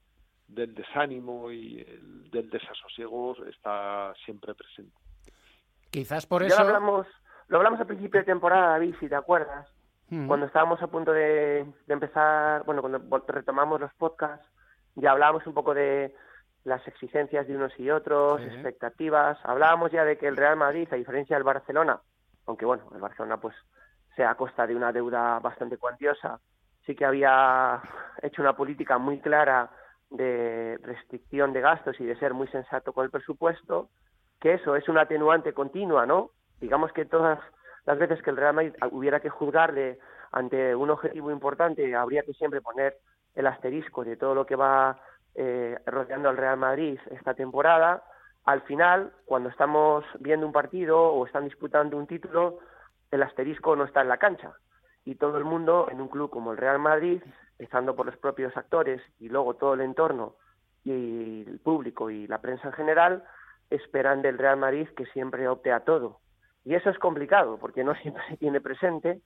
del 0.48 0.74
desánimo 0.74 1.50
y 1.52 1.80
el, 1.80 2.30
del 2.30 2.50
desasosiego 2.50 3.36
está 3.46 4.12
siempre 4.24 4.54
presente. 4.54 4.96
Quizás 5.90 6.26
por 6.26 6.42
Ya 6.42 6.48
eso. 6.48 6.62
lo 6.62 6.66
hablamos, 6.68 7.06
lo 7.48 7.58
hablamos 7.58 7.80
al 7.80 7.86
principio 7.86 8.20
de 8.20 8.26
temporada, 8.26 8.70
David, 8.72 8.94
si 8.98 9.08
te 9.08 9.14
acuerdas, 9.14 9.68
Mm. 10.10 10.26
cuando 10.26 10.46
estábamos 10.46 10.82
a 10.82 10.86
punto 10.86 11.12
de, 11.12 11.66
de 11.86 11.94
empezar, 11.94 12.64
bueno, 12.64 12.80
cuando 12.80 12.98
retomamos 13.26 13.80
los 13.80 13.92
podcasts, 13.94 14.46
ya 14.94 15.10
hablábamos 15.12 15.46
un 15.46 15.54
poco 15.54 15.74
de 15.74 16.14
las 16.64 16.86
exigencias 16.88 17.46
de 17.46 17.56
unos 17.56 17.78
y 17.78 17.90
otros, 17.90 18.40
Sí. 18.40 18.46
expectativas, 18.48 19.38
hablábamos 19.44 19.90
ya 19.92 20.04
de 20.04 20.16
que 20.18 20.26
el 20.26 20.36
Real 20.36 20.56
Madrid, 20.56 20.88
a 20.90 20.96
diferencia 20.96 21.36
del 21.36 21.44
Barcelona, 21.44 22.00
aunque 22.46 22.64
bueno, 22.64 22.84
el 22.94 23.00
Barcelona 23.00 23.36
pues 23.38 23.54
sea 24.16 24.30
a 24.30 24.34
costa 24.34 24.66
de 24.66 24.74
una 24.74 24.92
deuda 24.92 25.38
bastante 25.40 25.76
cuantiosa, 25.76 26.40
sí 26.84 26.94
que 26.96 27.04
había 27.04 27.80
hecho 28.22 28.42
una 28.42 28.56
política 28.56 28.98
muy 28.98 29.20
clara 29.20 29.70
de 30.10 30.78
restricción 30.82 31.52
de 31.52 31.60
gastos 31.60 32.00
y 32.00 32.04
de 32.06 32.16
ser 32.18 32.32
muy 32.32 32.48
sensato 32.48 32.92
con 32.94 33.04
el 33.04 33.10
presupuesto, 33.10 33.90
que 34.40 34.54
eso 34.54 34.74
es 34.74 34.88
una 34.88 35.02
atenuante 35.02 35.52
continua, 35.52 36.06
¿no? 36.06 36.30
Digamos 36.60 36.92
que 36.92 37.04
todas 37.04 37.38
las 37.88 37.98
veces 37.98 38.20
que 38.20 38.28
el 38.28 38.36
Real 38.36 38.52
Madrid 38.52 38.74
hubiera 38.90 39.18
que 39.18 39.30
juzgarle 39.30 39.98
ante 40.30 40.74
un 40.74 40.90
objetivo 40.90 41.30
importante, 41.30 41.96
habría 41.96 42.20
que 42.20 42.34
siempre 42.34 42.60
poner 42.60 42.98
el 43.34 43.46
asterisco 43.46 44.04
de 44.04 44.18
todo 44.18 44.34
lo 44.34 44.44
que 44.44 44.56
va 44.56 45.00
eh, 45.34 45.74
rodeando 45.86 46.28
al 46.28 46.36
Real 46.36 46.58
Madrid 46.58 47.00
esta 47.10 47.32
temporada. 47.32 48.04
Al 48.44 48.60
final, 48.60 49.14
cuando 49.24 49.48
estamos 49.48 50.04
viendo 50.20 50.44
un 50.44 50.52
partido 50.52 51.00
o 51.00 51.24
están 51.24 51.44
disputando 51.44 51.96
un 51.96 52.06
título, 52.06 52.58
el 53.10 53.22
asterisco 53.22 53.74
no 53.74 53.84
está 53.84 54.02
en 54.02 54.08
la 54.08 54.18
cancha. 54.18 54.52
Y 55.06 55.14
todo 55.14 55.38
el 55.38 55.44
mundo 55.44 55.88
en 55.90 56.02
un 56.02 56.08
club 56.08 56.28
como 56.28 56.52
el 56.52 56.58
Real 56.58 56.78
Madrid, 56.78 57.22
empezando 57.58 57.96
por 57.96 58.04
los 58.04 58.18
propios 58.18 58.54
actores 58.54 59.00
y 59.18 59.30
luego 59.30 59.54
todo 59.54 59.72
el 59.72 59.80
entorno 59.80 60.34
y 60.84 61.46
el 61.48 61.58
público 61.60 62.10
y 62.10 62.26
la 62.26 62.42
prensa 62.42 62.68
en 62.68 62.74
general, 62.74 63.24
esperan 63.70 64.20
del 64.20 64.36
Real 64.36 64.58
Madrid 64.58 64.90
que 64.94 65.06
siempre 65.06 65.48
opte 65.48 65.72
a 65.72 65.80
todo. 65.80 66.20
Y 66.68 66.74
eso 66.74 66.90
es 66.90 66.98
complicado 66.98 67.56
porque 67.58 67.82
no 67.82 67.94
siempre 67.94 68.22
se 68.28 68.36
tiene 68.36 68.60
presente 68.60 69.22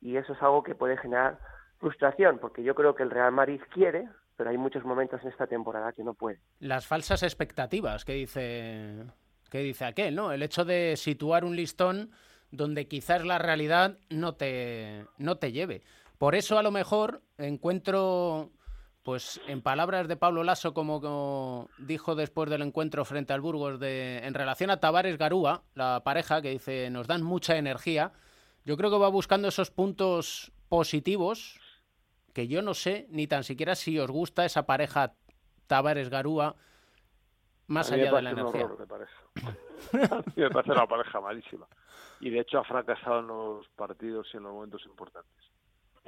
y 0.00 0.16
eso 0.16 0.32
es 0.32 0.40
algo 0.40 0.62
que 0.62 0.74
puede 0.74 0.96
generar 0.96 1.38
frustración 1.78 2.38
porque 2.38 2.62
yo 2.62 2.74
creo 2.74 2.94
que 2.94 3.02
el 3.02 3.10
Real 3.10 3.32
Madrid 3.32 3.60
quiere, 3.70 4.08
pero 4.34 4.48
hay 4.48 4.56
muchos 4.56 4.82
momentos 4.82 5.20
en 5.22 5.28
esta 5.28 5.46
temporada 5.46 5.92
que 5.92 6.02
no 6.02 6.14
puede. 6.14 6.40
Las 6.58 6.86
falsas 6.86 7.22
expectativas 7.22 8.06
que 8.06 8.14
dice, 8.14 9.04
que 9.50 9.58
dice 9.58 9.84
aquel, 9.84 10.14
¿no? 10.14 10.32
El 10.32 10.42
hecho 10.42 10.64
de 10.64 10.96
situar 10.96 11.44
un 11.44 11.54
listón 11.54 12.12
donde 12.50 12.88
quizás 12.88 13.22
la 13.26 13.36
realidad 13.36 13.98
no 14.08 14.34
te, 14.34 15.04
no 15.18 15.36
te 15.36 15.52
lleve. 15.52 15.82
Por 16.16 16.34
eso 16.34 16.58
a 16.58 16.62
lo 16.62 16.70
mejor 16.70 17.20
encuentro, 17.36 18.52
pues 19.06 19.40
en 19.46 19.62
palabras 19.62 20.08
de 20.08 20.16
Pablo 20.16 20.42
Lasso, 20.42 20.74
como, 20.74 21.00
como 21.00 21.70
dijo 21.78 22.16
después 22.16 22.50
del 22.50 22.62
encuentro 22.62 23.04
frente 23.04 23.32
al 23.32 23.40
Burgos, 23.40 23.78
de, 23.78 24.18
en 24.26 24.34
relación 24.34 24.68
a 24.68 24.80
Tavares 24.80 25.16
Garúa, 25.16 25.62
la 25.76 26.02
pareja 26.02 26.42
que 26.42 26.50
dice, 26.50 26.90
nos 26.90 27.06
dan 27.06 27.22
mucha 27.22 27.56
energía, 27.56 28.10
yo 28.64 28.76
creo 28.76 28.90
que 28.90 28.98
va 28.98 29.08
buscando 29.08 29.46
esos 29.46 29.70
puntos 29.70 30.50
positivos 30.68 31.60
que 32.32 32.48
yo 32.48 32.62
no 32.62 32.74
sé 32.74 33.06
ni 33.08 33.28
tan 33.28 33.44
siquiera 33.44 33.76
si 33.76 33.96
os 33.96 34.10
gusta 34.10 34.44
esa 34.44 34.66
pareja 34.66 35.14
Tavares 35.68 36.08
Garúa 36.08 36.56
más 37.68 37.92
allá 37.92 38.12
de 38.12 38.22
la 38.22 38.30
energía. 38.30 38.64
horror, 38.64 38.80
me 38.80 38.86
parece. 38.88 39.12
A 40.14 40.16
mí 40.16 40.32
me 40.34 40.50
parece 40.50 40.72
una 40.72 40.86
pareja 40.88 41.20
malísima. 41.20 41.68
Y 42.18 42.30
de 42.30 42.40
hecho 42.40 42.58
ha 42.58 42.64
fracasado 42.64 43.20
en 43.20 43.28
los 43.28 43.68
partidos 43.68 44.26
y 44.34 44.38
en 44.38 44.42
los 44.42 44.52
momentos 44.52 44.84
importantes. 44.84 45.55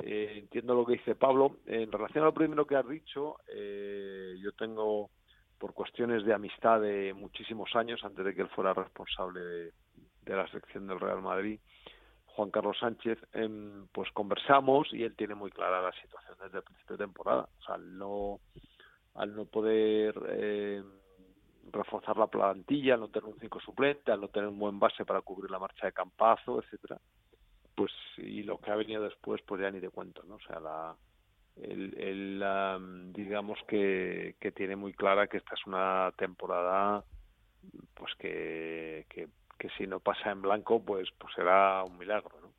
Eh, 0.02 0.34
entiendo 0.38 0.74
lo 0.74 0.86
que 0.86 0.94
dice 0.94 1.14
Pablo. 1.14 1.56
En 1.66 1.90
relación 1.90 2.22
a 2.22 2.28
lo 2.28 2.34
primero 2.34 2.66
que 2.66 2.76
has 2.76 2.88
dicho, 2.88 3.36
eh, 3.48 4.36
yo 4.40 4.52
tengo, 4.52 5.10
por 5.58 5.74
cuestiones 5.74 6.24
de 6.24 6.34
amistad 6.34 6.80
de 6.80 7.12
muchísimos 7.14 7.74
años, 7.74 8.02
antes 8.04 8.24
de 8.24 8.34
que 8.34 8.42
él 8.42 8.48
fuera 8.48 8.74
responsable 8.74 9.40
de, 9.40 9.72
la 10.24 10.46
sección 10.48 10.86
del 10.86 11.00
Real 11.00 11.22
Madrid, 11.22 11.58
Juan 12.26 12.50
Carlos 12.50 12.78
Sánchez, 12.78 13.18
em, 13.32 13.86
pues 13.88 14.10
conversamos 14.12 14.92
y 14.92 15.02
él 15.02 15.16
tiene 15.16 15.34
muy 15.34 15.50
clara 15.50 15.82
la 15.82 15.92
situación 15.92 16.36
desde 16.40 16.58
el 16.58 16.64
principio 16.64 16.96
de 16.96 17.04
temporada. 17.04 17.48
O 17.58 17.62
sea, 17.62 17.74
al 17.76 17.98
no, 17.98 18.40
al 19.14 19.34
no 19.34 19.46
poder 19.46 20.14
eh, 20.28 20.82
reforzar 21.72 22.16
la 22.16 22.26
plantilla, 22.26 22.94
al 22.94 23.00
no 23.00 23.08
tener 23.08 23.28
un 23.28 23.40
cinco 23.40 23.58
suplente, 23.60 24.12
al 24.12 24.20
no 24.20 24.28
tener 24.28 24.48
un 24.48 24.58
buen 24.58 24.78
base 24.78 25.04
para 25.04 25.22
cubrir 25.22 25.50
la 25.50 25.58
marcha 25.58 25.86
de 25.86 25.92
Campazo, 25.92 26.62
etcétera, 26.62 26.98
pues 27.78 27.92
y 28.16 28.42
lo 28.42 28.58
que 28.58 28.72
ha 28.72 28.74
venido 28.74 29.04
después, 29.04 29.40
pues 29.42 29.60
ya 29.60 29.70
ni 29.70 29.80
te 29.80 29.88
cuento, 29.88 30.24
¿no? 30.24 30.34
O 30.34 30.40
sea, 30.40 30.58
la, 30.58 30.96
el, 31.62 32.42
am, 32.42 33.12
digamos 33.12 33.56
que, 33.68 34.34
que 34.40 34.50
tiene 34.50 34.74
muy 34.74 34.94
clara 34.94 35.28
que 35.28 35.36
esta 35.36 35.54
es 35.54 35.64
una 35.64 36.12
temporada 36.16 37.04
pues 37.94 38.12
que, 38.18 39.06
que, 39.08 39.28
que 39.56 39.68
si 39.76 39.86
no 39.86 40.00
pasa 40.00 40.32
en 40.32 40.42
blanco 40.42 40.82
pues 40.84 41.08
pues 41.18 41.32
será 41.34 41.84
un 41.84 41.98
milagro 41.98 42.36
¿no? 42.40 42.52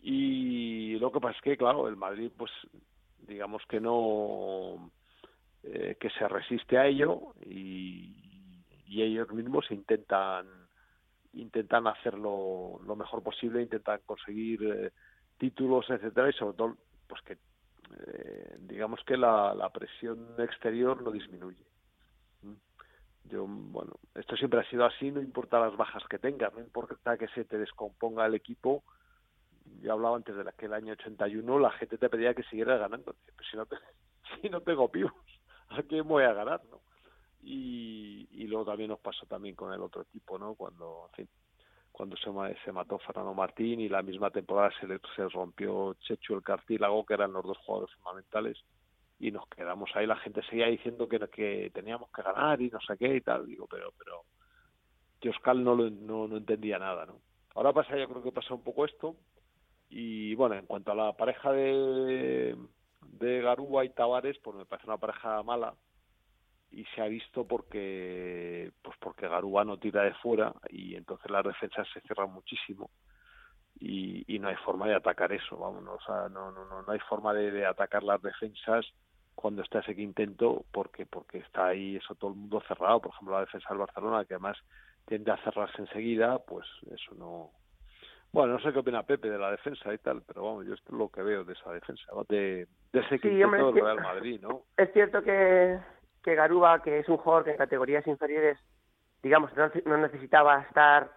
y 0.00 0.98
lo 0.98 1.12
que 1.12 1.20
pasa 1.20 1.36
es 1.36 1.42
que 1.42 1.56
claro 1.56 1.88
el 1.88 1.96
Madrid 1.96 2.30
pues 2.36 2.50
digamos 3.26 3.62
que 3.68 3.80
no 3.80 4.90
eh, 5.64 5.96
que 6.00 6.10
se 6.10 6.26
resiste 6.28 6.78
a 6.78 6.86
ello 6.86 7.34
y, 7.44 8.64
y 8.86 9.02
ellos 9.02 9.30
mismos 9.32 9.70
intentan 9.70 10.46
intentan 11.34 11.86
hacerlo 11.86 12.80
lo 12.84 12.96
mejor 12.96 13.22
posible 13.22 13.62
intentan 13.62 14.00
conseguir 14.04 14.62
eh, 14.64 14.92
títulos 15.38 15.88
etcétera 15.88 16.30
y 16.30 16.32
sobre 16.32 16.56
todo 16.56 16.76
pues 17.08 17.22
que 17.22 17.38
eh, 18.06 18.56
digamos 18.60 19.00
que 19.04 19.16
la, 19.16 19.54
la 19.54 19.70
presión 19.70 20.34
exterior 20.38 21.02
no 21.02 21.10
disminuye. 21.10 21.64
¿Mm? 22.42 22.54
yo 23.24 23.46
bueno 23.46 23.94
esto 24.14 24.36
siempre 24.36 24.60
ha 24.60 24.70
sido 24.70 24.84
así 24.84 25.10
no 25.10 25.20
importa 25.20 25.60
las 25.60 25.76
bajas 25.76 26.02
que 26.08 26.18
tengas 26.18 26.52
no 26.54 26.60
importa 26.60 27.16
que 27.16 27.28
se 27.28 27.44
te 27.44 27.58
descomponga 27.58 28.26
el 28.26 28.34
equipo. 28.34 28.82
Yo 29.80 29.92
hablaba 29.92 30.16
antes 30.16 30.36
de 30.36 30.48
aquel 30.48 30.74
año 30.74 30.92
81 30.92 31.58
la 31.58 31.70
gente 31.72 31.96
te 31.96 32.08
pedía 32.08 32.34
que 32.34 32.42
siguieras 32.44 32.80
ganando. 32.80 33.14
Pues 33.36 33.48
si 33.50 33.56
no 33.56 33.64
te, 33.66 33.76
si 34.40 34.48
no 34.48 34.60
tengo 34.60 34.90
pibos 34.90 35.12
a 35.68 35.82
quién 35.82 36.06
voy 36.06 36.24
a 36.24 36.34
ganar 36.34 36.60
no 36.70 36.80
y, 37.42 38.46
luego 38.46 38.64
también 38.66 38.90
nos 38.90 39.00
pasó 39.00 39.26
también 39.26 39.54
con 39.54 39.72
el 39.72 39.80
otro 39.80 40.02
equipo 40.02 40.38
no 40.38 40.54
cuando 40.54 41.08
cuando 41.90 42.16
se, 42.16 42.30
se 42.64 42.72
mató 42.72 42.98
Fernando 42.98 43.34
Martín 43.34 43.80
y 43.80 43.88
la 43.88 44.02
misma 44.02 44.30
temporada 44.30 44.70
se 44.80 44.86
le 44.86 45.00
se 45.16 45.28
rompió 45.28 45.94
Chechu 45.94 46.34
el 46.34 46.42
cartílago 46.42 47.04
que 47.04 47.14
eran 47.14 47.32
los 47.32 47.44
dos 47.44 47.58
jugadores 47.58 47.94
fundamentales 47.96 48.58
y 49.18 49.30
nos 49.30 49.46
quedamos 49.48 49.90
ahí. 49.94 50.06
La 50.06 50.16
gente 50.16 50.42
seguía 50.42 50.66
diciendo 50.66 51.08
que, 51.08 51.18
que 51.28 51.70
teníamos 51.72 52.10
que 52.10 52.22
ganar 52.22 52.60
y 52.60 52.70
no 52.70 52.80
sé 52.80 52.96
qué 52.96 53.16
y 53.16 53.20
tal 53.20 53.46
digo 53.46 53.66
pero 53.70 53.92
pero 53.98 54.24
Dioscal 55.20 55.62
no, 55.62 55.74
lo, 55.74 55.90
no 55.90 56.28
no 56.28 56.36
entendía 56.36 56.78
nada 56.78 57.06
no 57.06 57.20
ahora 57.54 57.72
pasa 57.72 57.96
yo 57.96 58.08
creo 58.08 58.22
que 58.22 58.32
pasa 58.32 58.54
un 58.54 58.62
poco 58.62 58.84
esto 58.84 59.16
y 59.88 60.34
bueno 60.34 60.54
en 60.56 60.66
cuanto 60.66 60.92
a 60.92 60.94
la 60.94 61.12
pareja 61.14 61.52
de 61.52 62.56
de 63.00 63.40
Garúa 63.42 63.84
y 63.84 63.90
Tavares 63.90 64.38
pues 64.38 64.56
me 64.56 64.66
parece 64.66 64.86
una 64.86 64.98
pareja 64.98 65.42
mala 65.42 65.74
y 66.72 66.84
se 66.94 67.02
ha 67.02 67.06
visto 67.06 67.46
porque 67.46 68.72
pues 68.82 68.96
porque 68.98 69.28
Garúa 69.28 69.64
no 69.64 69.76
tira 69.76 70.02
de 70.02 70.14
fuera 70.14 70.52
y 70.70 70.94
entonces 70.94 71.30
las 71.30 71.44
defensas 71.44 71.86
se 71.92 72.00
cierran 72.00 72.32
muchísimo 72.32 72.90
y, 73.78 74.24
y 74.34 74.38
no 74.38 74.48
hay 74.48 74.56
forma 74.56 74.88
de 74.88 74.94
atacar 74.94 75.32
eso 75.32 75.56
vamos 75.56 75.84
o 75.86 76.00
sea 76.06 76.28
no 76.28 76.50
no 76.50 76.64
no, 76.64 76.82
no 76.82 76.92
hay 76.92 76.98
forma 77.00 77.34
de, 77.34 77.50
de 77.50 77.66
atacar 77.66 78.02
las 78.02 78.22
defensas 78.22 78.86
cuando 79.34 79.62
está 79.62 79.80
ese 79.80 79.94
quintento 79.94 80.64
porque 80.72 81.04
porque 81.06 81.38
está 81.38 81.66
ahí 81.68 81.96
eso 81.96 82.14
todo 82.14 82.30
el 82.30 82.36
mundo 82.36 82.62
cerrado 82.66 83.00
por 83.00 83.12
ejemplo 83.12 83.34
la 83.34 83.44
defensa 83.44 83.68
del 83.68 83.78
Barcelona 83.78 84.24
que 84.24 84.34
además 84.34 84.56
tiende 85.06 85.30
a 85.30 85.42
cerrarse 85.44 85.82
enseguida 85.82 86.38
pues 86.38 86.66
eso 86.90 87.14
no 87.16 87.50
bueno 88.32 88.54
no 88.54 88.60
sé 88.60 88.72
qué 88.72 88.78
opina 88.78 89.02
Pepe 89.02 89.28
de 89.28 89.38
la 89.38 89.50
defensa 89.50 89.92
y 89.92 89.98
tal 89.98 90.22
pero 90.26 90.44
vamos 90.44 90.66
yo 90.66 90.74
esto 90.74 90.92
es 90.92 90.98
lo 90.98 91.08
que 91.10 91.22
veo 91.22 91.44
de 91.44 91.52
esa 91.52 91.72
defensa 91.72 92.04
¿no? 92.14 92.24
de, 92.24 92.66
de 92.92 93.00
ese 93.00 93.18
quinteto 93.18 93.72
del 93.72 93.84
Real 93.84 94.00
Madrid 94.00 94.40
no 94.40 94.62
Es 94.76 94.92
cierto 94.92 95.22
que, 95.22 95.78
que 96.22 96.34
Garuba, 96.34 96.82
que 96.82 96.98
es 97.00 97.08
un 97.08 97.16
jugador 97.18 97.44
que 97.44 97.50
en 97.52 97.56
categorías 97.56 98.06
inferiores, 98.06 98.58
digamos, 99.22 99.50
no, 99.56 99.96
necesitaba 99.98 100.60
estar 100.62 101.10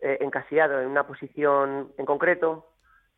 eh, 0.00 0.18
encasillado 0.20 0.80
en 0.80 0.88
una 0.88 1.06
posición 1.06 1.92
en 1.96 2.06
concreto, 2.06 2.68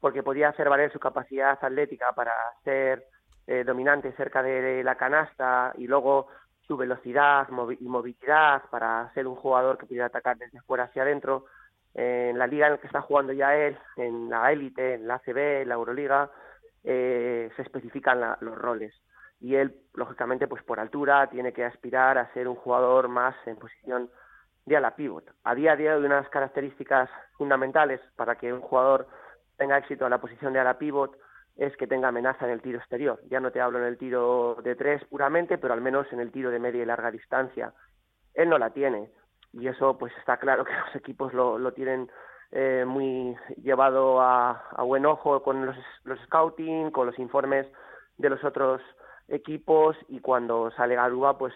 porque 0.01 0.23
podía 0.23 0.51
hacer 0.51 0.69
valer 0.69 0.93
su 0.93 1.01
capacidad 1.01 1.59
atlética 1.63 2.13
para 2.13 2.33
ser 2.63 3.07
eh, 3.47 3.65
dominante 3.65 4.13
cerca 4.13 4.43
de 4.43 4.83
la 4.85 4.97
canasta 4.97 5.73
y 5.77 5.87
luego 5.87 6.29
su 6.67 6.77
velocidad 6.77 7.47
y 7.79 7.85
movilidad 7.85 8.63
para 8.71 9.11
ser 9.15 9.27
un 9.27 9.37
jugador 9.37 9.77
que 9.79 9.87
pudiera 9.87 10.07
atacar 10.07 10.37
desde 10.39 10.61
fuera 10.63 10.85
hacia 10.85 11.03
adentro. 11.03 11.47
Eh, 11.95 12.29
en 12.31 12.39
la 12.39 12.47
liga 12.47 12.67
en 12.67 12.73
la 12.73 12.79
que 12.79 12.87
está 12.87 13.03
jugando 13.03 13.33
ya 13.33 13.55
él, 13.55 13.79
en 13.97 14.29
la 14.29 14.51
élite, 14.51 14.95
en 14.95 15.07
la 15.07 15.15
ACB, 15.17 15.63
en 15.63 15.69
la 15.69 15.75
Euroliga, 15.75 16.31
eh, 16.83 17.51
se 17.57 17.63
especifican 17.63 18.21
la- 18.21 18.37
los 18.41 18.57
roles. 18.59 18.95
Y 19.45 19.57
él, 19.57 19.77
lógicamente, 19.93 20.49
pues 20.49 20.63
por 20.63 20.81
altura 20.81 21.29
tiene 21.29 21.53
que 21.53 21.67
aspirar 21.67 22.17
a 22.17 22.33
ser 22.33 22.49
un 22.49 22.55
jugador 22.55 23.09
más 23.09 23.35
en 23.45 23.57
posición 23.57 24.09
de 24.65 24.75
ala 24.75 24.97
pivot. 24.97 25.31
A 25.45 25.55
día 25.55 25.77
de 25.77 25.93
hoy, 25.93 26.03
unas 26.03 26.27
características 26.31 27.11
fundamentales 27.37 28.01
para 28.17 28.37
que 28.37 28.51
un 28.55 28.63
jugador 28.63 29.07
tenga 29.59 29.77
éxito 29.77 30.05
en 30.05 30.13
la 30.13 30.21
posición 30.23 30.55
de 30.55 30.61
ala 30.61 30.79
pivot 30.79 31.15
es 31.57 31.77
que 31.77 31.87
tenga 31.87 32.09
amenaza 32.09 32.47
en 32.47 32.53
el 32.53 32.63
tiro 32.63 32.79
exterior. 32.79 33.21
Ya 33.29 33.39
no 33.39 33.51
te 33.51 33.61
hablo 33.61 33.79
en 33.79 33.85
el 33.85 33.99
tiro 33.99 34.57
de 34.65 34.77
tres 34.77 35.05
puramente, 35.05 35.59
pero 35.59 35.75
al 35.75 35.83
menos 35.83 36.11
en 36.11 36.21
el 36.21 36.33
tiro 36.33 36.51
de 36.51 36.59
media 36.59 36.83
y 36.83 36.87
larga 36.87 37.11
distancia. 37.11 37.75
Él 38.33 38.49
no 38.49 38.57
la 38.57 38.71
tiene 38.71 39.11
y 39.53 39.69
eso 39.69 39.99
pues 39.99 40.15
está 40.21 40.39
claro 40.39 40.65
que 40.65 40.73
los 40.87 40.97
equipos 40.97 41.35
lo, 41.35 41.59
lo 41.59 41.75
tienen 41.75 42.11
eh, 42.51 42.87
muy 42.87 43.37
llevado 43.63 44.23
a, 44.23 44.53
a, 44.71 44.83
buen 44.85 45.05
ojo 45.05 45.43
con 45.43 45.67
los, 45.67 45.77
los 46.05 46.19
scouting, 46.21 46.91
con 46.93 47.07
los 47.09 47.19
informes 47.19 47.67
de 48.17 48.31
los 48.31 48.43
otros 48.43 48.81
equipos 49.29 49.97
y 50.09 50.21
cuando 50.21 50.71
sale 50.73 50.95
Garuba 50.95 51.37
pues 51.39 51.55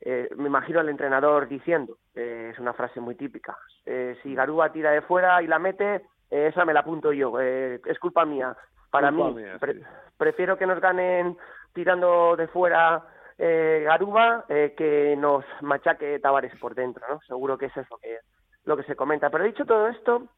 eh, 0.00 0.28
me 0.36 0.46
imagino 0.46 0.80
al 0.80 0.88
entrenador 0.88 1.48
diciendo, 1.48 1.98
eh, 2.14 2.50
es 2.52 2.58
una 2.58 2.72
frase 2.72 3.00
muy 3.00 3.16
típica, 3.16 3.56
eh, 3.84 4.16
si 4.22 4.34
Garuba 4.34 4.70
tira 4.72 4.92
de 4.92 5.02
fuera 5.02 5.42
y 5.42 5.46
la 5.46 5.58
mete, 5.58 5.96
eh, 6.30 6.46
esa 6.48 6.64
me 6.64 6.72
la 6.72 6.80
apunto 6.80 7.12
yo, 7.12 7.40
eh, 7.40 7.80
es 7.84 7.98
culpa 7.98 8.24
mía. 8.24 8.56
Para 8.90 9.10
Culpa 9.10 9.28
mí, 9.30 9.42
mía, 9.42 9.58
pre- 9.58 9.74
sí. 9.74 9.82
prefiero 10.16 10.56
que 10.56 10.66
nos 10.66 10.80
ganen 10.80 11.36
tirando 11.74 12.36
de 12.36 12.48
fuera 12.48 13.04
eh, 13.36 13.82
Garuba 13.84 14.44
eh, 14.48 14.74
que 14.76 15.14
nos 15.16 15.44
machaque 15.60 16.18
Tavares 16.20 16.54
por 16.58 16.74
dentro, 16.74 17.04
¿no? 17.08 17.20
Seguro 17.26 17.58
que 17.58 17.66
eso 17.66 17.80
es 17.80 17.90
lo 17.90 17.98
que, 17.98 18.18
lo 18.64 18.76
que 18.76 18.84
se 18.84 18.96
comenta. 18.96 19.28
Pero 19.30 19.44
dicho 19.44 19.66
todo 19.66 19.88
esto, 19.88 20.28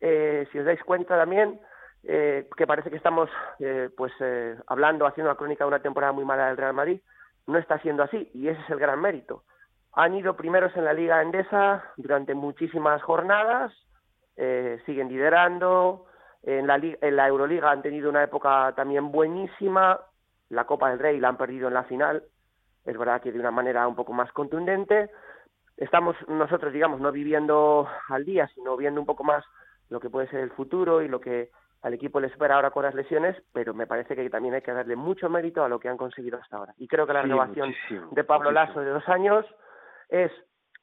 eh, 0.00 0.46
si 0.52 0.58
os 0.58 0.66
dais 0.66 0.82
cuenta 0.84 1.16
también, 1.16 1.58
eh, 2.08 2.48
que 2.56 2.66
parece 2.66 2.90
que 2.90 2.96
estamos 2.96 3.28
eh, 3.58 3.90
pues 3.96 4.12
eh, 4.20 4.56
hablando, 4.68 5.06
haciendo 5.06 5.30
una 5.30 5.36
crónica 5.38 5.64
de 5.64 5.68
una 5.68 5.82
temporada 5.82 6.12
muy 6.12 6.24
mala 6.24 6.46
del 6.46 6.56
Real 6.56 6.72
Madrid, 6.74 7.00
no 7.46 7.58
está 7.58 7.78
siendo 7.80 8.02
así 8.02 8.30
y 8.32 8.48
ese 8.48 8.60
es 8.60 8.70
el 8.70 8.78
gran 8.78 9.00
mérito. 9.00 9.42
Han 9.92 10.14
ido 10.14 10.36
primeros 10.36 10.76
en 10.76 10.84
la 10.84 10.92
Liga 10.92 11.22
Endesa 11.22 11.82
durante 11.96 12.34
muchísimas 12.34 13.02
jornadas, 13.02 13.72
eh, 14.36 14.80
siguen 14.86 15.08
liderando, 15.08 16.06
en 16.42 16.66
la, 16.66 16.78
li- 16.78 16.96
en 17.00 17.16
la 17.16 17.26
Euroliga 17.26 17.70
han 17.70 17.82
tenido 17.82 18.08
una 18.08 18.22
época 18.22 18.72
también 18.76 19.10
buenísima, 19.10 19.98
la 20.50 20.64
Copa 20.64 20.90
del 20.90 20.98
Rey 20.98 21.18
la 21.18 21.28
han 21.28 21.36
perdido 21.36 21.68
en 21.68 21.74
la 21.74 21.84
final, 21.84 22.22
es 22.84 22.96
verdad 22.96 23.20
que 23.20 23.32
de 23.32 23.40
una 23.40 23.50
manera 23.50 23.88
un 23.88 23.96
poco 23.96 24.12
más 24.12 24.30
contundente. 24.32 25.10
Estamos 25.76 26.16
nosotros, 26.28 26.72
digamos, 26.72 27.00
no 27.00 27.10
viviendo 27.10 27.88
al 28.08 28.24
día, 28.24 28.46
sino 28.54 28.76
viendo 28.76 29.00
un 29.00 29.06
poco 29.06 29.24
más 29.24 29.44
lo 29.90 29.98
que 29.98 30.08
puede 30.08 30.28
ser 30.28 30.40
el 30.40 30.50
futuro 30.50 31.02
y 31.02 31.08
lo 31.08 31.20
que 31.20 31.50
al 31.86 31.94
equipo 31.94 32.18
le 32.18 32.26
espera 32.26 32.56
ahora 32.56 32.72
con 32.72 32.82
las 32.82 32.96
lesiones, 32.96 33.40
pero 33.52 33.72
me 33.72 33.86
parece 33.86 34.16
que 34.16 34.28
también 34.28 34.54
hay 34.54 34.60
que 34.60 34.72
darle 34.72 34.96
mucho 34.96 35.30
mérito 35.30 35.62
a 35.62 35.68
lo 35.68 35.78
que 35.78 35.88
han 35.88 35.96
conseguido 35.96 36.36
hasta 36.36 36.56
ahora. 36.56 36.74
Y 36.78 36.88
creo 36.88 37.06
que 37.06 37.12
la 37.12 37.22
Sí, 37.22 37.28
renovación 37.28 37.72
de 38.10 38.24
Pablo. 38.24 38.50
Lasso 38.50 38.80
de 38.80 38.90
dos 38.90 39.08
años 39.08 39.46
es 40.08 40.32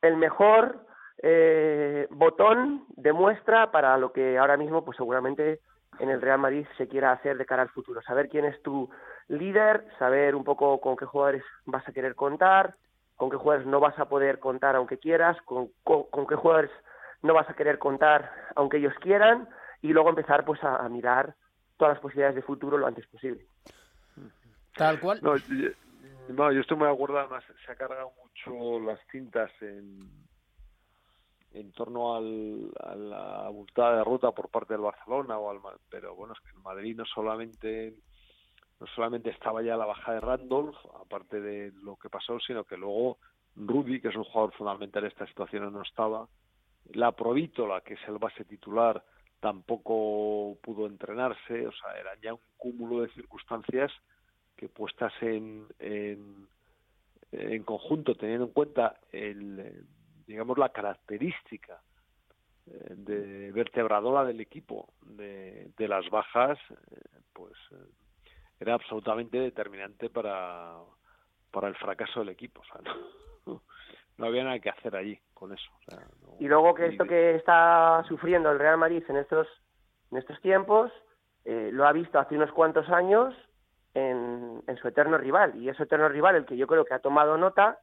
el 0.02 0.16
mejor 0.16 0.86
eh, 1.22 2.08
botón 2.10 2.86
de 2.96 3.12
muestra 3.12 3.70
para 3.70 3.98
lo 3.98 4.14
que 4.14 4.38
ahora 4.38 4.56
mismo, 4.56 4.86
pues 4.86 4.96
seguramente 4.96 5.60
en 6.00 6.10
el 6.10 6.22
Real 6.22 6.40
Madrid 6.40 6.66
se 6.78 6.88
quiera 6.88 7.12
hacer 7.12 7.38
de 7.38 7.46
cara 7.46 7.64
al 7.64 7.70
futuro. 7.70 8.02
Saber 8.02 8.30
quién 8.30 8.46
es 8.46 8.62
tu 8.64 8.90
líder, 9.28 9.86
saber 10.00 10.36
un 10.36 10.46
poco 10.46 10.80
con 10.80 10.96
qué 10.96 11.04
jugadores 11.04 11.44
vas 11.66 11.86
a 11.86 11.92
querer 11.92 12.16
contar, 12.16 12.76
con 13.18 13.30
qué 13.30 13.36
jugadores 13.36 13.68
no 13.68 13.82
vas 13.82 14.00
a 14.00 14.08
poder 14.08 14.40
contar 14.40 14.78
aunque 14.78 15.00
quieras, 15.00 15.36
con, 15.42 15.68
con, 15.84 16.04
con 16.04 16.26
qué 16.28 16.36
jugadores 16.36 16.72
no 17.24 17.34
vas 17.34 17.50
a 17.50 17.56
querer 17.56 17.78
contar 17.78 18.32
aunque 18.56 18.78
ellos 18.78 18.94
quieran, 19.02 19.50
y 19.84 19.90
luego 19.90 20.10
empezar 20.10 20.44
pues 20.46 20.64
a, 20.64 20.78
a 20.78 20.90
mirar 20.90 21.36
todas 21.78 21.96
las 21.96 22.02
posibilidades 22.02 22.38
de 22.38 22.42
futuro 22.42 22.78
lo 22.78 22.88
antes 22.88 23.06
posible. 23.08 23.46
Tal 24.76 25.00
cual. 25.00 25.20
No, 25.22 25.38
yo, 25.38 25.70
no, 26.30 26.52
yo 26.52 26.62
estoy 26.62 26.78
muy 26.78 26.88
acuerdo, 26.88 27.20
además 27.20 27.44
se 27.64 27.72
ha 27.72 27.76
cargado 27.76 28.12
mucho 28.24 28.80
las 28.80 29.00
cintas 29.12 29.52
en, 29.62 30.10
en 31.52 31.72
torno 31.74 32.16
al, 32.16 32.72
a 32.80 32.96
la 32.96 33.46
abultada 33.46 33.98
derrota 33.98 34.32
por 34.32 34.50
parte 34.50 34.74
del 34.74 34.82
Barcelona, 34.82 35.38
o 35.38 35.52
al, 35.52 35.60
Ma- 35.60 35.78
pero 35.90 36.16
bueno, 36.16 36.34
es 36.34 36.40
que 36.40 36.58
el 36.58 36.64
Madrid 36.64 36.96
no 36.96 37.06
solamente 37.06 37.94
no 38.80 38.88
solamente 38.88 39.30
estaba 39.30 39.62
ya 39.62 39.78
la 39.78 39.86
baja 39.86 40.14
de 40.14 40.22
Randolph, 40.22 40.76
aparte 41.00 41.40
de 41.40 41.72
lo 41.84 41.96
que 41.98 42.10
pasó, 42.10 42.40
sino 42.40 42.64
que 42.64 42.78
luego 42.78 43.18
Rudy, 43.56 44.02
que 44.02 44.08
es 44.08 44.16
un 44.16 44.24
jugador 44.24 44.54
fundamental 44.54 45.04
en 45.04 45.12
esta 45.12 45.28
situación, 45.28 45.72
no 45.72 45.82
estaba. 45.84 46.28
La 46.94 47.12
Provítola, 47.12 47.82
que 47.82 47.94
es 47.94 48.08
el 48.08 48.18
base 48.18 48.44
titular, 48.46 49.04
tampoco 49.44 50.58
pudo 50.62 50.88
entrenarse, 50.88 51.68
o 51.68 51.72
sea, 51.74 52.00
era 52.00 52.16
ya 52.22 52.34
un 52.34 52.40
cúmulo 52.56 53.02
de 53.02 53.10
circunstancias 53.10 53.92
que 54.56 54.70
puestas 54.70 55.12
en, 55.20 55.68
en, 55.80 57.64
conjunto, 57.66 58.16
teniendo 58.16 58.46
en 58.46 58.54
cuenta 58.54 59.02
el, 59.12 59.86
digamos 60.26 60.58
la 60.58 60.70
característica 60.70 61.82
eh, 62.68 62.94
de 62.96 63.52
vertebradora 63.52 64.24
del 64.24 64.40
equipo 64.40 64.94
de, 65.02 65.74
de 65.78 65.88
las 65.90 66.10
bajas, 66.10 66.58
eh, 66.70 67.20
pues 67.34 67.52
eh, 67.72 67.90
era 68.62 68.76
absolutamente 68.76 69.38
determinante 69.42 70.10
para, 70.10 70.78
para 71.52 71.68
el 71.68 71.76
fracaso 71.76 72.22
del 72.22 72.30
equipo. 72.30 72.62
no 74.18 74.28
había 74.28 74.44
nada 74.44 74.60
que 74.60 74.70
hacer 74.70 74.96
allí 74.96 75.20
con 75.34 75.54
eso. 75.54 75.70
o 75.80 75.84
sea, 75.92 76.00
no- 76.22 76.36
Y 76.40 76.48
luego 76.48 76.74
que 76.74 76.88
esto 76.88 77.06
que 77.06 77.36
está 77.36 78.04
sufriendo 78.08 78.52
el 78.52 78.60
Real 78.60 78.78
Madrid 78.78 79.04
en 79.08 79.18
estos, 79.18 79.48
en 80.12 80.18
estos 80.18 80.40
tiempos, 80.42 80.92
eh, 81.46 81.70
lo 81.74 81.86
ha 81.86 81.92
visto 81.92 82.20
hace 82.20 82.36
unos 82.36 82.52
cuantos 82.52 82.88
años 82.90 83.36
en, 83.94 84.62
en 84.66 84.78
su 84.78 84.88
eterno 84.88 85.18
rival. 85.18 85.56
Y 85.56 85.70
ese 85.70 85.84
eterno 85.84 86.08
rival, 86.10 86.36
el 86.36 86.46
que 86.46 86.58
yo 86.58 86.68
creo 86.68 86.86
que 86.86 86.94
ha 86.94 87.00
tomado 87.00 87.38
nota, 87.38 87.80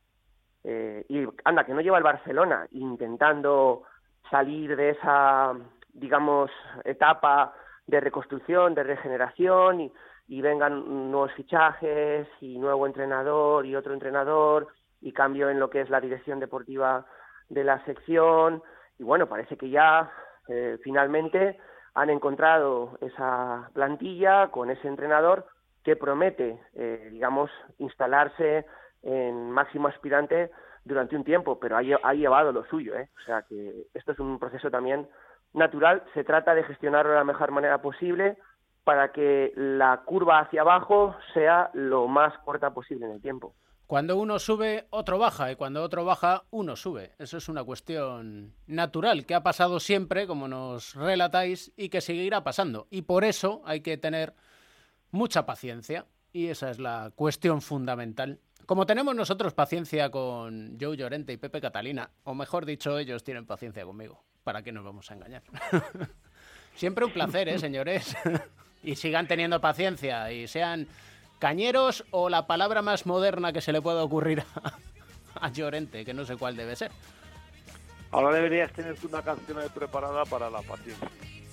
eh, 0.64 1.04
y 1.08 1.26
anda, 1.44 1.64
que 1.64 1.72
no 1.74 1.80
lleva 1.80 1.98
el 1.98 2.04
Barcelona 2.04 2.66
intentando 2.70 3.82
salir 4.30 4.76
de 4.76 4.90
esa, 4.90 5.54
digamos, 5.92 6.50
etapa 6.84 7.54
de 7.86 8.00
reconstrucción, 8.00 8.74
de 8.74 8.82
regeneración, 8.84 9.80
y, 9.80 9.92
y 10.28 10.40
vengan 10.42 11.10
nuevos 11.10 11.32
fichajes, 11.32 12.28
y 12.40 12.58
nuevo 12.58 12.86
entrenador, 12.86 13.66
y 13.66 13.74
otro 13.74 13.92
entrenador, 13.94 14.68
y 15.00 15.12
cambio 15.12 15.48
en 15.50 15.58
lo 15.58 15.70
que 15.70 15.80
es 15.80 15.90
la 15.90 16.00
dirección 16.00 16.40
deportiva 16.40 17.06
de 17.48 17.64
la 17.64 17.84
sección 17.84 18.62
y 18.98 19.02
bueno, 19.02 19.26
parece 19.28 19.56
que 19.56 19.70
ya 19.70 20.10
eh, 20.48 20.78
finalmente 20.82 21.58
han 21.94 22.10
encontrado 22.10 22.98
esa 23.00 23.70
plantilla 23.72 24.48
con 24.48 24.70
ese 24.70 24.86
entrenador 24.88 25.46
que 25.82 25.96
promete, 25.96 26.60
eh, 26.74 27.08
digamos, 27.10 27.50
instalarse 27.78 28.66
en 29.02 29.50
máximo 29.50 29.88
aspirante 29.88 30.50
durante 30.84 31.16
un 31.16 31.24
tiempo, 31.24 31.58
pero 31.58 31.76
ha, 31.76 31.82
lle- 31.82 31.98
ha 32.02 32.12
llevado 32.14 32.52
lo 32.52 32.64
suyo, 32.66 32.94
¿eh? 32.96 33.08
O 33.16 33.20
sea 33.24 33.42
que 33.42 33.86
esto 33.94 34.12
es 34.12 34.18
un 34.18 34.38
proceso 34.38 34.70
también 34.70 35.08
natural, 35.54 36.02
se 36.14 36.22
trata 36.24 36.54
de 36.54 36.62
gestionarlo 36.64 37.10
de 37.12 37.18
la 37.18 37.24
mejor 37.24 37.50
manera 37.50 37.78
posible 37.80 38.36
para 38.84 39.12
que 39.12 39.52
la 39.56 40.02
curva 40.04 40.40
hacia 40.40 40.60
abajo 40.60 41.16
sea 41.34 41.70
lo 41.74 42.06
más 42.08 42.36
corta 42.44 42.70
posible 42.72 43.06
en 43.06 43.12
el 43.12 43.22
tiempo. 43.22 43.54
Cuando 43.90 44.16
uno 44.18 44.38
sube, 44.38 44.86
otro 44.90 45.18
baja, 45.18 45.50
y 45.50 45.56
cuando 45.56 45.82
otro 45.82 46.04
baja, 46.04 46.44
uno 46.50 46.76
sube. 46.76 47.10
Eso 47.18 47.38
es 47.38 47.48
una 47.48 47.64
cuestión 47.64 48.54
natural 48.68 49.26
que 49.26 49.34
ha 49.34 49.42
pasado 49.42 49.80
siempre, 49.80 50.28
como 50.28 50.46
nos 50.46 50.94
relatáis, 50.94 51.72
y 51.76 51.88
que 51.88 52.00
seguirá 52.00 52.44
pasando. 52.44 52.86
Y 52.92 53.02
por 53.02 53.24
eso 53.24 53.62
hay 53.64 53.80
que 53.80 53.96
tener 53.96 54.32
mucha 55.10 55.44
paciencia, 55.44 56.06
y 56.32 56.46
esa 56.46 56.70
es 56.70 56.78
la 56.78 57.10
cuestión 57.16 57.62
fundamental. 57.62 58.38
Como 58.64 58.86
tenemos 58.86 59.16
nosotros 59.16 59.54
paciencia 59.54 60.08
con 60.08 60.78
Joe 60.80 60.96
Llorente 60.96 61.32
y 61.32 61.36
Pepe 61.36 61.60
Catalina, 61.60 62.10
o 62.22 62.32
mejor 62.32 62.66
dicho, 62.66 62.96
ellos 62.96 63.24
tienen 63.24 63.44
paciencia 63.44 63.84
conmigo. 63.84 64.22
¿Para 64.44 64.62
qué 64.62 64.70
nos 64.70 64.84
vamos 64.84 65.10
a 65.10 65.14
engañar? 65.14 65.42
Siempre 66.76 67.06
un 67.06 67.12
placer, 67.12 67.48
¿eh, 67.48 67.58
señores? 67.58 68.16
y 68.84 68.94
sigan 68.94 69.26
teniendo 69.26 69.60
paciencia 69.60 70.30
y 70.30 70.46
sean 70.46 70.86
cañeros 71.40 72.04
o 72.12 72.28
la 72.28 72.46
palabra 72.46 72.82
más 72.82 73.06
moderna 73.06 73.52
que 73.52 73.60
se 73.60 73.72
le 73.72 73.82
pueda 73.82 74.04
ocurrir 74.04 74.44
a, 74.62 75.46
a 75.46 75.50
Llorente, 75.50 76.04
que 76.04 76.14
no 76.14 76.24
sé 76.24 76.36
cuál 76.36 76.56
debe 76.56 76.76
ser. 76.76 76.92
Ahora 78.12 78.34
deberías 78.34 78.72
tener 78.72 78.94
una 79.08 79.22
canción 79.22 79.58
preparada 79.74 80.24
para 80.24 80.50
la 80.50 80.62
paciencia. 80.62 81.08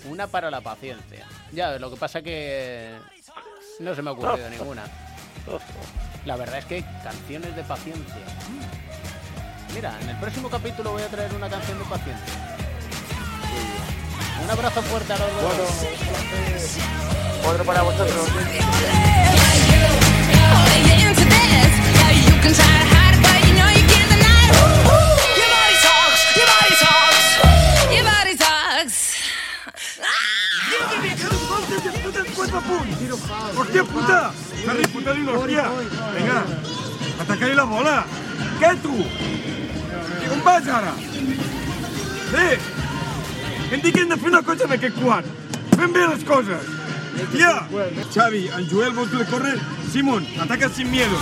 Una 0.10 0.28
para 0.28 0.52
la 0.52 0.62
paciencia. 0.62 1.26
Ya, 1.52 1.80
lo 1.80 1.90
que 1.90 1.98
pasa 1.98 2.22
que 2.22 2.96
no 3.80 3.96
se 3.96 4.02
me 4.02 4.10
ha 4.10 4.14
ocurrido 4.14 4.50
ninguna. 4.50 4.84
La 6.26 6.36
verdad 6.36 6.60
es 6.60 6.66
que 6.66 6.84
canciones 7.04 7.56
de 7.56 7.64
paciencia. 7.64 8.16
Mira, 9.74 9.98
en 10.02 10.10
el 10.10 10.18
próximo 10.18 10.50
capítulo 10.50 10.92
voy 10.92 11.04
a 11.04 11.08
traer 11.08 11.34
una 11.34 11.50
canción 11.50 11.78
de 11.80 11.86
paciencia. 11.86 12.58
Un 14.44 14.50
abrazo 14.50 14.82
fuerte 14.82 15.14
a 15.14 15.18
los 15.18 15.42
dos. 15.42 15.88
Otro 17.46 17.64
para 17.64 17.82
vosotros. 17.82 19.47
¡Hostia 33.57 33.84
puta! 33.84 34.32
¡Harry 34.70 34.88
puta 34.88 35.13
de 35.13 35.22
una 35.22 35.32
hostia! 35.34 35.65
Vinga, 36.15 36.45
ataca-li 37.22 37.55
la 37.55 37.63
bola. 37.63 38.05
Dit 43.88 43.93
que 43.93 44.01
hem 44.01 44.09
de 44.09 44.18
fer 44.18 44.30
una 44.30 44.41
cosa 44.41 44.65
en 44.65 44.72
aquest 44.72 44.95
quart. 45.01 45.26
Fem 45.76 45.93
bé 45.93 46.07
les 46.07 46.24
coses. 46.24 46.76
Tia, 47.26 47.68
Xavi, 48.13 48.47
en 48.47 48.70
Joel 48.70 48.93
vol 48.93 49.09
que 49.09 49.18
le 49.18 49.26
corre. 49.26 49.53
Simon, 49.91 50.26
ataca 50.39 50.70
sin 50.70 50.91
miedo. 50.91 51.18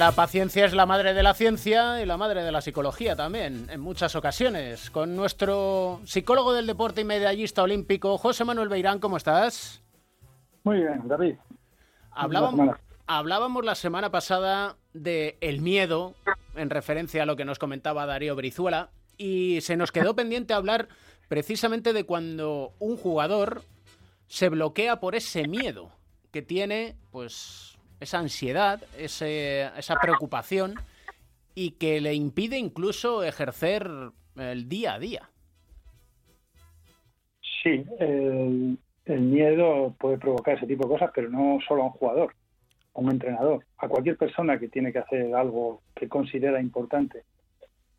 La 0.00 0.12
paciencia 0.12 0.64
es 0.64 0.72
la 0.72 0.86
madre 0.86 1.12
de 1.12 1.22
la 1.22 1.34
ciencia 1.34 2.00
y 2.00 2.06
la 2.06 2.16
madre 2.16 2.42
de 2.42 2.50
la 2.50 2.62
psicología 2.62 3.16
también, 3.16 3.66
en 3.68 3.82
muchas 3.82 4.16
ocasiones. 4.16 4.88
Con 4.88 5.14
nuestro 5.14 6.00
psicólogo 6.06 6.54
del 6.54 6.66
deporte 6.66 7.02
y 7.02 7.04
medallista 7.04 7.62
olímpico, 7.62 8.16
José 8.16 8.46
Manuel 8.46 8.70
Beirán, 8.70 8.98
¿cómo 8.98 9.18
estás? 9.18 9.82
Muy 10.64 10.78
bien, 10.78 11.06
David. 11.06 11.34
Hablábamos, 12.12 12.78
hablábamos 13.06 13.62
la 13.62 13.74
semana 13.74 14.10
pasada 14.10 14.78
de 14.94 15.36
el 15.42 15.60
miedo, 15.60 16.14
en 16.54 16.70
referencia 16.70 17.24
a 17.24 17.26
lo 17.26 17.36
que 17.36 17.44
nos 17.44 17.58
comentaba 17.58 18.06
Darío 18.06 18.34
Brizuela, 18.34 18.88
y 19.18 19.60
se 19.60 19.76
nos 19.76 19.92
quedó 19.92 20.16
pendiente 20.16 20.54
hablar 20.54 20.88
precisamente 21.28 21.92
de 21.92 22.04
cuando 22.04 22.72
un 22.78 22.96
jugador 22.96 23.64
se 24.28 24.48
bloquea 24.48 24.98
por 24.98 25.14
ese 25.14 25.46
miedo 25.46 25.90
que 26.30 26.40
tiene, 26.40 26.96
pues 27.10 27.69
esa 28.00 28.18
ansiedad, 28.18 28.82
ese, 28.98 29.68
esa 29.76 29.96
preocupación 29.96 30.74
y 31.54 31.72
que 31.72 32.00
le 32.00 32.14
impide 32.14 32.58
incluso 32.58 33.22
ejercer 33.22 33.88
el 34.36 34.68
día 34.68 34.94
a 34.94 34.98
día. 34.98 35.30
Sí, 37.62 37.84
el, 37.98 38.78
miedo 39.06 39.94
puede 39.98 40.18
provocar 40.18 40.56
ese 40.56 40.66
tipo 40.66 40.84
de 40.84 40.94
cosas, 40.94 41.10
pero 41.14 41.28
no 41.28 41.58
solo 41.66 41.82
a 41.82 41.86
un 41.86 41.92
jugador, 41.92 42.34
a 42.94 43.00
un 43.00 43.10
entrenador, 43.10 43.64
a 43.78 43.88
cualquier 43.88 44.16
persona 44.16 44.58
que 44.58 44.68
tiene 44.68 44.92
que 44.92 45.00
hacer 45.00 45.34
algo 45.34 45.82
que 45.94 46.08
considera 46.08 46.60
importante. 46.60 47.24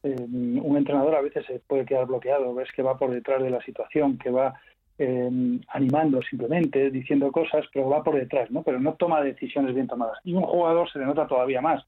Eh, 0.03 0.15
un 0.19 0.77
entrenador 0.77 1.13
a 1.15 1.21
veces 1.21 1.45
se 1.45 1.59
puede 1.59 1.85
quedar 1.85 2.07
bloqueado, 2.07 2.55
ves 2.55 2.69
que 2.75 2.81
va 2.81 2.97
por 2.97 3.11
detrás 3.11 3.43
de 3.43 3.51
la 3.51 3.61
situación, 3.61 4.17
que 4.17 4.31
va 4.31 4.59
eh, 5.03 5.59
animando 5.69 6.21
simplemente, 6.21 6.91
diciendo 6.91 7.31
cosas, 7.31 7.65
pero 7.73 7.89
va 7.89 8.03
por 8.03 8.15
detrás, 8.15 8.51
¿no? 8.51 8.61
Pero 8.61 8.79
no 8.79 8.93
toma 8.93 9.21
decisiones 9.21 9.73
bien 9.73 9.87
tomadas. 9.87 10.19
Y 10.23 10.33
un 10.33 10.43
jugador 10.43 10.91
se 10.91 10.99
le 10.99 11.05
nota 11.05 11.25
todavía 11.25 11.59
más, 11.59 11.83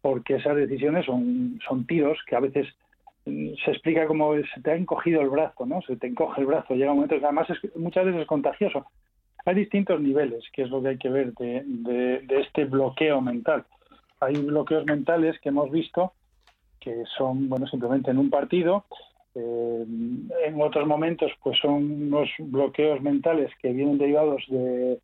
porque 0.00 0.34
esas 0.34 0.56
decisiones 0.56 1.06
son, 1.06 1.60
son 1.66 1.86
tiros 1.86 2.18
que 2.26 2.34
a 2.34 2.40
veces 2.40 2.66
mm, 3.24 3.50
se 3.64 3.70
explica 3.70 4.08
como 4.08 4.34
se 4.34 4.60
te 4.62 4.72
ha 4.72 4.74
encogido 4.74 5.20
el 5.20 5.30
brazo, 5.30 5.64
¿no? 5.64 5.80
Se 5.82 5.96
te 5.96 6.08
encoge 6.08 6.40
el 6.40 6.48
brazo, 6.48 6.74
llega 6.74 6.90
un 6.90 6.98
momento 6.98 7.14
además 7.22 7.48
es, 7.50 7.76
muchas 7.76 8.04
veces 8.04 8.22
es 8.22 8.26
contagioso. 8.26 8.84
Hay 9.44 9.54
distintos 9.54 10.00
niveles, 10.00 10.42
que 10.52 10.62
es 10.62 10.70
lo 10.70 10.82
que 10.82 10.88
hay 10.88 10.98
que 10.98 11.08
ver 11.08 11.34
de, 11.34 11.62
de, 11.64 12.20
de 12.26 12.40
este 12.40 12.64
bloqueo 12.64 13.20
mental. 13.20 13.64
Hay 14.18 14.34
bloqueos 14.34 14.84
mentales 14.86 15.38
que 15.40 15.50
hemos 15.50 15.70
visto 15.70 16.14
que 16.80 17.04
son, 17.16 17.48
bueno, 17.48 17.68
simplemente 17.68 18.10
en 18.10 18.18
un 18.18 18.28
partido 18.28 18.86
eh, 19.36 19.86
en 20.46 20.60
otros 20.60 20.86
momentos, 20.86 21.30
pues 21.42 21.58
son 21.60 21.74
unos 21.74 22.28
bloqueos 22.38 23.00
mentales 23.02 23.50
que 23.60 23.72
vienen 23.72 23.98
derivados 23.98 24.42
de, 24.48 24.98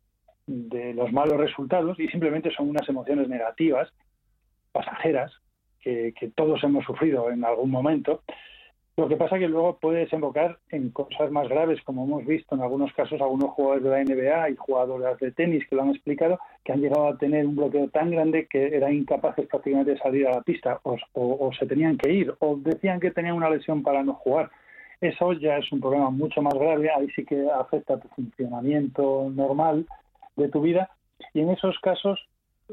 los 0.93 1.13
malos 1.13 1.37
resultados 1.37 1.99
y 1.99 2.07
simplemente 2.09 2.51
son 2.51 2.69
unas 2.69 2.87
emociones 2.89 3.29
negativas, 3.29 3.89
pasajeras, 4.71 5.31
que 5.81 6.31
todos 6.35 6.63
hemos 6.63 6.85
sufrido 6.85 7.29
en 7.29 7.43
algún 7.43 7.69
momento 7.69 8.23
lo 8.95 9.07
que 9.07 9.17
pasa 9.17 9.35
es 9.35 9.41
que 9.41 9.47
luego 9.47 9.79
puede 9.79 10.01
desembocar 10.01 10.59
en 10.69 10.91
cosas 10.91 11.31
más 11.31 11.49
graves, 11.49 11.81
como 11.83 12.03
hemos 12.03 12.25
visto 12.25 12.53
en 12.53 12.61
algunos 12.61 12.93
casos 12.93 13.19
algunos 13.21 13.49
jugadores 13.51 13.83
de 13.83 13.89
la 13.89 14.03
NBA 14.03 14.49
y 14.51 14.55
jugadores 14.55 15.17
de 15.19 15.31
tenis 15.31 15.67
que 15.67 15.75
lo 15.75 15.81
han 15.81 15.89
explicado, 15.89 16.39
que 16.63 16.73
han 16.73 16.81
llegado 16.81 17.07
a 17.07 17.17
tener 17.17 17.45
un 17.47 17.55
bloqueo 17.55 17.87
tan 17.89 18.11
grande 18.11 18.45
que 18.47 18.75
eran 18.75 18.93
incapaces 18.93 19.47
prácticamente 19.47 19.93
de 19.93 19.97
salir 19.97 20.27
a 20.27 20.35
la 20.35 20.41
pista 20.41 20.79
o, 20.83 20.95
o, 21.13 21.47
o 21.47 21.53
se 21.53 21.65
tenían 21.65 21.97
que 21.97 22.13
ir 22.13 22.35
o 22.37 22.55
decían 22.57 22.99
que 22.99 23.09
tenían 23.09 23.35
una 23.35 23.49
lesión 23.49 23.81
para 23.81 24.03
no 24.03 24.13
jugar. 24.13 24.51
Eso 25.01 25.33
ya 25.33 25.57
es 25.57 25.71
un 25.71 25.81
problema 25.81 26.11
mucho 26.11 26.43
más 26.43 26.53
grave, 26.53 26.91
ahí 26.91 27.09
sí 27.15 27.25
que 27.25 27.47
afecta 27.49 27.95
a 27.95 27.99
tu 27.99 28.07
funcionamiento 28.09 29.31
normal 29.33 29.87
de 30.35 30.49
tu 30.49 30.61
vida 30.61 30.91
y 31.33 31.39
en 31.39 31.49
esos 31.49 31.79
casos 31.79 32.19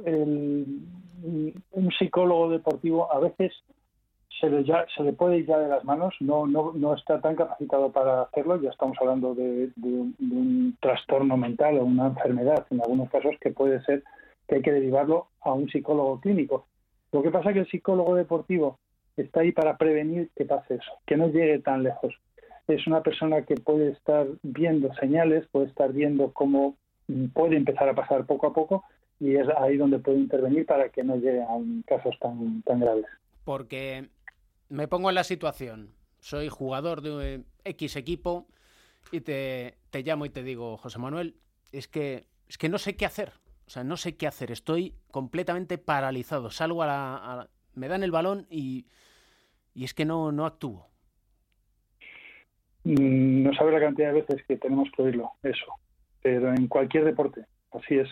el, 0.05 0.66
un 1.23 1.91
psicólogo 1.99 2.51
deportivo 2.51 3.11
a 3.11 3.21
veces 3.21 3.53
se 4.41 4.49
le, 4.49 4.64
ya, 4.64 4.86
se 4.97 5.03
le 5.03 5.12
puede 5.12 5.38
ir 5.38 5.47
ya 5.47 5.59
de 5.59 5.68
las 5.68 5.84
manos, 5.84 6.14
no, 6.20 6.47
no, 6.47 6.72
no 6.72 6.95
está 6.95 7.20
tan 7.20 7.36
capacitado 7.36 7.93
para 7.93 8.22
hacerlo, 8.22 8.61
ya 8.61 8.70
estamos 8.70 8.97
hablando 9.01 9.34
de, 9.34 9.70
un, 9.82 10.76
trastorno 10.80 11.36
mental 11.36 11.78
o 11.78 11.84
una 11.84 12.07
enfermedad 12.07 12.66
en 12.70 12.80
algunos 12.80 13.11
casos 13.11 13.34
que 13.41 13.51
puede 13.51 13.82
ser 13.84 14.03
que 14.49 14.57
hay 14.57 14.62
que 14.62 14.72
derivarlo 14.72 15.28
a 15.43 15.53
un 15.53 15.68
psicólogo 15.68 16.20
clínico. 16.20 16.66
Lo 17.12 17.22
que 17.22 17.30
pasa 17.30 17.51
es 17.51 17.55
que 17.55 17.61
el 17.61 17.70
psicólogo 17.70 18.14
deportivo 18.14 18.78
está 19.16 19.41
ahí 19.41 19.53
para 19.53 19.76
prevenir 19.76 20.30
que 20.34 20.45
pase 20.45 20.74
eso, 20.74 20.93
que 21.07 21.16
no 21.16 21.28
llegue 21.28 21.59
tan 21.59 21.82
lejos. 21.82 22.14
Es 22.66 22.86
una 22.86 23.03
persona 23.03 23.43
que 23.43 23.57
puede 23.57 23.91
estar 23.91 24.26
viendo 24.43 24.95
señales, 24.95 25.47
puede 25.51 25.66
estar 25.66 25.93
viendo 25.93 26.32
cómo 26.32 26.76
puede 27.34 27.57
empezar 27.57 27.88
a 27.88 27.95
pasar 27.95 28.24
poco 28.26 28.47
a 28.47 28.53
poco 28.53 28.84
y 29.18 29.34
es 29.34 29.49
ahí 29.59 29.76
donde 29.76 29.99
puede 29.99 30.18
intervenir 30.18 30.64
para 30.64 30.88
que 30.88 31.03
no 31.03 31.16
llegue 31.16 31.43
a 31.43 31.59
casos 31.86 32.16
tan, 32.20 32.62
tan 32.62 32.80
graves. 32.80 33.07
Porque 33.45 34.09
me 34.71 34.89
pongo 34.89 35.11
en 35.11 35.16
la 35.16 35.25
situación. 35.25 35.91
Soy 36.21 36.49
jugador 36.49 37.03
de 37.03 37.43
X 37.64 37.97
equipo 37.97 38.47
y 39.12 39.21
te, 39.21 39.77
te, 39.91 40.03
llamo 40.03 40.25
y 40.25 40.31
te 40.31 40.43
digo, 40.43 40.77
José 40.79 40.99
Manuel, 40.99 41.37
es 41.73 41.89
que, 41.89 42.27
es 42.49 42.57
que 42.57 42.68
no 42.68 42.79
sé 42.79 42.97
qué 42.97 43.05
hacer. 43.05 43.33
O 43.66 43.71
sea, 43.71 43.85
no 43.85 43.97
sé 43.97 44.16
qué 44.16 44.27
hacer. 44.27 44.51
Estoy 44.51 44.95
completamente 45.11 45.77
paralizado. 45.79 46.51
Salgo 46.51 46.83
a 46.83 46.87
la... 46.87 47.49
Me 47.75 47.89
dan 47.89 48.03
el 48.03 48.11
balón 48.11 48.47
y, 48.51 48.87
y 49.75 49.85
es 49.85 49.95
que 49.95 50.05
no, 50.05 50.33
no 50.33 50.47
actúo. 50.47 50.89
Mm, 52.85 53.43
no 53.45 53.53
sabes 53.55 53.75
la 53.75 53.81
cantidad 53.81 54.12
de 54.12 54.21
veces 54.21 54.45
que 54.47 54.57
tenemos 54.57 54.89
que 54.97 55.03
oírlo, 55.03 55.33
eso. 55.43 55.66
Pero 56.23 56.53
en 56.53 56.66
cualquier 56.66 57.05
deporte, 57.05 57.47
así 57.73 57.97
es 57.97 58.09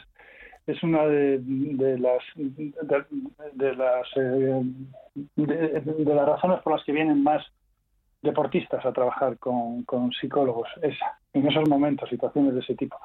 es 0.69 0.83
una 0.83 1.07
de, 1.07 1.41
las 1.99 2.23
eh, 2.37 2.73
de, 5.35 6.15
las 6.15 6.27
razones 6.27 6.61
por 6.63 6.75
las 6.75 6.85
que 6.85 6.93
vienen 6.93 7.23
más 7.23 7.43
deportistas 8.21 8.85
a 8.85 8.93
trabajar 8.93 9.39
con, 9.39 9.85
con 9.85 10.13
psicólogos 10.13 10.69
esa 10.83 11.19
en 11.33 11.47
esos 11.47 11.67
momentos 11.69 12.11
situaciones 12.11 12.53
de 12.53 12.61
ese 12.61 12.75
tipo. 12.75 12.99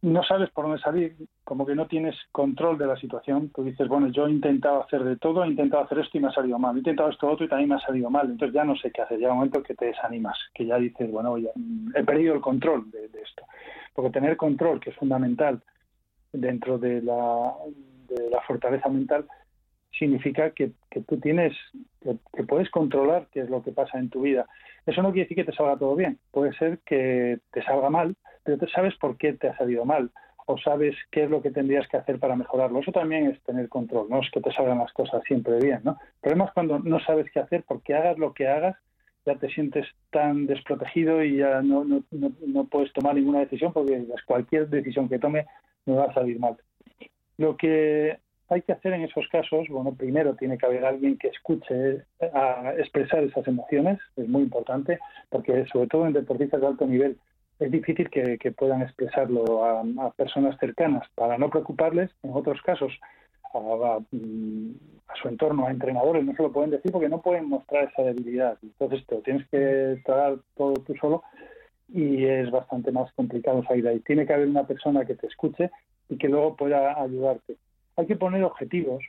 No 0.00 0.22
sabes 0.22 0.50
por 0.50 0.64
dónde 0.66 0.80
salir, 0.80 1.16
como 1.44 1.66
que 1.66 1.74
no 1.74 1.86
tienes 1.86 2.14
control 2.32 2.78
de 2.78 2.86
la 2.86 2.96
situación, 2.96 3.50
tú 3.54 3.62
dices, 3.62 3.88
bueno, 3.88 4.08
yo 4.08 4.26
he 4.26 4.30
intentado 4.30 4.82
hacer 4.82 5.04
de 5.04 5.16
todo, 5.16 5.44
he 5.44 5.48
intentado 5.48 5.84
hacer 5.84 5.98
esto 5.98 6.16
y 6.16 6.20
me 6.20 6.28
ha 6.28 6.32
salido 6.32 6.58
mal, 6.58 6.76
he 6.76 6.78
intentado 6.78 7.10
esto 7.10 7.28
otro 7.28 7.44
y 7.44 7.48
también 7.48 7.70
me 7.70 7.76
ha 7.76 7.80
salido 7.80 8.08
mal, 8.10 8.30
entonces 8.30 8.54
ya 8.54 8.64
no 8.64 8.76
sé 8.76 8.90
qué 8.90 9.02
hacer, 9.02 9.18
llega 9.18 9.32
un 9.32 9.38
momento 9.38 9.62
que 9.62 9.74
te 9.74 9.86
desanimas, 9.86 10.38
que 10.54 10.66
ya 10.66 10.76
dices, 10.76 11.10
bueno, 11.10 11.38
ya 11.38 11.50
he 11.94 12.04
perdido 12.04 12.34
el 12.34 12.42
control 12.42 12.90
de, 12.90 13.08
de 13.08 13.22
esto, 13.22 13.44
porque 13.94 14.10
tener 14.10 14.36
control, 14.36 14.78
que 14.78 14.90
es 14.90 14.96
fundamental, 14.96 15.62
dentro 16.34 16.78
de 16.78 17.00
la, 17.02 17.52
de 18.08 18.30
la 18.30 18.40
fortaleza 18.42 18.88
mental 18.88 19.26
significa 19.98 20.50
que, 20.50 20.72
que 20.90 21.00
tú 21.02 21.18
tienes, 21.20 21.54
que, 22.02 22.16
que, 22.34 22.42
puedes 22.44 22.68
controlar 22.70 23.28
qué 23.32 23.40
es 23.40 23.50
lo 23.50 23.62
que 23.62 23.72
pasa 23.72 23.98
en 23.98 24.10
tu 24.10 24.22
vida. 24.22 24.46
Eso 24.86 25.02
no 25.02 25.12
quiere 25.12 25.28
decir 25.28 25.36
que 25.36 25.50
te 25.50 25.56
salga 25.56 25.76
todo 25.76 25.94
bien, 25.94 26.18
puede 26.32 26.52
ser 26.54 26.80
que 26.84 27.38
te 27.52 27.62
salga 27.62 27.90
mal, 27.90 28.16
pero 28.42 28.58
tú 28.58 28.66
sabes 28.66 28.94
por 28.96 29.16
qué 29.16 29.32
te 29.34 29.48
ha 29.48 29.56
salido 29.56 29.84
mal 29.84 30.10
o 30.46 30.58
sabes 30.58 30.94
qué 31.10 31.24
es 31.24 31.30
lo 31.30 31.40
que 31.40 31.50
tendrías 31.50 31.88
que 31.88 31.96
hacer 31.96 32.18
para 32.18 32.36
mejorarlo. 32.36 32.80
Eso 32.80 32.92
también 32.92 33.28
es 33.28 33.42
tener 33.44 33.68
control, 33.68 34.08
no 34.10 34.20
es 34.20 34.30
que 34.30 34.40
te 34.40 34.52
salgan 34.52 34.78
las 34.78 34.92
cosas 34.92 35.22
siempre 35.26 35.58
bien, 35.58 35.80
¿no? 35.84 35.92
El 35.92 36.20
problema 36.20 36.44
es 36.46 36.52
cuando 36.52 36.78
no 36.80 37.00
sabes 37.00 37.30
qué 37.30 37.40
hacer, 37.40 37.64
porque 37.66 37.94
hagas 37.94 38.18
lo 38.18 38.34
que 38.34 38.48
hagas, 38.48 38.76
ya 39.24 39.36
te 39.36 39.48
sientes 39.48 39.86
tan 40.10 40.46
desprotegido 40.46 41.22
y 41.22 41.38
ya 41.38 41.62
no, 41.62 41.84
no, 41.84 42.02
no, 42.10 42.32
no 42.46 42.64
puedes 42.64 42.92
tomar 42.92 43.14
ninguna 43.14 43.40
decisión 43.40 43.72
porque 43.72 44.04
cualquier 44.26 44.68
decisión 44.68 45.08
que 45.08 45.18
tome 45.18 45.46
me 45.86 45.94
va 45.94 46.04
a 46.04 46.14
salir 46.14 46.38
mal. 46.38 46.56
Lo 47.36 47.56
que 47.56 48.18
hay 48.48 48.62
que 48.62 48.72
hacer 48.72 48.92
en 48.92 49.02
esos 49.02 49.26
casos, 49.28 49.66
bueno, 49.68 49.94
primero 49.94 50.34
tiene 50.34 50.58
que 50.58 50.66
haber 50.66 50.84
alguien 50.84 51.18
que 51.18 51.28
escuche 51.28 52.04
a 52.32 52.74
expresar 52.76 53.24
esas 53.24 53.46
emociones, 53.48 53.98
es 54.16 54.28
muy 54.28 54.42
importante, 54.42 54.98
porque 55.30 55.66
sobre 55.72 55.88
todo 55.88 56.06
en 56.06 56.12
deportistas 56.12 56.60
de 56.60 56.66
alto 56.66 56.86
nivel 56.86 57.18
es 57.58 57.70
difícil 57.70 58.10
que, 58.10 58.38
que 58.38 58.52
puedan 58.52 58.82
expresarlo 58.82 59.64
a, 59.64 59.80
a, 59.80 60.10
personas 60.12 60.58
cercanas 60.58 61.08
para 61.14 61.38
no 61.38 61.50
preocuparles. 61.50 62.10
En 62.22 62.32
otros 62.32 62.60
casos 62.62 62.92
mm, 63.54 64.70
a, 65.08 65.14
su 65.22 65.28
entorno, 65.28 65.66
a 65.66 65.70
entrenadores, 65.70 66.24
no 66.24 66.34
se 66.34 66.42
lo 66.42 66.52
pueden 66.52 66.70
decir 66.70 66.90
porque 66.90 67.08
no 67.08 67.22
pueden 67.22 67.48
mostrar 67.48 67.84
esa 67.84 68.02
debilidad. 68.02 68.58
Entonces 68.62 69.06
te 69.06 69.14
lo 69.14 69.20
tienes 69.22 69.48
que 69.48 70.00
tragar 70.04 70.38
todo 70.56 70.74
tú 70.74 70.94
solo 70.96 71.22
y 71.88 72.24
es 72.24 72.50
bastante 72.50 72.92
más 72.92 73.12
complicado 73.12 73.62
salir 73.64 73.86
ahí. 73.88 74.00
Tiene 74.00 74.26
que 74.26 74.32
haber 74.32 74.48
una 74.48 74.66
persona 74.66 75.04
que 75.04 75.14
te 75.14 75.26
escuche 75.26 75.70
y 76.08 76.16
que 76.16 76.28
luego 76.28 76.56
pueda 76.56 77.00
ayudarte. 77.00 77.56
Hay 77.96 78.06
que 78.06 78.16
poner 78.16 78.42
objetivos, 78.42 79.04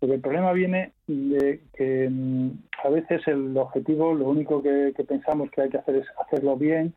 porque 0.00 0.16
el 0.16 0.20
problema 0.20 0.52
viene 0.52 0.92
de 1.06 1.60
que 1.74 2.08
mm, 2.10 2.50
a 2.84 2.88
veces 2.88 3.26
el 3.26 3.56
objetivo, 3.56 4.14
lo 4.14 4.28
único 4.28 4.62
que, 4.62 4.92
pensamos 5.06 5.50
que 5.50 5.62
hay 5.62 5.70
que 5.70 5.78
hacer 5.78 5.96
es 5.96 6.06
hacerlo 6.20 6.56
bien, 6.56 6.94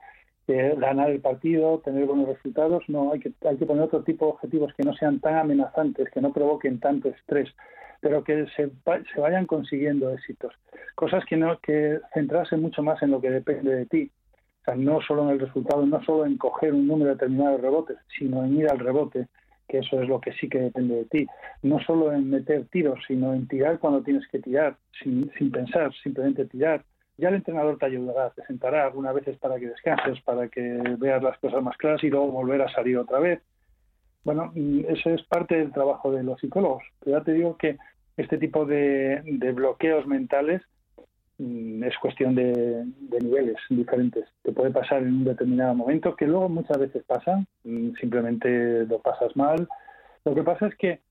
ganar 0.47 1.09
el 1.09 1.19
partido, 1.19 1.79
tener 1.79 2.05
buenos 2.05 2.29
resultados. 2.29 2.83
No, 2.87 3.11
hay 3.11 3.19
que, 3.19 3.33
hay 3.47 3.57
que 3.57 3.65
poner 3.65 3.83
otro 3.83 4.03
tipo 4.03 4.25
de 4.25 4.31
objetivos 4.31 4.73
que 4.73 4.83
no 4.83 4.93
sean 4.93 5.19
tan 5.19 5.35
amenazantes, 5.35 6.09
que 6.09 6.21
no 6.21 6.31
provoquen 6.31 6.79
tanto 6.79 7.09
estrés, 7.09 7.49
pero 7.99 8.23
que 8.23 8.45
se, 8.55 8.69
se 9.13 9.19
vayan 9.19 9.45
consiguiendo 9.45 10.09
éxitos. 10.11 10.53
Cosas 10.95 11.25
que, 11.25 11.35
no, 11.35 11.59
que 11.59 11.99
centrarse 12.13 12.55
mucho 12.57 12.81
más 12.81 13.01
en 13.03 13.11
lo 13.11 13.21
que 13.21 13.29
depende 13.29 13.75
de 13.75 13.85
ti. 13.85 14.11
No 14.75 15.01
solo 15.01 15.23
en 15.23 15.29
el 15.29 15.39
resultado, 15.39 15.85
no 15.85 16.03
solo 16.03 16.25
en 16.25 16.37
coger 16.37 16.73
un 16.73 16.87
número 16.87 17.11
determinado 17.11 17.51
de 17.51 17.61
rebotes, 17.61 17.97
sino 18.17 18.43
en 18.43 18.57
ir 18.57 18.69
al 18.69 18.79
rebote, 18.79 19.27
que 19.67 19.79
eso 19.79 20.01
es 20.01 20.07
lo 20.07 20.19
que 20.19 20.33
sí 20.33 20.49
que 20.49 20.59
depende 20.59 20.95
de 20.95 21.05
ti. 21.05 21.27
No 21.63 21.79
solo 21.79 22.11
en 22.13 22.29
meter 22.29 22.65
tiros, 22.69 22.99
sino 23.07 23.33
en 23.33 23.47
tirar 23.47 23.79
cuando 23.79 24.03
tienes 24.03 24.27
que 24.27 24.39
tirar, 24.39 24.77
sin, 25.01 25.31
sin 25.37 25.51
pensar, 25.51 25.91
simplemente 26.03 26.45
tirar 26.45 26.83
ya 27.17 27.29
el 27.29 27.35
entrenador 27.35 27.77
te 27.79 27.87
ayudará, 27.87 28.29
te 28.29 28.45
sentará 28.45 28.85
algunas 28.85 29.13
veces 29.15 29.37
para 29.37 29.59
que 29.59 29.69
descanses, 29.69 30.21
para 30.21 30.47
que 30.49 30.61
veas 30.99 31.23
las 31.23 31.37
cosas 31.39 31.63
más 31.63 31.75
claras 31.77 32.03
y 32.03 32.09
luego 32.09 32.31
volver 32.31 32.61
a 32.61 32.71
salir 32.71 32.97
otra 32.97 33.19
vez. 33.19 33.41
Bueno, 34.23 34.51
eso 34.87 35.09
es 35.09 35.23
parte 35.23 35.55
del 35.55 35.71
trabajo 35.71 36.11
de 36.11 36.23
los 36.23 36.39
psicólogos. 36.39 36.83
Pero 36.99 37.17
ya 37.17 37.23
te 37.23 37.33
digo 37.33 37.57
que 37.57 37.77
este 38.17 38.37
tipo 38.37 38.65
de, 38.65 39.21
bloqueos 39.55 40.05
mentales 40.05 40.61
mm, 40.61 40.76
es 41.39 41.97
cuestión 41.99 42.35
de, 42.35 42.85
niveles 43.21 43.57
diferentes. 43.69 44.25
Te 44.43 44.51
puede 44.51 44.71
pasar 44.71 45.03
en 45.03 45.13
un 45.13 45.23
determinado 45.23 45.75
momento, 45.75 46.15
que 46.15 46.25
luego 46.25 46.49
muchas 46.49 46.77
veces 46.79 47.03
pasan, 47.03 47.47
mm, 47.63 47.91
simplemente 47.99 48.85
lo 48.85 48.99
pasas 48.99 49.35
mal. 49.35 49.67
Lo 50.25 50.33
que 50.33 50.43
pasa 50.43 50.67
es 50.67 50.75
que 50.75 51.01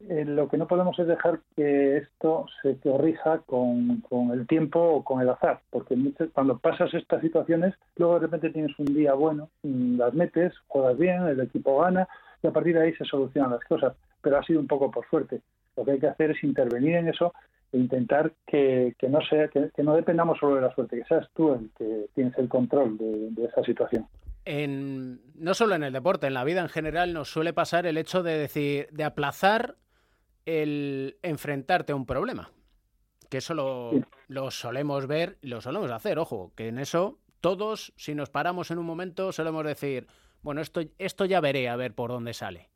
eh, 0.00 0.24
lo 0.24 0.48
que 0.48 0.58
no 0.58 0.66
podemos 0.66 0.98
es 0.98 1.06
dejar 1.06 1.40
que 1.56 1.98
esto 1.98 2.46
se 2.62 2.76
corrija 2.78 3.38
con, 3.46 4.02
el 4.32 4.46
tiempo 4.46 4.80
o 4.80 5.04
con 5.04 5.20
el 5.22 5.28
azar, 5.30 5.60
porque 5.70 5.96
cuando 6.32 6.58
pasas 6.58 6.92
estas 6.94 7.22
situaciones, 7.22 7.74
luego 7.96 8.14
de 8.14 8.20
repente 8.20 8.50
tienes 8.50 8.78
un 8.78 8.86
día 8.86 9.14
bueno, 9.14 9.50
mm, 9.62 9.98
las 9.98 10.12
metes, 10.14 10.52
juegas 10.66 10.98
bien, 10.98 11.22
el 11.22 11.40
equipo 11.40 11.80
gana 11.80 12.06
y 12.42 12.46
a 12.46 12.52
partir 12.52 12.74
de 12.74 12.82
ahí 12.82 12.94
se 12.94 13.04
solucionan 13.04 13.52
las 13.52 13.64
cosas, 13.64 13.94
pero 14.20 14.38
ha 14.38 14.44
sido 14.44 14.60
un 14.60 14.66
poco 14.66 14.90
por 14.90 15.08
suerte. 15.08 15.40
Lo 15.76 15.84
que 15.84 15.92
hay 15.92 16.00
que 16.00 16.08
hacer 16.08 16.32
es 16.32 16.44
intervenir 16.44 16.96
en 16.96 17.08
eso 17.08 17.32
e 17.74 17.78
intentar 17.78 18.32
que, 18.46 18.94
no 19.08 19.20
sea 19.22 19.48
que, 19.48 19.82
no 19.82 19.94
dependamos 19.96 20.38
solo 20.38 20.54
de 20.54 20.62
la 20.62 20.74
suerte, 20.74 20.96
que 20.96 21.04
seas 21.04 21.28
tú 21.34 21.52
el 21.52 21.70
que 21.76 22.06
tienes 22.14 22.38
el 22.38 22.48
control 22.48 22.96
de, 22.96 23.30
de 23.30 23.44
esa 23.46 23.62
situación. 23.64 24.06
En, 24.44 25.20
no 25.34 25.54
solo 25.54 25.74
en 25.74 25.82
el 25.82 25.92
deporte, 25.92 26.26
en 26.28 26.34
la 26.34 26.44
vida 26.44 26.60
en 26.60 26.68
general 26.68 27.12
nos 27.12 27.30
suele 27.30 27.52
pasar 27.52 27.86
el 27.86 27.98
hecho 27.98 28.22
de 28.22 28.38
decir, 28.38 28.88
de 28.92 29.04
aplazar 29.04 29.76
el 30.46 31.16
enfrentarte 31.22 31.92
a 31.92 31.96
un 31.96 32.06
problema. 32.06 32.52
Que 33.28 33.38
eso 33.38 33.54
lo, 33.54 34.50
solemos 34.50 35.06
ver, 35.08 35.38
lo 35.42 35.60
solemos 35.60 35.90
hacer, 35.90 36.18
ojo, 36.18 36.52
que 36.54 36.68
en 36.68 36.78
eso 36.78 37.18
todos, 37.40 37.92
si 37.96 38.14
nos 38.14 38.30
paramos 38.30 38.70
en 38.70 38.78
un 38.78 38.86
momento, 38.86 39.32
solemos 39.32 39.64
decir, 39.64 40.06
bueno, 40.42 40.60
esto, 40.60 40.82
esto 40.98 41.24
ya 41.24 41.40
veré 41.40 41.68
a 41.68 41.76
ver 41.76 41.94
por 41.94 42.10
dónde 42.10 42.34
sale. 42.34 42.70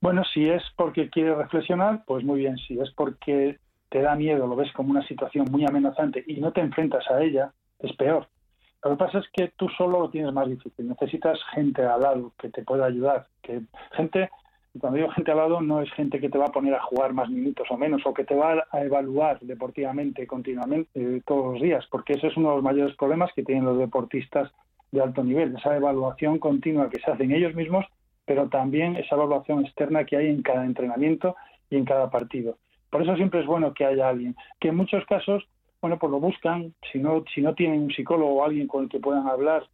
Bueno, 0.00 0.22
si 0.24 0.48
es 0.48 0.62
porque 0.76 1.10
quieres 1.10 1.36
reflexionar, 1.36 2.04
pues 2.06 2.24
muy 2.24 2.40
bien. 2.40 2.56
Si 2.56 2.78
es 2.78 2.90
porque 2.92 3.58
te 3.88 4.00
da 4.00 4.14
miedo, 4.14 4.46
lo 4.46 4.56
ves 4.56 4.72
como 4.72 4.90
una 4.90 5.06
situación 5.06 5.46
muy 5.50 5.64
amenazante 5.66 6.24
y 6.26 6.40
no 6.40 6.52
te 6.52 6.60
enfrentas 6.60 7.04
a 7.10 7.22
ella, 7.22 7.52
es 7.78 7.94
peor. 7.96 8.28
Lo 8.82 8.92
que 8.92 8.96
pasa 8.96 9.18
es 9.18 9.26
que 9.32 9.48
tú 9.56 9.68
solo 9.76 10.00
lo 10.00 10.10
tienes 10.10 10.32
más 10.32 10.48
difícil. 10.48 10.88
Necesitas 10.88 11.38
gente 11.52 11.84
al 11.84 12.00
lado 12.00 12.32
que 12.38 12.48
te 12.48 12.62
pueda 12.62 12.86
ayudar, 12.86 13.26
que 13.42 13.60
gente 13.92 14.30
cuando 14.78 14.98
digo 14.98 15.10
gente 15.10 15.32
al 15.32 15.38
lado, 15.38 15.60
no 15.60 15.80
es 15.80 15.92
gente 15.92 16.20
que 16.20 16.28
te 16.28 16.38
va 16.38 16.46
a 16.46 16.52
poner 16.52 16.74
a 16.74 16.82
jugar 16.82 17.12
más 17.12 17.28
minutos 17.28 17.66
o 17.70 17.76
menos, 17.76 18.02
o 18.04 18.14
que 18.14 18.24
te 18.24 18.36
va 18.36 18.64
a 18.70 18.82
evaluar 18.82 19.40
deportivamente 19.40 20.26
continuamente 20.26 20.90
eh, 20.94 21.22
todos 21.26 21.54
los 21.54 21.62
días, 21.62 21.84
porque 21.90 22.12
ese 22.12 22.28
es 22.28 22.36
uno 22.36 22.50
de 22.50 22.54
los 22.56 22.64
mayores 22.64 22.96
problemas 22.96 23.32
que 23.34 23.42
tienen 23.42 23.64
los 23.64 23.78
deportistas 23.78 24.50
de 24.92 25.00
alto 25.00 25.24
nivel, 25.24 25.56
esa 25.56 25.76
evaluación 25.76 26.38
continua 26.38 26.88
que 26.88 27.00
se 27.00 27.10
hacen 27.10 27.32
ellos 27.32 27.54
mismos, 27.54 27.84
pero 28.30 28.48
también 28.48 28.94
esa 28.94 29.16
evaluación 29.16 29.66
externa 29.66 30.04
que 30.04 30.16
hay 30.16 30.28
en 30.28 30.40
cada 30.40 30.64
entrenamiento 30.64 31.34
y 31.68 31.74
en 31.74 31.84
cada 31.84 32.10
partido. 32.10 32.58
Por 32.88 33.02
eso 33.02 33.16
siempre 33.16 33.40
es 33.40 33.46
bueno 33.46 33.74
que 33.74 33.84
haya 33.84 34.08
alguien, 34.08 34.36
que 34.60 34.68
en 34.68 34.76
muchos 34.76 35.04
casos, 35.06 35.48
bueno, 35.82 35.98
pues 35.98 36.12
lo 36.12 36.20
buscan, 36.20 36.72
si 36.92 37.00
no, 37.00 37.24
si 37.34 37.40
no 37.40 37.56
tienen 37.56 37.82
un 37.82 37.90
psicólogo 37.90 38.34
o 38.34 38.44
alguien 38.44 38.68
con 38.68 38.84
el 38.84 38.88
que 38.88 39.00
puedan 39.00 39.26
hablar, 39.26 39.64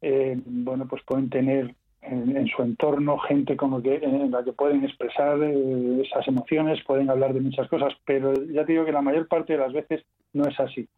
eh, 0.00 0.36
bueno, 0.44 0.88
pues 0.88 1.00
pueden 1.04 1.30
tener 1.30 1.76
en, 2.00 2.44
su 2.48 2.62
entorno 2.62 3.18
gente 3.18 3.56
como 3.56 3.80
que, 3.80 3.94
en 3.94 4.32
la 4.32 4.42
que 4.42 4.52
pueden 4.52 4.82
expresar 4.82 5.40
eh, 5.40 6.02
esas 6.04 6.26
emociones, 6.26 6.82
pueden 6.84 7.08
hablar 7.08 7.32
de 7.32 7.40
muchas 7.40 7.68
cosas, 7.68 7.94
pero 8.04 8.34
ya 8.46 8.64
te 8.64 8.72
digo 8.72 8.84
que 8.84 8.90
la 8.90 9.00
mayor 9.00 9.28
parte 9.28 9.52
de 9.52 9.60
las 9.60 9.72
veces 9.72 10.04
no 10.32 10.48
es 10.48 10.58
así. 10.58 10.88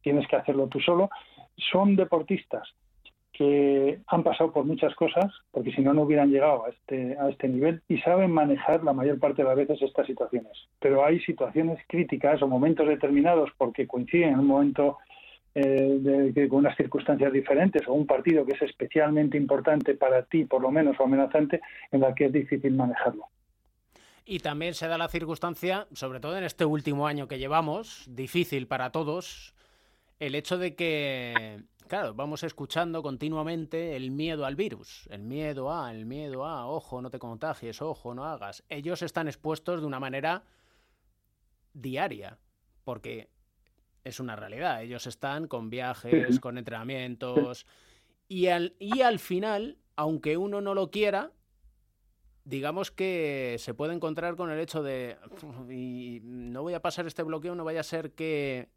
Tienes 0.00 0.26
que 0.28 0.36
hacerlo 0.36 0.68
tú 0.68 0.80
solo. 0.80 1.10
Son 1.58 1.94
deportistas 1.94 2.66
que 3.36 3.98
han 4.06 4.22
pasado 4.22 4.52
por 4.52 4.64
muchas 4.64 4.94
cosas, 4.94 5.26
porque 5.50 5.72
si 5.72 5.82
no, 5.82 5.92
no 5.92 6.02
hubieran 6.02 6.30
llegado 6.30 6.66
a 6.66 6.70
este, 6.70 7.18
a 7.18 7.28
este 7.28 7.48
nivel 7.48 7.82
y 7.88 7.98
saben 7.98 8.30
manejar 8.30 8.84
la 8.84 8.92
mayor 8.92 9.18
parte 9.18 9.42
de 9.42 9.48
las 9.48 9.56
veces 9.56 9.82
estas 9.82 10.06
situaciones. 10.06 10.52
Pero 10.78 11.04
hay 11.04 11.18
situaciones 11.20 11.80
críticas 11.88 12.40
o 12.42 12.48
momentos 12.48 12.86
determinados 12.86 13.50
porque 13.58 13.88
coinciden 13.88 14.34
en 14.34 14.38
un 14.38 14.46
momento 14.46 14.98
eh, 15.56 16.46
con 16.48 16.60
unas 16.60 16.76
circunstancias 16.76 17.32
diferentes 17.32 17.86
o 17.88 17.92
un 17.92 18.06
partido 18.06 18.46
que 18.46 18.52
es 18.52 18.62
especialmente 18.62 19.36
importante 19.36 19.94
para 19.94 20.22
ti, 20.22 20.44
por 20.44 20.62
lo 20.62 20.70
menos, 20.70 20.98
o 21.00 21.04
amenazante, 21.04 21.60
en 21.90 22.00
la 22.00 22.14
que 22.14 22.26
es 22.26 22.32
difícil 22.32 22.74
manejarlo. 22.74 23.26
Y 24.24 24.38
también 24.38 24.74
se 24.74 24.86
da 24.86 24.96
la 24.96 25.08
circunstancia, 25.08 25.86
sobre 25.92 26.20
todo 26.20 26.38
en 26.38 26.44
este 26.44 26.64
último 26.64 27.06
año 27.06 27.26
que 27.28 27.38
llevamos, 27.38 28.06
difícil 28.08 28.66
para 28.68 28.90
todos, 28.90 29.54
el 30.18 30.34
hecho 30.34 30.56
de 30.56 30.74
que, 30.74 31.60
claro, 31.88 32.14
vamos 32.14 32.42
escuchando 32.42 33.02
continuamente 33.02 33.96
el 33.96 34.10
miedo 34.10 34.44
al 34.46 34.56
virus, 34.56 35.06
el 35.10 35.22
miedo 35.22 35.72
a, 35.72 35.90
el 35.90 36.06
miedo 36.06 36.44
a, 36.44 36.66
ojo, 36.66 37.02
no 37.02 37.10
te 37.10 37.18
contagies, 37.18 37.82
ojo, 37.82 38.14
no 38.14 38.24
hagas. 38.24 38.64
Ellos 38.68 39.02
están 39.02 39.28
expuestos 39.28 39.80
de 39.80 39.86
una 39.86 40.00
manera 40.00 40.44
diaria, 41.72 42.38
porque 42.84 43.28
es 44.04 44.20
una 44.20 44.36
realidad. 44.36 44.82
Ellos 44.82 45.06
están 45.06 45.48
con 45.48 45.70
viajes, 45.70 46.40
con 46.40 46.58
entrenamientos. 46.58 47.66
Y 48.28 48.46
al, 48.46 48.76
y 48.78 49.02
al 49.02 49.18
final, 49.18 49.78
aunque 49.96 50.36
uno 50.36 50.60
no 50.60 50.74
lo 50.74 50.90
quiera, 50.90 51.32
digamos 52.44 52.90
que 52.90 53.56
se 53.58 53.74
puede 53.74 53.94
encontrar 53.94 54.36
con 54.36 54.50
el 54.50 54.60
hecho 54.60 54.82
de 54.82 55.16
y 55.70 56.20
no 56.22 56.62
voy 56.62 56.74
a 56.74 56.82
pasar 56.82 57.06
este 57.06 57.22
bloqueo, 57.22 57.54
no 57.54 57.64
vaya 57.64 57.80
a 57.80 57.84
ser 57.84 58.12
que, 58.12 58.68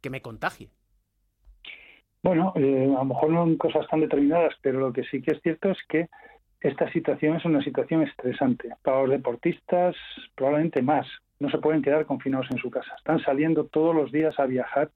que 0.00 0.10
me 0.10 0.22
contagie. 0.22 0.70
Bueno, 2.22 2.52
eh, 2.56 2.92
a 2.94 2.98
lo 2.98 3.04
mejor 3.04 3.30
no 3.30 3.44
en 3.44 3.56
cosas 3.56 3.86
tan 3.88 4.00
determinadas, 4.00 4.54
pero 4.60 4.78
lo 4.78 4.92
que 4.92 5.04
sí 5.04 5.22
que 5.22 5.32
es 5.32 5.42
cierto 5.42 5.70
es 5.70 5.78
que 5.88 6.08
esta 6.60 6.90
situación 6.92 7.36
es 7.36 7.44
una 7.44 7.62
situación 7.62 8.02
estresante. 8.02 8.68
Para 8.82 9.00
los 9.02 9.10
deportistas, 9.10 9.96
probablemente 10.34 10.82
más, 10.82 11.06
no 11.38 11.50
se 11.50 11.58
pueden 11.58 11.80
quedar 11.82 12.04
confinados 12.04 12.48
en 12.50 12.58
su 12.58 12.70
casa. 12.70 12.94
Están 12.98 13.20
saliendo 13.20 13.64
todos 13.64 13.94
los 13.94 14.12
días 14.12 14.38
a 14.38 14.44
viajar, 14.44 14.90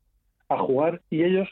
a 0.51 0.59
jugar 0.59 1.01
y 1.09 1.25
ellos, 1.25 1.49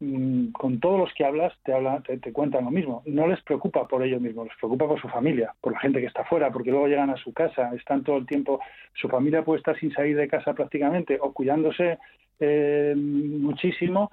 mm, 0.00 0.48
con 0.48 0.80
todos 0.80 0.98
los 0.98 1.14
que 1.14 1.24
hablas, 1.24 1.52
te, 1.62 1.72
hablan, 1.72 2.02
te, 2.02 2.32
cuentan 2.32 2.64
lo 2.64 2.72
mismo. 2.72 3.02
No 3.06 3.28
les 3.28 3.40
preocupa 3.44 3.86
por 3.86 4.02
ellos 4.02 4.20
mismos, 4.20 4.48
les 4.48 4.56
preocupa 4.56 4.88
por 4.88 5.00
su 5.00 5.08
familia, 5.08 5.54
por 5.60 5.72
la 5.72 5.78
gente 5.78 6.00
que 6.00 6.06
está 6.06 6.24
fuera, 6.24 6.50
porque 6.50 6.72
luego 6.72 6.88
llegan 6.88 7.10
a 7.10 7.16
su 7.16 7.32
casa, 7.32 7.70
están 7.76 8.02
todo 8.02 8.16
el 8.16 8.26
tiempo, 8.26 8.58
su 8.94 9.08
familia 9.08 9.44
puede 9.44 9.58
estar 9.58 9.78
sin 9.78 9.92
salir 9.92 10.16
de 10.16 10.26
casa 10.26 10.52
prácticamente 10.52 11.16
o 11.20 11.32
cuidándose 11.32 11.98
eh, 12.40 12.94
muchísimo, 12.96 14.10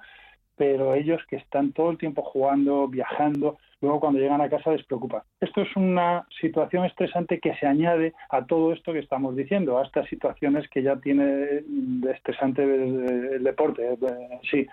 pero 0.56 0.94
ellos 0.94 1.20
que 1.28 1.36
están 1.36 1.72
todo 1.72 1.90
el 1.90 1.98
tiempo 1.98 2.22
jugando, 2.22 2.88
viajando, 2.88 3.58
luego 3.80 4.00
cuando 4.00 4.18
llegan 4.18 4.40
a 4.40 4.48
casa 4.48 4.72
les 4.72 4.84
preocupa. 4.86 5.24
Esto 5.40 5.60
es 5.60 5.76
una 5.76 6.26
situación 6.40 6.86
estresante 6.86 7.40
que 7.40 7.54
se 7.56 7.66
añade 7.66 8.14
a 8.30 8.46
todo 8.46 8.72
esto 8.72 8.92
que 8.92 9.00
estamos 9.00 9.36
diciendo, 9.36 9.78
a 9.78 9.84
estas 9.84 10.08
situaciones 10.08 10.68
que 10.70 10.82
ya 10.82 10.96
tiene 10.96 11.24
de 11.24 12.10
estresante 12.10 12.62
el 12.62 13.44
deporte. 13.44 13.96
Sí. 14.50 14.66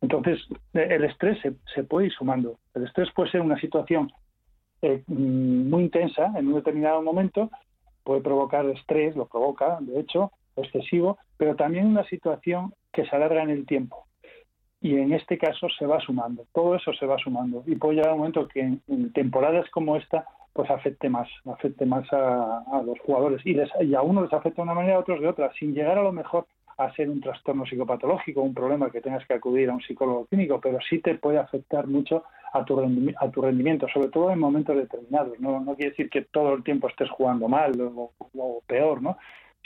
Entonces, 0.00 0.40
el 0.72 1.04
estrés 1.04 1.38
se, 1.74 1.84
puede 1.84 2.06
ir 2.06 2.12
sumando. 2.12 2.58
El 2.74 2.84
estrés 2.84 3.10
puede 3.14 3.30
ser 3.30 3.42
una 3.42 3.60
situación 3.60 4.10
eh, 4.80 5.02
muy 5.08 5.84
intensa 5.84 6.32
en 6.36 6.48
un 6.48 6.54
determinado 6.54 7.02
momento, 7.02 7.50
puede 8.02 8.22
provocar 8.22 8.64
estrés, 8.66 9.14
lo 9.16 9.26
provoca, 9.26 9.78
de 9.80 10.00
hecho, 10.00 10.30
excesivo, 10.56 11.18
pero 11.36 11.56
también 11.56 11.86
una 11.86 12.04
situación 12.04 12.72
que 12.92 13.04
se 13.04 13.14
alarga 13.14 13.42
en 13.42 13.50
el 13.50 13.66
tiempo 13.66 14.07
y 14.80 14.96
en 14.96 15.12
este 15.12 15.38
caso 15.38 15.68
se 15.76 15.86
va 15.86 16.00
sumando, 16.00 16.46
todo 16.52 16.76
eso 16.76 16.92
se 16.92 17.06
va 17.06 17.18
sumando 17.18 17.64
y 17.66 17.74
puede 17.76 17.96
llegar 17.96 18.12
un 18.12 18.18
momento 18.18 18.46
que 18.46 18.60
en, 18.60 19.12
temporadas 19.12 19.68
como 19.70 19.96
esta 19.96 20.26
pues 20.52 20.70
afecte 20.70 21.08
más, 21.08 21.28
afecte 21.46 21.86
más 21.86 22.04
a, 22.12 22.82
los 22.84 22.98
jugadores. 23.00 23.40
Y, 23.44 23.54
les, 23.54 23.68
y 23.80 23.94
a 23.94 24.02
uno 24.02 24.22
les 24.22 24.32
afecta 24.32 24.56
de 24.56 24.62
una 24.62 24.74
manera, 24.74 24.96
a 24.96 25.00
otros 25.00 25.20
de 25.20 25.28
otra, 25.28 25.52
sin 25.52 25.72
llegar 25.72 25.98
a 25.98 26.02
lo 26.02 26.10
mejor 26.10 26.46
a 26.78 26.92
ser 26.94 27.08
un 27.08 27.20
trastorno 27.20 27.64
psicopatológico, 27.64 28.40
un 28.40 28.54
problema 28.54 28.90
que 28.90 29.00
tengas 29.00 29.24
que 29.26 29.34
acudir 29.34 29.70
a 29.70 29.74
un 29.74 29.80
psicólogo 29.80 30.26
clínico, 30.26 30.60
pero 30.60 30.78
sí 30.88 30.98
te 30.98 31.14
puede 31.14 31.38
afectar 31.38 31.86
mucho 31.86 32.24
a 32.52 32.64
tu, 32.64 32.80
a 32.80 33.30
tu 33.30 33.42
rendimiento, 33.42 33.86
sobre 33.92 34.08
todo 34.08 34.32
en 34.32 34.38
momentos 34.40 34.76
determinados. 34.76 35.38
No, 35.38 35.60
no 35.60 35.76
quiere 35.76 35.90
decir 35.90 36.10
que 36.10 36.22
todo 36.22 36.54
el 36.54 36.64
tiempo 36.64 36.88
estés 36.88 37.10
jugando 37.10 37.46
mal 37.46 37.72
o 37.80 38.62
peor, 38.66 39.00
¿no? 39.02 39.16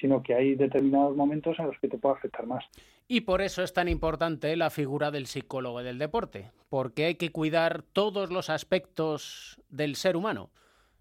Sino 0.02 0.20
que 0.20 0.34
hay 0.34 0.56
determinados 0.56 1.16
momentos 1.16 1.56
en 1.60 1.68
los 1.68 1.78
que 1.78 1.88
te 1.88 1.96
puede 1.96 2.16
afectar 2.16 2.44
más. 2.44 2.64
Y 3.06 3.20
por 3.22 3.40
eso 3.40 3.62
es 3.62 3.72
tan 3.72 3.88
importante 3.88 4.54
la 4.56 4.68
figura 4.68 5.12
del 5.12 5.28
psicólogo 5.28 5.82
del 5.82 5.98
deporte, 5.98 6.50
porque 6.68 7.04
hay 7.06 7.14
que 7.14 7.30
cuidar 7.30 7.82
todos 7.82 8.30
los 8.30 8.50
aspectos 8.50 9.60
del 9.68 9.94
ser 9.94 10.16
humano, 10.16 10.50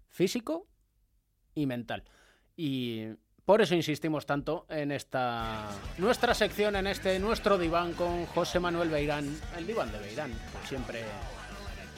físico 0.08 0.68
y 1.52 1.66
mental. 1.66 2.04
Y 2.56 3.06
por 3.44 3.60
eso 3.60 3.74
insistimos 3.74 4.24
tanto 4.24 4.66
en 4.68 4.92
esta 4.92 5.68
nuestra 5.98 6.32
sección, 6.32 6.76
en 6.76 6.86
este 6.86 7.18
nuestro 7.18 7.58
diván 7.58 7.94
con 7.94 8.26
José 8.26 8.60
Manuel 8.60 8.88
Beirán, 8.88 9.36
el 9.58 9.66
diván 9.66 9.90
de 9.90 9.98
Beirán. 9.98 10.30
Siempre, 10.64 11.00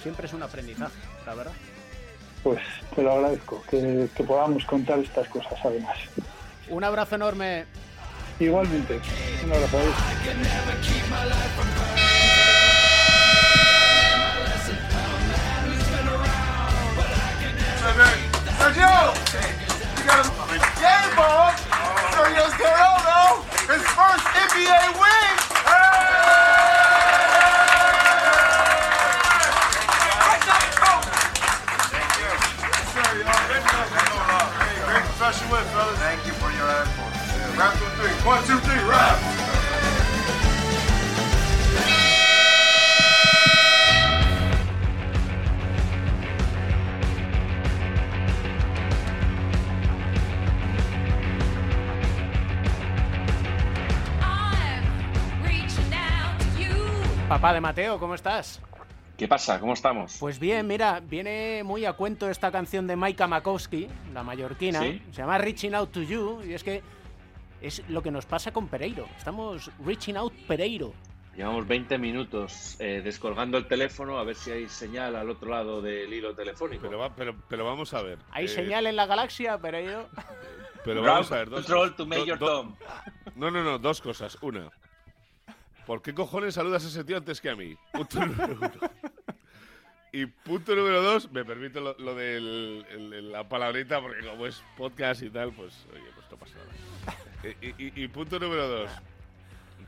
siempre 0.03 0.27
es 0.27 0.33
un 0.33 0.43
aprendizaje, 0.43 0.99
la 1.27 1.35
verdad. 1.35 1.53
Pues 2.43 2.61
te 2.95 3.03
lo 3.03 3.13
agradezco, 3.13 3.63
que, 3.69 4.09
que 4.17 4.25
podamos 4.25 4.65
contar 4.65 5.01
estas 5.01 5.29
cosas 5.29 5.59
además. 5.65 5.99
Un 6.69 6.85
abrazo 6.85 7.15
enorme. 7.15 7.67
Igualmente, 8.39 9.01
un 9.45 9.53
abrazo. 9.53 9.79
Thank 36.15 36.27
you. 36.27 36.44
Rap 37.57 37.73
two, 37.79 37.87
three. 37.97 38.29
One, 38.29 38.43
two, 38.47 38.59
three, 38.61 38.83
rap! 38.89 39.19
Papá 57.29 57.53
de 57.53 57.61
Mateo, 57.61 57.99
¿cómo 57.99 58.15
estás? 58.15 58.61
¿Qué 59.17 59.29
pasa? 59.29 59.61
¿Cómo 59.61 59.75
estamos? 59.75 60.17
Pues 60.19 60.41
bien, 60.41 60.67
mira, 60.67 61.01
viene 61.01 61.63
muy 61.65 61.85
a 61.85 61.93
cuento 61.93 62.29
esta 62.29 62.51
canción 62.51 62.89
de 62.89 62.97
Maika 62.97 63.29
Makowski, 63.29 63.89
la 64.13 64.25
mallorquina. 64.25 64.81
¿Sí? 64.81 65.03
Se 65.13 65.19
llama 65.19 65.39
Reaching 65.39 65.75
Out 65.75 65.93
to 65.93 66.03
You 66.03 66.43
y 66.45 66.53
es 66.53 66.65
que 66.65 66.83
es 67.61 67.83
lo 67.89 68.03
que 68.03 68.11
nos 68.11 68.27
pasa 68.27 68.53
con 68.53 68.69
Pereiro. 68.69 69.09
Estamos 69.17 69.71
reaching 69.85 70.17
out 70.17 70.33
Pereiro. 70.47 70.93
Llevamos 71.37 71.67
20 71.67 71.99
minutos 71.99 72.77
eh, 72.79 73.01
descolgando 73.03 73.59
el 73.59 73.67
teléfono 73.67 74.19
a 74.19 74.25
ver 74.25 74.37
si 74.37 74.53
hay 74.53 74.69
señal 74.69 75.17
al 75.17 75.29
otro 75.31 75.51
lado 75.51 75.83
del 75.83 76.13
hilo 76.13 76.33
telefónico. 76.35 76.83
Pero, 76.87 76.99
va- 76.99 77.15
pero, 77.15 77.35
pero 77.49 77.65
vamos 77.65 77.93
a 77.93 78.03
ver. 78.03 78.19
Hay 78.31 78.45
eh, 78.45 78.49
señal 78.49 78.87
en 78.87 78.95
la 78.97 79.07
galaxia, 79.07 79.59
Pereiro. 79.59 80.09
Pero 80.85 81.03
vamos 81.03 81.33
a 81.33 81.37
ver. 81.39 81.51
Dos, 81.51 81.61
control 81.67 81.97
to 81.97 82.07
Major 82.07 82.39
do- 82.39 82.47
Tom. 82.47 82.77
No, 83.35 83.51
no, 83.51 83.65
no, 83.65 83.79
dos 83.81 84.01
cosas. 84.01 84.39
Una. 84.43 84.71
¿Por 85.87 86.03
qué 86.03 86.15
cojones 86.15 86.55
saludas 86.55 86.85
a 86.85 86.89
ese 86.89 87.03
tío 87.05 87.17
antes 87.17 87.41
que 87.41 87.51
a 87.51 87.57
mí? 87.57 87.75
Punto 87.93 88.25
número 88.25 88.55
uno. 88.57 88.71
Y 90.13 90.27
punto 90.27 90.77
número 90.77 91.03
dos, 91.03 91.33
me 91.33 91.45
permite 91.45 91.81
lo, 91.81 91.95
lo 91.99 92.15
de 92.15 93.21
la 93.23 93.49
palabrita, 93.49 94.01
porque 94.01 94.25
como 94.25 94.47
es 94.47 94.63
podcast 94.77 95.23
y 95.23 95.31
tal, 95.31 95.53
pues, 95.53 95.85
oye, 95.93 96.05
pues 96.15 96.31
no 96.31 96.37
pasa 96.37 96.55
nada. 96.59 96.71
Eh, 97.45 97.57
Y, 97.79 97.85
y- 98.01 98.05
y 98.05 98.09
punto 98.09 98.39
número 98.39 98.67
dos, 98.69 98.91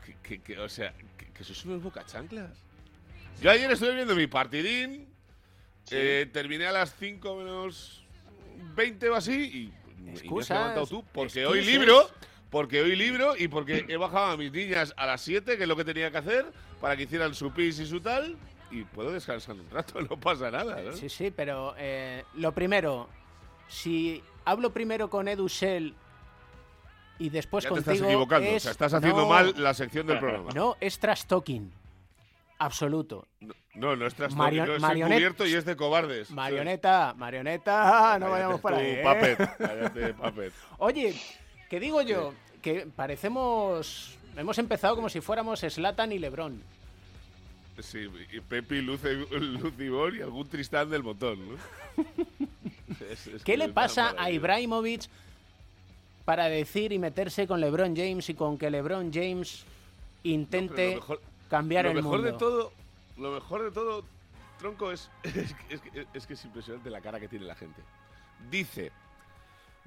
que, 0.05 0.15
que- 0.23 0.41
que, 0.41 0.59
o 0.59 0.69
sea, 0.69 0.93
que, 1.17 1.25
que 1.31 1.43
sois 1.43 1.65
unos 1.65 1.81
bocachanclas. 1.81 2.51
Yo 3.41 3.51
ayer 3.51 3.69
estuve 3.71 3.93
viendo 3.95 4.15
mi 4.15 4.27
partidín, 4.27 5.07
eh, 5.91 6.27
terminé 6.31 6.65
a 6.67 6.71
las 6.71 6.93
5 6.95 7.35
menos 7.35 8.03
20 8.75 9.09
o 9.09 9.15
así, 9.15 9.33
y 9.97 10.01
me 10.03 10.11
has 10.13 10.19
Excusas, 10.21 10.57
levantado 10.57 10.87
tú, 10.87 11.03
porque 11.13 11.45
hoy 11.45 11.63
libro, 11.63 12.09
porque 12.49 12.81
hoy 12.81 12.95
libro 12.95 13.35
y 13.37 13.47
porque 13.47 13.85
he 13.87 13.97
bajado 13.97 14.31
a 14.31 14.37
mis 14.37 14.51
niñas 14.51 14.93
a 14.97 15.05
las 15.05 15.21
7, 15.21 15.57
que 15.57 15.63
es 15.63 15.69
lo 15.69 15.75
que 15.75 15.85
tenía 15.85 16.09
que 16.11 16.17
hacer, 16.17 16.45
para 16.81 16.95
que 16.97 17.03
hicieran 17.03 17.33
su 17.35 17.51
pis 17.51 17.79
y 17.79 17.85
su 17.85 18.01
tal, 18.01 18.35
y 18.71 18.83
puedo 18.83 19.11
descansar 19.11 19.55
un 19.55 19.69
rato, 19.69 20.01
no 20.09 20.19
pasa 20.19 20.49
nada, 20.51 20.81
¿no? 20.81 20.93
Sí, 20.93 21.09
sí, 21.09 21.31
pero 21.31 21.75
eh, 21.77 22.23
lo 22.35 22.51
primero, 22.53 23.07
si 23.67 24.21
hablo 24.45 24.71
primero 24.73 25.09
con 25.09 25.27
Edu 25.27 25.47
Shell 25.47 25.93
y 27.19 27.29
después 27.29 27.63
ya 27.63 27.69
te 27.69 27.75
contigo 27.75 27.93
estás 27.93 28.07
equivocando, 28.07 28.49
o 28.49 28.53
es- 28.53 28.63
sea, 28.63 28.71
estás 28.71 28.93
haciendo 28.93 29.21
no, 29.21 29.27
mal 29.29 29.53
la 29.57 29.73
sección 29.73 30.07
del 30.07 30.19
programa. 30.19 30.49
No, 30.53 30.75
es 30.79 30.99
trash 30.99 31.23
talking. 31.25 31.71
Absoluto. 32.59 33.27
No, 33.75 33.95
no 33.95 34.07
es 34.07 34.15
trastorno, 34.15 34.43
Mario- 34.43 34.65
no 34.65 34.75
es 34.75 34.81
marionet- 34.81 35.05
encubierto 35.11 35.45
y 35.45 35.53
es 35.53 35.63
de 35.65 35.75
cobardes. 35.75 36.31
Marioneta, 36.31 37.13
marioneta, 37.15 38.17
no 38.19 38.25
Cállate 38.25 38.29
vayamos 38.31 38.61
tú, 38.61 38.67
ahí. 38.69 38.85
¿eh? 38.87 39.03
Puppet, 39.03 39.57
cállate, 39.57 40.13
Puppet. 40.15 40.53
Oye, 40.79 41.15
¿qué 41.69 41.79
digo 41.79 42.01
yo? 42.01 42.33
Que 42.63 42.87
parecemos. 42.95 44.17
Hemos 44.35 44.57
empezado 44.57 44.95
como 44.95 45.09
si 45.09 45.21
fuéramos 45.21 45.59
Slatan 45.59 46.11
y 46.11 46.19
Lebron. 46.19 46.61
Sí, 47.79 48.07
y 48.33 48.39
Pepi, 48.39 48.81
Luce, 48.81 49.13
Lucibor 49.13 50.15
y 50.15 50.21
algún 50.23 50.47
Tristán 50.49 50.89
del 50.89 51.03
montón, 51.03 51.37
¿no? 51.47 51.55
Es- 53.11 53.27
es 53.27 53.43
¿Qué 53.43 53.55
le 53.57 53.69
pasa 53.69 54.15
a. 54.17 54.31
Ibrahimovic 54.31 55.03
para 56.27 56.49
decir 56.49 56.91
y 56.91 56.99
meterse 56.99 57.47
con 57.47 57.61
LeBron 57.61 57.95
James 57.95 58.27
y 58.29 58.33
con 58.33 58.57
que 58.57 58.69
LeBron 58.69 59.13
James 59.13 59.63
intente 60.23 60.75
Pero 60.75 60.89
lo 60.95 60.99
mejor- 60.99 61.21
cambiar 61.49 61.85
lo 61.85 61.91
el 61.91 61.95
mejor 61.95 62.11
mundo? 62.19 62.31
de 62.33 62.37
todo, 62.37 62.73
lo 63.15 63.31
mejor 63.31 63.63
de 63.63 63.71
todo, 63.71 64.03
tronco 64.59 64.91
es 64.91 65.09
es, 65.23 65.53
que- 65.53 65.73
es 65.75 65.79
que- 65.81 66.07
es 66.13 66.27
que 66.27 66.33
es 66.33 66.43
impresionante 66.43 66.89
la 66.89 66.99
cara 66.99 67.17
que 67.21 67.29
tiene 67.29 67.45
la 67.45 67.55
gente. 67.55 67.81
Dice, 68.51 68.91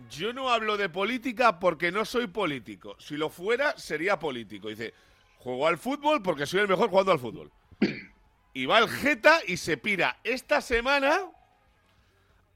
yo 0.08 0.32
no 0.32 0.48
hablo 0.48 0.78
de 0.78 0.88
política 0.88 1.58
porque 1.60 1.92
no 1.92 2.06
soy 2.06 2.26
político. 2.26 2.96
Si 2.98 3.18
lo 3.18 3.28
fuera 3.28 3.76
sería 3.76 4.18
político. 4.18 4.68
Dice, 4.68 4.94
juego 5.40 5.66
al 5.66 5.76
fútbol 5.76 6.22
porque 6.22 6.46
soy 6.46 6.60
el 6.60 6.68
mejor 6.68 6.88
jugando 6.88 7.12
al 7.12 7.18
fútbol. 7.18 7.50
Y 8.54 8.64
va 8.64 8.78
el 8.78 8.88
Jeta 8.88 9.40
y 9.46 9.58
se 9.58 9.76
pira 9.76 10.18
esta 10.24 10.62
semana 10.62 11.20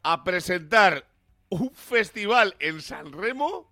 a 0.03 0.25
presentar 0.25 1.07
un 1.51 1.71
festival 1.71 2.57
en 2.59 2.81
San 2.83 3.13
Remo 3.13 3.71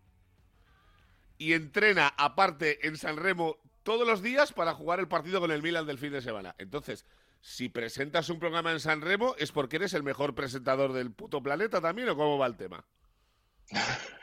y 1.42 1.54
entrena 1.54 2.14
aparte 2.16 2.86
en 2.86 2.96
San 2.96 3.16
Remo 3.16 3.58
todos 3.82 4.06
los 4.06 4.22
días 4.22 4.52
para 4.52 4.74
jugar 4.74 5.00
el 5.00 5.08
partido 5.08 5.40
con 5.40 5.50
el 5.50 5.60
Milan 5.60 5.86
del 5.86 5.98
fin 5.98 6.12
de 6.12 6.22
semana. 6.22 6.54
Entonces, 6.58 7.04
si 7.40 7.68
presentas 7.68 8.28
un 8.28 8.38
programa 8.38 8.70
en 8.70 8.78
San 8.78 9.00
Remo 9.00 9.34
es 9.38 9.50
porque 9.50 9.76
eres 9.76 9.92
el 9.94 10.04
mejor 10.04 10.36
presentador 10.36 10.92
del 10.92 11.10
puto 11.10 11.42
planeta 11.42 11.80
también 11.80 12.08
o 12.10 12.16
cómo 12.16 12.38
va 12.38 12.46
el 12.46 12.56
tema. 12.56 12.84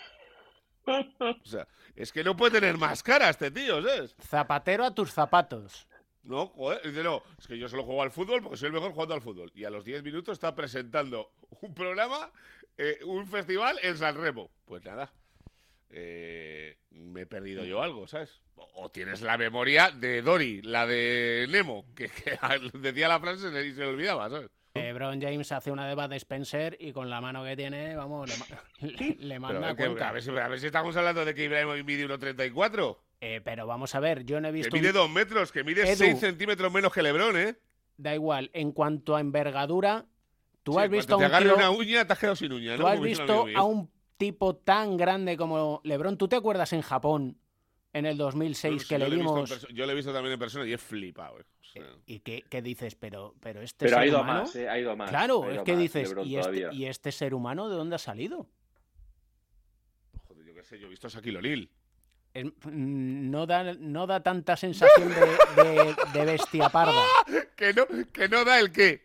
O 0.89 1.45
sea, 1.45 1.67
es 1.95 2.11
que 2.11 2.23
no 2.23 2.35
puede 2.35 2.59
tener 2.59 2.75
más 2.79 3.03
cara 3.03 3.29
este 3.29 3.51
tío, 3.51 3.79
¿sabes? 3.79 4.15
Zapatero 4.19 4.83
a 4.83 4.95
tus 4.95 5.13
zapatos. 5.13 5.87
No, 6.23 6.47
joder, 6.47 6.81
dice, 6.81 7.03
no, 7.03 7.21
es 7.37 7.45
que 7.45 7.59
yo 7.59 7.69
solo 7.69 7.83
juego 7.83 8.01
al 8.01 8.09
fútbol 8.09 8.41
porque 8.41 8.57
soy 8.57 8.67
el 8.67 8.73
mejor 8.73 8.93
jugando 8.93 9.13
al 9.13 9.21
fútbol. 9.21 9.51
Y 9.53 9.65
a 9.65 9.69
los 9.69 9.85
10 9.85 10.01
minutos 10.01 10.33
está 10.33 10.55
presentando 10.55 11.31
un 11.61 11.75
programa, 11.75 12.31
eh, 12.75 12.97
un 13.05 13.27
festival 13.27 13.77
en 13.83 13.97
San 13.99 14.15
Remo. 14.15 14.49
Pues 14.65 14.83
nada, 14.83 15.13
eh, 15.91 16.77
me 16.91 17.21
he 17.21 17.25
perdido 17.25 17.63
yo 17.65 17.81
algo, 17.81 18.07
¿sabes? 18.07 18.41
O, 18.55 18.89
tienes 18.89 19.21
la 19.21 19.37
memoria 19.37 19.91
de 19.91 20.21
Dory, 20.21 20.61
la 20.61 20.85
de 20.85 21.47
Nemo, 21.49 21.85
que, 21.95 22.09
que 22.09 22.37
decía 22.79 23.07
la 23.07 23.19
frase 23.19 23.47
y 23.65 23.73
se 23.73 23.81
le 23.81 23.87
olvidaba, 23.87 24.29
¿sabes? 24.29 24.49
LeBron 24.75 25.19
James 25.21 25.51
hace 25.51 25.71
una 25.71 25.93
de 26.07 26.15
Spencer 26.17 26.77
y 26.79 26.93
con 26.93 27.09
la 27.09 27.19
mano 27.19 27.43
que 27.43 27.55
tiene, 27.57 27.95
vamos, 27.95 28.29
le, 28.29 28.37
ma- 28.37 28.45
le- 28.87 29.15
le 29.19 29.39
manda 29.39 29.69
a 29.69 29.75
que- 29.75 29.87
ver 29.89 30.21
si, 30.21 30.29
a 30.29 30.47
ver 30.47 30.59
si 30.59 30.67
estamos 30.67 30.95
hablando 30.95 31.25
de 31.25 31.33
que 31.33 31.43
Ibrahimovic 31.45 31.85
mide 31.85 32.07
1,34. 32.07 32.97
Eh, 33.21 33.41
pero 33.43 33.67
vamos 33.67 33.93
a 33.95 33.99
ver, 33.99 34.23
yo 34.23 34.39
no 34.39 34.47
he 34.47 34.51
Que 34.51 34.57
visto. 34.57 34.75
mide 34.75 34.89
un- 34.89 34.93
2 34.95 35.09
metros, 35.09 35.51
que 35.51 35.63
mide 35.63 35.81
Edu. 35.83 35.95
6 35.97 36.19
centímetros 36.19 36.71
menos 36.71 36.93
que 36.93 37.01
Lebron, 37.01 37.35
¿eh? 37.37 37.55
Da 37.97 38.13
igual, 38.15 38.49
en 38.53 38.71
cuanto 38.71 39.15
a 39.15 39.19
envergadura, 39.19 40.05
tú 40.63 40.73
Sí, 40.73 40.79
has 40.79 40.89
visto 40.89 41.15
a 41.15 41.17
un 41.17 41.25
tío- 41.43 41.55
una 41.55 41.69
uña, 41.71 42.05
te 42.07 42.13
has 42.13 42.19
quedado 42.19 42.35
sin 42.37 42.53
uña, 42.53 42.77
¿no? 42.77 42.83
Tú 42.83 42.87
has 42.87 43.01
visto 43.01 43.47
a 43.55 43.63
un 43.63 43.91
tipo 44.19 44.55
tan 44.57 44.97
grande 44.97 45.37
como 45.37 45.79
LeBron. 45.85 46.17
¿Tú 46.17 46.27
te 46.27 46.35
acuerdas 46.35 46.73
en 46.73 46.81
Japón 46.81 47.37
en 47.93 48.05
el 48.05 48.17
2006 48.17 48.81
Sí, 48.83 48.87
que 48.89 48.99
yo 48.99 49.07
le 49.07 49.23
perso- 49.23 49.67
yo 49.73 49.85
lo 49.85 49.91
he 49.93 49.95
visto 49.95 50.11
también 50.13 50.33
en 50.33 50.39
persona 50.39 50.67
y 50.67 50.73
he 50.73 50.77
flipado. 50.77 51.39
eh. 51.39 51.43
O 51.61 51.63
sea, 51.71 51.83
¿Y 52.05 52.19
qué, 52.19 52.43
qué 52.49 52.61
dices? 52.61 52.95
Pero, 52.95 53.33
pero 53.39 53.61
este 53.61 53.85
Pero 53.85 53.95
ser 53.95 53.99
ha 54.03 54.05
ido 54.07 54.17
a 54.17 54.21
humano. 54.21 54.39
más, 54.41 54.55
eh, 54.57 54.67
ha 54.67 54.77
ido 54.77 54.91
a 54.91 54.95
más, 54.97 55.09
Claro, 55.09 55.43
ha 55.43 55.51
ido 55.51 55.55
es 55.61 55.63
que 55.65 55.71
más, 55.71 55.81
dices, 55.81 56.09
LeBron 56.09 56.27
¿y 56.27 56.37
este. 56.37 56.69
¿y 56.75 56.85
este 56.85 57.11
ser 57.13 57.33
humano 57.33 57.69
de 57.69 57.75
dónde 57.77 57.95
ha 57.95 57.99
salido? 57.99 58.47
joder, 60.27 60.45
yo 60.45 60.53
qué 60.53 60.63
sé, 60.63 60.79
yo 60.79 60.87
he 60.87 60.89
visto 60.89 61.07
a 61.07 61.09
Shaquille 61.09 61.37
O'Neal. 61.37 61.69
Es- 62.33 62.45
mm, 62.45 63.29
no, 63.31 63.45
da, 63.47 63.73
no 63.73 64.05
da 64.05 64.21
tanta 64.21 64.57
sensación 64.57 65.09
de, 65.09 65.63
de- 65.63 65.95
de 66.13 66.25
bestia 66.25 66.69
parda 66.69 67.01
que, 67.55 67.73
no, 67.73 67.85
que 68.11 68.27
no 68.29 68.43
da 68.43 68.59
el 68.59 68.71
qué. 68.71 69.01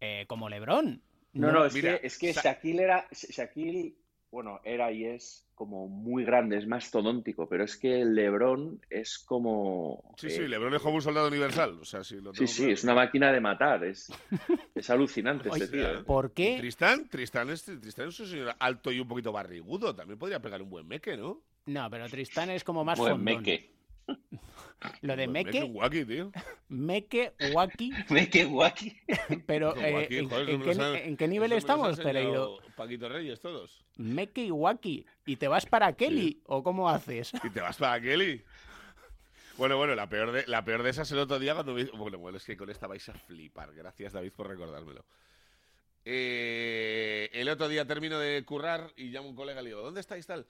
eh, 0.00 0.24
como 0.28 0.48
Lebron. 0.48 1.02
No, 1.34 1.52
no, 1.52 1.66
es 1.66 1.74
Mira, 1.74 1.98
que, 2.00 2.06
es 2.06 2.18
que 2.18 2.32
Sa- 2.32 2.42
Shaquille 2.42 2.82
era, 2.82 3.06
Shaquille, 3.12 3.94
bueno, 4.30 4.60
era 4.64 4.92
y 4.92 5.04
es 5.04 5.46
como 5.54 5.88
muy 5.88 6.24
grande, 6.24 6.58
es 6.58 6.66
más 6.66 6.90
todóntico, 6.90 7.48
pero 7.48 7.64
es 7.64 7.76
que 7.78 8.04
LeBron 8.04 8.80
es 8.90 9.18
como... 9.18 10.14
Sí, 10.18 10.26
eh, 10.26 10.30
sí, 10.30 10.40
LeBron 10.48 10.74
es 10.74 10.82
como 10.82 10.96
un 10.96 11.02
soldado 11.02 11.28
universal. 11.28 11.78
O 11.80 11.84
sea, 11.84 12.04
sí, 12.04 12.16
lo 12.16 12.32
Sí, 12.34 12.38
tengo 12.40 12.48
sí, 12.48 12.56
claro. 12.58 12.72
es 12.74 12.84
una 12.84 12.94
máquina 12.94 13.32
de 13.32 13.40
matar, 13.40 13.84
es, 13.84 14.12
es 14.74 14.90
alucinante 14.90 15.48
Oye, 15.48 15.64
ese 15.64 15.72
tío. 15.72 16.00
¿eh? 16.00 16.04
¿Por 16.04 16.32
qué? 16.32 16.56
Tristán, 16.58 17.08
Tristán 17.08 17.48
es, 17.50 17.64
Tristán 17.64 18.08
es 18.08 18.20
un 18.20 18.26
señor 18.26 18.54
alto 18.58 18.92
y 18.92 19.00
un 19.00 19.08
poquito 19.08 19.32
barrigudo. 19.32 19.94
También 19.94 20.18
podría 20.18 20.40
pegar 20.40 20.60
un 20.60 20.68
buen 20.68 20.86
meque, 20.86 21.16
¿no? 21.16 21.40
No, 21.66 21.88
pero 21.90 22.06
Tristán 22.08 22.50
es 22.50 22.62
como 22.62 22.84
más 22.84 22.98
Buen 22.98 23.12
fondón. 23.16 23.24
meque. 23.42 23.72
Lo 25.00 25.16
de 25.16 25.26
Meque, 25.26 25.62
un 25.62 25.72
guaki, 25.72 26.04
tío. 26.04 26.30
Meque, 26.68 27.32
Waki, 27.52 27.92
Meque 28.10 28.44
guaki. 28.44 28.96
pero 29.46 29.76
eh, 29.76 30.06
¿en, 30.10 30.28
joder, 30.28 30.46
qué, 30.46 31.04
en 31.04 31.16
qué 31.16 31.28
nivel 31.28 31.52
estamos, 31.52 31.98
Pereiro? 31.98 32.58
Paquito 32.76 33.08
Reyes, 33.08 33.40
todos. 33.40 33.84
Meque 33.96 34.44
y 34.44 34.50
Waki. 34.50 35.06
¿Y 35.24 35.36
te 35.36 35.48
vas 35.48 35.66
para 35.66 35.92
Kelly? 35.94 36.42
¿O 36.44 36.62
cómo 36.62 36.88
haces? 36.88 37.32
Y 37.42 37.50
te 37.50 37.60
vas 37.60 37.78
para 37.78 38.00
Kelly. 38.00 38.44
Bueno, 39.56 39.78
bueno, 39.78 39.94
la 39.94 40.08
peor 40.08 40.32
de, 40.32 40.46
la 40.46 40.64
peor 40.64 40.82
de 40.82 40.90
esas 40.90 41.10
el 41.12 41.18
otro 41.18 41.38
día 41.38 41.54
cuando 41.54 41.72
me... 41.72 41.84
Bueno, 41.84 42.18
bueno, 42.18 42.36
es 42.36 42.44
que 42.44 42.56
con 42.56 42.68
esta 42.68 42.86
vais 42.86 43.08
a 43.08 43.14
flipar. 43.14 43.72
Gracias, 43.72 44.12
David, 44.12 44.32
por 44.32 44.48
recordármelo. 44.48 45.06
Eh, 46.04 47.30
el 47.32 47.48
otro 47.48 47.66
día 47.66 47.86
termino 47.86 48.18
de 48.18 48.44
currar 48.44 48.92
y 48.96 49.08
llamo 49.08 49.28
a 49.28 49.30
un 49.30 49.36
colega 49.36 49.60
y 49.60 49.64
le 49.64 49.70
digo, 49.70 49.82
¿dónde 49.82 50.00
estáis 50.00 50.26
tal? 50.26 50.46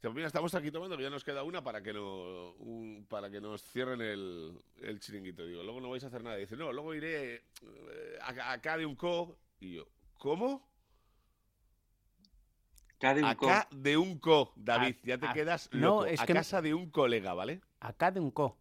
Dice, 0.00 0.10
mira, 0.14 0.28
estamos 0.28 0.54
aquí 0.54 0.70
tomando, 0.70 0.96
que 0.96 1.02
ya 1.02 1.10
nos 1.10 1.24
queda 1.24 1.42
una 1.42 1.62
para 1.64 1.82
que 1.82 1.92
no 1.92 2.52
un- 2.60 3.04
para 3.08 3.28
que 3.30 3.40
nos 3.40 3.62
cierren 3.64 4.00
el, 4.00 4.56
el 4.80 5.00
chiringuito. 5.00 5.44
Digo, 5.44 5.62
luego 5.64 5.80
no 5.80 5.90
vais 5.90 6.04
a 6.04 6.06
hacer 6.06 6.22
nada. 6.22 6.36
Dice, 6.36 6.56
no, 6.56 6.72
luego 6.72 6.94
iré 6.94 7.34
eh, 7.34 8.18
a- 8.22 8.52
acá 8.52 8.76
de 8.78 8.86
un 8.86 8.94
co. 8.94 9.36
Y 9.60 9.74
yo, 9.74 9.88
¿cómo? 10.18 10.68
Acá 12.96 13.14
de 13.14 13.22
un 13.24 13.34
co. 13.34 13.50
Acá 13.50 13.68
de 13.72 13.96
un 13.96 14.18
co, 14.18 14.52
David. 14.56 14.96
A- 15.02 15.06
ya 15.06 15.18
te 15.18 15.26
a- 15.26 15.32
quedas 15.32 15.68
no, 15.72 15.78
loco. 15.80 16.06
es 16.06 16.20
a 16.20 16.26
que- 16.26 16.32
casa 16.34 16.62
de 16.62 16.74
un 16.74 16.90
colega, 16.90 17.34
¿vale? 17.34 17.60
Acá 17.80 18.12
de 18.12 18.20
un 18.20 18.30
co. 18.30 18.56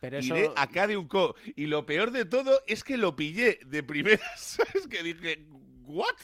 Pero 0.00 0.18
eso. 0.18 0.36
Iré 0.36 0.50
acá 0.56 0.88
de 0.88 0.96
un 0.96 1.06
co. 1.06 1.36
Y 1.54 1.66
lo 1.66 1.86
peor 1.86 2.10
de 2.10 2.24
todo 2.24 2.60
es 2.66 2.82
que 2.82 2.96
lo 2.96 3.14
pillé 3.14 3.60
de 3.64 3.82
primeras. 3.84 4.40
¿Sabes? 4.58 4.88
Que 4.88 5.02
dije, 5.04 5.46
¿what? 5.84 6.16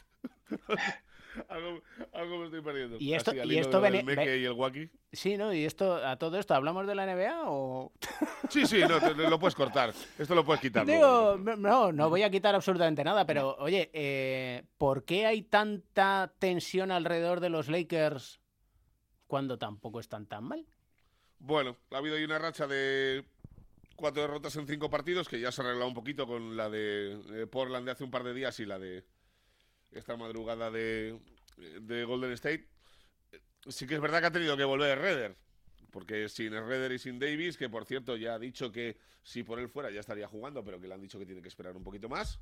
algo, 1.49 1.83
algo 2.13 2.39
me 2.39 2.45
estoy 2.47 2.61
perdiendo. 2.63 2.97
Y 2.99 3.15
esto- 3.15 3.31
Así, 3.33 3.41
y 3.45 3.59
esto 3.59 3.81
del 3.81 4.05
meque 4.05 4.39
y 4.39 4.45
el 4.45 4.53
guaki. 4.55 4.89
Sí, 5.13 5.37
¿no? 5.37 5.53
Y 5.53 5.65
esto, 5.65 5.95
a 5.97 6.17
todo 6.17 6.39
esto, 6.39 6.55
¿hablamos 6.55 6.87
de 6.87 6.95
la 6.95 7.05
NBA 7.07 7.43
o.? 7.51 7.93
Sí, 8.49 8.67
sí, 8.67 8.81
no, 8.89 8.99
te- 9.01 9.15
lo 9.15 9.39
puedes 9.39 9.55
cortar. 9.55 9.93
Esto 10.19 10.35
lo 10.35 10.45
puedes 10.45 10.61
quitar. 10.61 10.85
Digo, 10.87 11.37
luego. 11.37 11.57
no, 11.61 11.93
no 11.93 12.09
voy 12.11 12.23
a 12.23 12.31
quitar 12.31 12.55
absolutamente 12.55 13.03
nada, 13.05 13.27
pero 13.27 13.57
oye, 13.59 13.91
eh, 13.93 14.63
¿por 14.79 15.05
qué 15.05 15.27
hay 15.27 15.43
tanta 15.43 16.33
tensión 16.39 16.91
alrededor 16.91 17.41
de 17.41 17.49
los 17.51 17.69
Lakers 17.69 18.41
cuando 19.27 19.59
tampoco 19.59 20.01
están 20.01 20.27
tan 20.27 20.45
mal? 20.45 20.67
Bueno, 21.39 21.77
ha 21.91 21.97
habido 21.99 22.17
ahí 22.17 22.25
una 22.25 22.39
racha 22.39 22.67
de 22.67 23.25
cuatro 23.97 24.23
derrotas 24.23 24.55
en 24.57 24.67
cinco 24.67 24.91
partidos 24.91 25.29
que 25.29 25.41
ya 25.41 25.51
se 25.53 25.61
ha 25.61 25.65
arreglado 25.65 25.89
un 25.89 25.95
poquito 25.95 26.27
con 26.27 26.57
la 26.57 26.69
de 26.71 27.19
eh, 27.43 27.47
Portland 27.47 27.85
de 27.87 27.93
hace 27.93 28.05
un 28.05 28.11
par 28.11 28.23
de 28.25 28.35
días 28.35 28.59
y 28.61 28.67
la 28.67 28.79
de 28.79 29.05
esta 29.93 30.17
madrugada 30.17 30.71
de, 30.71 31.19
de 31.81 32.05
Golden 32.05 32.33
State. 32.33 32.69
Sí 33.69 33.87
que 33.87 33.95
es 33.95 34.01
verdad 34.01 34.21
que 34.21 34.27
ha 34.27 34.33
tenido 34.33 34.57
que 34.57 34.65
volver 34.65 34.99
Redder, 34.99 35.37
porque 35.91 36.29
sin 36.29 36.53
Redder 36.53 36.93
y 36.93 36.99
sin 36.99 37.19
Davis, 37.19 37.57
que 37.57 37.69
por 37.69 37.85
cierto 37.85 38.17
ya 38.17 38.35
ha 38.35 38.39
dicho 38.39 38.73
que 38.73 38.97
si 39.23 39.43
por 39.45 39.61
él 39.61 39.69
fuera 39.69 39.91
ya 39.91 40.01
estaría 40.01 40.27
jugando, 40.27 40.65
pero 40.65 40.81
que 40.81 40.89
le 40.89 40.95
han 40.95 41.01
dicho 41.01 41.19
que 41.19 41.27
tiene 41.27 41.43
que 41.43 41.49
esperar 41.49 41.77
un 41.77 41.85
poquito 41.85 42.09
más. 42.09 42.41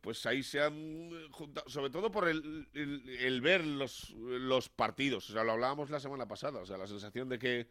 Pues 0.00 0.24
ahí 0.24 0.42
se 0.42 0.62
han 0.62 1.30
juntado, 1.30 1.68
sobre 1.68 1.90
todo 1.90 2.10
por 2.10 2.26
el, 2.26 2.68
el- 2.72 3.40
ver 3.42 3.66
los, 3.66 4.10
los 4.12 4.70
partidos. 4.70 5.28
O 5.28 5.32
sea, 5.34 5.44
lo 5.44 5.52
hablábamos 5.52 5.90
la 5.90 6.00
semana 6.00 6.26
pasada. 6.26 6.60
O 6.60 6.64
sea, 6.66 6.78
la 6.78 6.86
sensación 6.86 7.28
de 7.28 7.38
que 7.38 7.68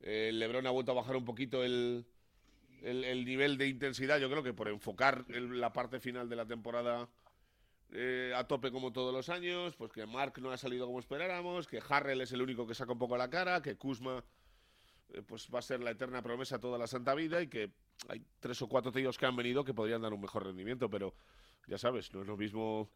eh, 0.00 0.30
LeBron 0.34 0.66
ha 0.66 0.70
vuelto 0.70 0.92
a 0.92 0.96
bajar 0.96 1.16
un 1.16 1.24
poquito 1.24 1.64
el, 1.64 2.04
el, 2.82 3.04
el 3.04 3.24
nivel 3.24 3.56
de 3.56 3.68
intensidad. 3.68 4.18
Yo 4.18 4.28
creo 4.28 4.42
que 4.42 4.52
por 4.52 4.68
enfocar 4.68 5.24
la 5.30 5.72
parte 5.72 5.98
final 5.98 6.28
de 6.28 6.36
la 6.36 6.44
temporada 6.44 7.08
eh, 7.92 8.32
a 8.34 8.44
tope 8.46 8.70
como 8.70 8.92
todos 8.92 9.12
los 9.14 9.28
años, 9.28 9.76
pues 9.76 9.92
que 9.92 10.06
Mark 10.06 10.34
no 10.40 10.50
ha 10.50 10.56
salido 10.56 10.86
como 10.86 10.98
esperáramos, 11.00 11.66
que 11.68 11.80
Harrell 11.88 12.20
es 12.20 12.32
el 12.32 12.42
único 12.42 12.66
que 12.66 12.74
saca 12.74 12.92
un 12.92 12.98
poco 12.98 13.16
la 13.16 13.30
cara, 13.30 13.62
que 13.62 13.76
Kuzma 13.76 14.24
eh, 15.14 15.22
pues 15.22 15.48
va 15.54 15.60
a 15.60 15.62
ser 15.62 15.80
la 15.80 15.92
eterna 15.92 16.20
promesa 16.22 16.58
toda 16.60 16.78
la 16.78 16.86
santa 16.88 17.14
vida 17.14 17.40
y 17.40 17.48
que 17.48 17.70
hay 18.08 18.22
tres 18.40 18.60
o 18.62 18.68
cuatro 18.68 18.90
tíos 18.90 19.16
que 19.18 19.26
han 19.26 19.36
venido 19.36 19.64
que 19.64 19.72
podrían 19.74 20.02
dar 20.02 20.12
un 20.12 20.20
mejor 20.20 20.44
rendimiento, 20.46 20.90
pero 20.90 21.14
ya 21.68 21.78
sabes, 21.78 22.12
no 22.12 22.22
es 22.22 22.26
lo 22.26 22.36
mismo. 22.36 22.90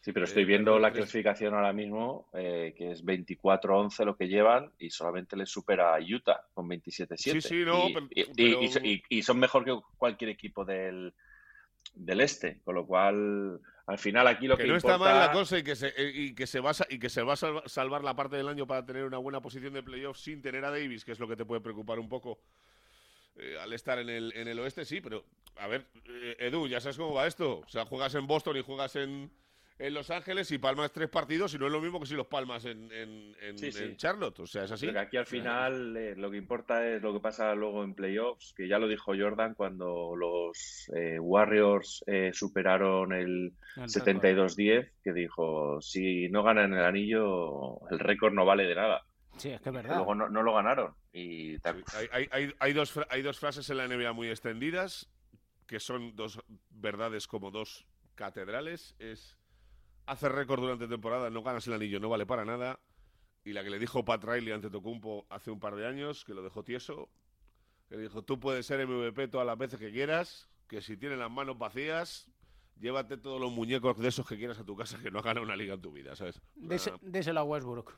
Sí, 0.00 0.10
pero 0.12 0.26
Eh, 0.26 0.28
estoy 0.28 0.44
viendo 0.44 0.76
la 0.80 0.88
tres- 0.90 1.04
clasificación 1.04 1.54
ahora 1.54 1.72
mismo, 1.72 2.28
eh, 2.32 2.74
que 2.76 2.90
es 2.90 3.04
24-11 3.04 4.04
lo 4.04 4.16
que 4.16 4.26
llevan 4.26 4.72
y 4.80 4.90
solamente 4.90 5.36
les 5.36 5.48
supera 5.48 5.94
a 5.94 6.00
Utah 6.00 6.44
con 6.52 6.66
27-7. 6.68 7.40
Sí, 7.40 7.40
sí, 7.40 7.64
no, 7.64 7.88
y, 7.88 7.92
pero- 7.94 8.06
y- 8.10 8.20
y- 8.20 8.24
pero- 8.34 8.62
y 8.62 8.68
so- 8.68 8.80
y- 8.82 9.02
y 9.08 9.22
son 9.22 9.38
mejor 9.38 9.64
que 9.64 9.78
cualquier 9.96 10.30
equipo 10.30 10.64
del, 10.64 11.14
del 11.94 12.20
este, 12.20 12.60
con 12.64 12.74
lo 12.74 12.84
cual 12.84 13.60
al 13.86 13.98
final 13.98 14.26
aquí 14.28 14.46
lo 14.46 14.56
que, 14.56 14.62
que 14.64 14.68
no 14.68 14.76
está 14.76 14.96
mal 14.98 15.18
la 15.18 15.32
cosa 15.32 15.58
y 15.58 15.62
que 15.62 15.74
se, 15.76 15.88
eh, 15.88 16.10
y 16.14 16.34
que 16.34 16.46
se 16.46 16.60
va, 16.60 16.70
a 16.70 16.74
y 16.88 16.98
que 16.98 17.08
se 17.08 17.22
va 17.22 17.32
a 17.32 17.36
salva- 17.36 17.62
salvar 17.66 18.04
la 18.04 18.14
parte 18.14 18.36
del 18.36 18.48
año 18.48 18.66
para 18.66 18.84
tener 18.86 19.04
una 19.04 19.18
buena 19.18 19.40
posición 19.40 19.72
de 19.74 19.82
playoff 19.82 20.16
sin 20.18 20.40
tener 20.40 20.64
a 20.64 20.70
Davis, 20.70 21.04
que 21.04 21.12
es 21.12 21.18
lo 21.18 21.26
que 21.28 21.36
te 21.36 21.44
puede 21.44 21.60
preocupar 21.60 21.98
un 21.98 22.08
poco 22.08 22.38
eh, 23.36 23.56
al 23.60 23.72
estar 23.72 23.98
en 23.98 24.08
el, 24.10 24.32
en 24.36 24.46
el 24.48 24.58
oeste, 24.60 24.84
sí, 24.84 25.00
pero 25.00 25.24
a 25.56 25.66
ver, 25.66 25.86
eh, 26.06 26.36
Edu, 26.38 26.66
ya 26.68 26.80
sabes 26.80 26.96
cómo 26.96 27.14
va 27.14 27.26
esto. 27.26 27.60
O 27.60 27.68
sea, 27.68 27.84
juegas 27.86 28.14
en 28.14 28.26
Boston 28.26 28.56
y 28.56 28.62
juegas 28.62 28.94
en, 28.96 29.30
en 29.78 29.94
Los 29.94 30.10
Ángeles 30.10 30.50
y 30.52 30.58
palmas 30.58 30.92
tres 30.92 31.08
partidos 31.08 31.54
y 31.54 31.58
no 31.58 31.66
es 31.66 31.72
lo 31.72 31.80
mismo 31.80 31.98
que 32.00 32.06
si 32.06 32.14
los 32.14 32.26
palmas 32.26 32.64
en, 32.64 32.90
en, 32.92 33.34
en- 33.40 33.58
Sí, 33.58 33.72
sí. 33.72 33.82
en 33.84 33.96
Charlotte. 33.96 34.40
O 34.40 34.46
sea, 34.46 34.64
es 34.64 34.70
así. 34.70 34.88
Aquí 34.96 35.16
al 35.16 35.26
final 35.26 35.96
eh, 35.96 36.14
lo 36.16 36.30
que 36.30 36.36
importa 36.36 36.86
es 36.88 37.02
lo 37.02 37.12
que 37.12 37.20
pasa 37.20 37.54
luego 37.54 37.82
en 37.84 37.94
playoffs, 37.94 38.54
que 38.56 38.68
ya 38.68 38.78
lo 38.78 38.86
dijo 38.88 39.12
Jordan 39.16 39.54
cuando 39.54 40.14
los 40.16 40.90
eh, 40.94 41.18
Warriors 41.18 42.04
eh, 42.06 42.30
superaron 42.32 43.12
el 43.12 43.52
El 43.76 43.82
72-10, 43.88 44.90
que 45.02 45.12
dijo, 45.12 45.80
si 45.80 46.28
no 46.28 46.42
ganan 46.42 46.72
el 46.74 46.84
anillo, 46.84 47.80
el 47.90 47.98
récord 47.98 48.32
no 48.32 48.44
vale 48.44 48.64
de 48.64 48.74
nada. 48.74 49.04
Sí, 49.38 49.48
es 49.50 49.60
que 49.62 49.70
es 49.70 49.74
verdad. 49.74 49.96
Luego 49.96 50.14
no, 50.14 50.28
no 50.28 50.42
lo 50.42 50.54
ganaron. 50.54 50.94
Y 51.12 51.58
tal- 51.60 51.82
Hay, 51.96 52.06
hay- 52.12 52.28
hay- 52.30 52.54
hay 52.58 52.72
dos, 52.74 52.92
hay 53.08 53.22
dos 53.22 53.38
frases 53.38 53.68
en 53.70 53.78
la 53.78 53.88
NBA 53.88 54.12
muy 54.12 54.28
extendidas, 54.28 55.10
que 55.66 55.80
son 55.80 56.14
dos 56.14 56.38
verdades 56.70 57.26
como 57.26 57.50
dos 57.50 57.86
catedrales. 58.14 58.94
Es, 58.98 59.36
hacer 60.06 60.32
récord 60.32 60.60
durante 60.60 60.88
temporada, 60.88 61.30
no 61.30 61.42
ganas 61.42 61.66
el 61.66 61.74
anillo, 61.74 62.00
no 62.00 62.08
vale 62.08 62.26
para 62.26 62.44
nada. 62.44 62.78
Y 63.44 63.52
la 63.52 63.64
que 63.64 63.70
le 63.70 63.78
dijo 63.78 64.04
Pat 64.04 64.22
Riley 64.24 64.52
ante 64.52 64.70
Tocumpo 64.70 65.26
hace 65.28 65.50
un 65.50 65.58
par 65.58 65.74
de 65.74 65.86
años, 65.86 66.24
que 66.24 66.34
lo 66.34 66.42
dejó 66.42 66.62
tieso, 66.62 67.08
que 67.88 67.96
le 67.96 68.02
dijo, 68.02 68.22
tú 68.22 68.38
puedes 68.38 68.64
ser 68.66 68.86
MVP 68.86 69.28
todas 69.28 69.46
las 69.46 69.58
veces 69.58 69.78
que 69.80 69.90
quieras, 69.90 70.48
que 70.68 70.80
si 70.80 70.96
tienes 70.96 71.18
las 71.18 71.30
manos 71.30 71.58
vacías, 71.58 72.30
llévate 72.78 73.16
todos 73.16 73.40
los 73.40 73.50
muñecos 73.52 73.98
de 73.98 74.08
esos 74.08 74.26
que 74.26 74.36
quieras 74.38 74.58
a 74.58 74.64
tu 74.64 74.76
casa, 74.76 74.98
que 74.98 75.10
no 75.10 75.18
has 75.18 75.24
ganado 75.24 75.44
una 75.44 75.56
liga 75.56 75.74
en 75.74 75.80
tu 75.82 75.90
vida, 75.92 76.14
¿sabes? 76.16 76.40
Dese- 76.56 76.96
Déselo 77.00 77.40
a 77.40 77.44
Westbrook. 77.44 77.94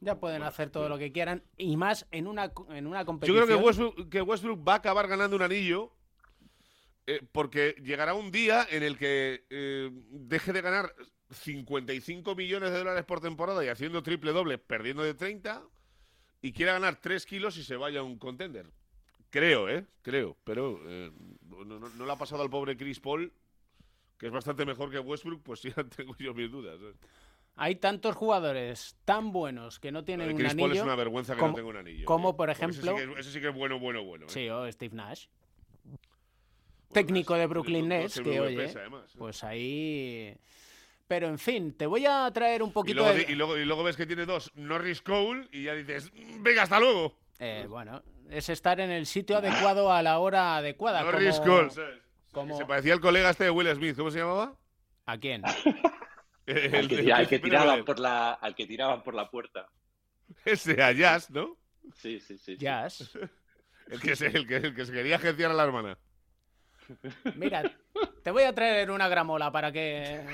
Ya 0.00 0.20
pueden 0.20 0.42
hacer 0.44 0.70
todo 0.70 0.88
lo 0.88 0.96
que 0.96 1.10
quieran 1.10 1.42
y 1.56 1.76
más 1.76 2.06
en 2.12 2.28
una, 2.28 2.52
en 2.68 2.86
una 2.86 3.00
Yo 3.00 3.06
competición. 3.06 3.46
creo 3.46 3.58
que 3.58 3.64
Westbrook, 3.64 4.08
que 4.10 4.22
Westbrook 4.22 4.68
va 4.68 4.74
a 4.74 4.76
acabar 4.76 5.08
ganando 5.08 5.34
un 5.36 5.42
anillo 5.42 5.90
eh, 7.10 7.20
porque 7.32 7.74
llegará 7.82 8.12
un 8.14 8.30
día 8.30 8.66
en 8.70 8.82
el 8.82 8.96
que 8.98 9.44
eh, 9.50 9.90
deje 10.10 10.52
de 10.52 10.60
ganar 10.60 10.94
55 11.30 12.34
millones 12.34 12.70
de 12.70 12.78
dólares 12.78 13.04
por 13.04 13.20
temporada 13.20 13.64
y 13.64 13.68
haciendo 13.68 14.02
triple 14.02 14.32
doble, 14.32 14.58
perdiendo 14.58 15.02
de 15.02 15.14
30, 15.14 15.62
y 16.42 16.52
quiera 16.52 16.72
ganar 16.74 16.96
3 17.00 17.24
kilos 17.26 17.56
y 17.56 17.64
se 17.64 17.76
vaya 17.76 18.00
a 18.00 18.02
un 18.02 18.18
contender. 18.18 18.66
Creo, 19.30 19.68
¿eh? 19.68 19.84
Creo. 20.02 20.36
Pero 20.44 20.80
eh, 20.86 21.10
no, 21.42 21.64
no- 21.64 21.88
no 21.88 22.06
le 22.06 22.12
ha 22.12 22.16
pasado 22.16 22.42
al 22.42 22.50
pobre 22.50 22.76
Chris 22.76 23.00
Paul, 23.00 23.32
que 24.18 24.26
es 24.26 24.32
bastante 24.32 24.64
mejor 24.64 24.90
que 24.90 24.98
Westbrook, 24.98 25.42
pues 25.42 25.60
sí, 25.60 25.72
tengo 25.96 26.14
yo 26.18 26.34
mis 26.34 26.50
dudas. 26.50 26.78
Hay 27.56 27.76
tantos 27.76 28.14
jugadores 28.14 28.96
tan 29.04 29.32
buenos 29.32 29.80
que 29.80 29.90
no 29.90 30.04
tienen 30.04 30.28
de 30.28 30.32
un 30.34 30.38
Chris 30.38 30.52
anillo. 30.52 30.68
Paul 30.68 30.76
es 30.76 30.82
una 30.84 30.94
vergüenza 30.94 31.34
que 31.34 31.40
como, 31.40 31.50
no 31.52 31.56
tenga 31.56 31.68
un 31.70 31.76
anillo. 31.76 32.04
como, 32.06 32.30
tío. 32.30 32.36
por 32.36 32.48
sí 32.48 32.52
ejemplo. 32.62 32.94
que 32.96 33.02
es- 33.04 33.18
ese 33.18 33.32
sí 33.32 33.40
que 33.40 33.48
es 33.48 33.54
bueno, 33.54 33.78
bueno, 33.80 34.04
bueno. 34.04 34.28
Sí, 34.28 34.48
o 34.48 34.70
Steve 34.70 34.94
Nash. 34.94 35.26
Técnico 36.92 37.34
de 37.34 37.46
Brooklyn 37.46 37.88
Nets, 37.88 38.20
que 38.20 38.40
oye, 38.40 38.64
además, 38.74 39.04
¿eh? 39.14 39.16
pues 39.18 39.44
ahí. 39.44 40.34
Pero 41.06 41.28
en 41.28 41.38
fin, 41.38 41.72
te 41.74 41.86
voy 41.86 42.04
a 42.06 42.30
traer 42.32 42.62
un 42.62 42.70
Y 42.70 42.72
poquito 42.72 43.00
luego, 43.00 43.14
de... 43.14 43.22
y, 43.28 43.34
luego, 43.34 43.56
y 43.58 43.64
luego 43.64 43.82
ves 43.82 43.96
que 43.96 44.06
tiene 44.06 44.26
dos 44.26 44.50
Norris 44.54 45.00
Cole 45.02 45.48
y 45.52 45.64
ya 45.64 45.74
dices, 45.74 46.10
venga, 46.40 46.62
hasta 46.62 46.78
luego. 46.80 47.18
Eh, 47.38 47.66
bueno, 47.68 48.02
es 48.30 48.48
estar 48.48 48.78
en 48.80 48.90
el 48.90 49.06
sitio 49.06 49.38
adecuado 49.38 49.92
a 49.92 50.02
la 50.02 50.18
hora 50.18 50.56
adecuada. 50.56 51.02
Norris 51.02 51.40
como- 51.40 51.52
Cole, 51.56 51.70
¿sabes? 51.70 52.00
como- 52.32 52.58
Se 52.58 52.66
parecía 52.66 52.92
al 52.94 53.00
colega 53.00 53.30
este 53.30 53.44
de 53.44 53.50
Will 53.50 53.74
Smith, 53.74 53.96
¿cómo 53.96 54.10
se 54.10 54.18
llamaba? 54.18 54.54
¿A 55.06 55.16
quién? 55.18 55.42
El, 56.46 56.74
Al 56.74 56.88
que, 56.88 57.12
al 57.12 57.28
tiraban 57.28 57.84
por 57.84 57.98
la, 57.98 58.32
al 58.32 58.54
que 58.54 58.66
tiraban 58.66 59.02
por 59.02 59.14
la 59.14 59.30
puerta. 59.30 59.68
Ese, 60.46 60.82
a 60.82 60.92
Jazz, 60.92 61.30
¿no? 61.30 61.56
Sí, 61.94 62.20
sí, 62.20 62.38
sí. 62.38 62.54
sí. 62.54 62.56
Jazz. 62.56 63.10
El 63.90 64.00
que, 64.00 64.14
se, 64.16 64.26
el, 64.26 64.46
que, 64.46 64.56
el 64.56 64.74
que 64.74 64.84
se 64.84 64.92
quería 64.92 65.16
agenciar 65.16 65.50
a 65.50 65.54
la 65.54 65.64
hermana. 65.64 65.98
Mira, 67.34 67.62
te 68.22 68.30
voy 68.30 68.44
a 68.44 68.54
traer 68.54 68.90
una 68.90 69.08
gramola 69.08 69.50
para 69.50 69.72
que... 69.72 70.24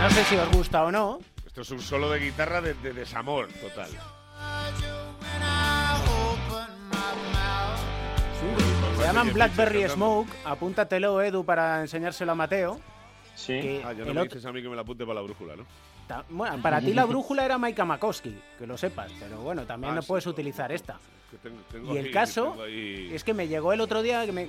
No 0.00 0.10
sé 0.10 0.24
si 0.24 0.36
os 0.36 0.50
gusta 0.52 0.84
o 0.84 0.92
no. 0.92 1.18
Esto 1.44 1.62
es 1.62 1.70
un 1.70 1.80
solo 1.80 2.10
de 2.10 2.20
guitarra 2.20 2.60
de, 2.60 2.74
de 2.74 2.92
desamor 2.92 3.48
total. 3.48 3.90
Se 8.96 9.02
llaman 9.02 9.32
Blackberry 9.32 9.88
Smoke. 9.88 10.30
Apúntatelo, 10.44 11.20
Edu, 11.22 11.44
para 11.44 11.80
enseñárselo 11.80 12.32
a 12.32 12.34
Mateo. 12.34 12.80
Sí. 13.36 13.60
Que 13.60 13.82
Ah, 13.84 13.92
ya 13.92 14.00
no 14.04 14.06
me 14.14 14.20
otro- 14.22 14.24
dices 14.24 14.44
a 14.46 14.50
mí 14.52 14.60
que 14.62 14.68
me 14.68 14.74
la 14.74 14.82
apunte 14.82 15.04
para 15.04 15.20
la 15.20 15.20
brújula, 15.20 15.54
¿no? 15.54 15.64
ta- 16.08 16.24
bueno, 16.28 16.60
para 16.62 16.80
ti 16.80 16.92
la 16.94 17.04
brújula 17.04 17.44
era 17.44 17.58
Maika 17.58 17.84
Makowski, 17.84 18.36
que 18.58 18.66
lo 18.66 18.76
sepas, 18.78 19.12
pero 19.20 19.38
bueno, 19.42 19.64
también 19.64 19.92
Ah, 19.92 19.96
no 19.96 20.02
sí, 20.02 20.08
puedes 20.08 20.24
no, 20.26 20.32
utilizar 20.32 20.72
esta. 20.72 20.98
Que 21.30 21.36
tengo- 21.38 21.60
tengo 21.70 21.94
Y 21.94 21.98
el 21.98 22.06
ahí- 22.06 22.10
caso 22.12 22.50
tengo 22.52 22.62
ahí- 22.64 23.10
es 23.14 23.22
que 23.24 23.34
me 23.34 23.46
llegó 23.46 23.72
el 23.72 23.80
otro 23.80 24.02
día 24.02 24.24
que 24.26 24.32
me, 24.32 24.48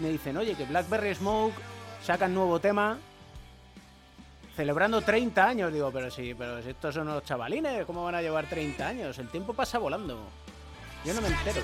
me 0.00 0.10
dicen, 0.10 0.36
oye, 0.36 0.54
que 0.54 0.64
Blackberry 0.64 1.14
Smoke 1.14 1.54
sacan 2.02 2.34
nuevo 2.34 2.60
tema 2.60 2.98
celebrando 4.56 5.00
30 5.02 5.46
años. 5.48 5.72
Digo, 5.72 5.90
pero 5.92 6.10
sí, 6.10 6.34
pero 6.36 6.60
si 6.62 6.70
estos 6.70 6.94
son 6.94 7.08
unos 7.08 7.24
chavalines, 7.24 7.86
¿cómo 7.86 8.04
van 8.04 8.16
a 8.16 8.22
llevar 8.22 8.46
30 8.48 8.88
años? 8.88 9.18
El 9.18 9.28
tiempo 9.28 9.54
pasa 9.54 9.78
volando. 9.78 10.18
Yo 11.04 11.14
no 11.14 11.20
me 11.20 11.28
entero. 11.28 11.60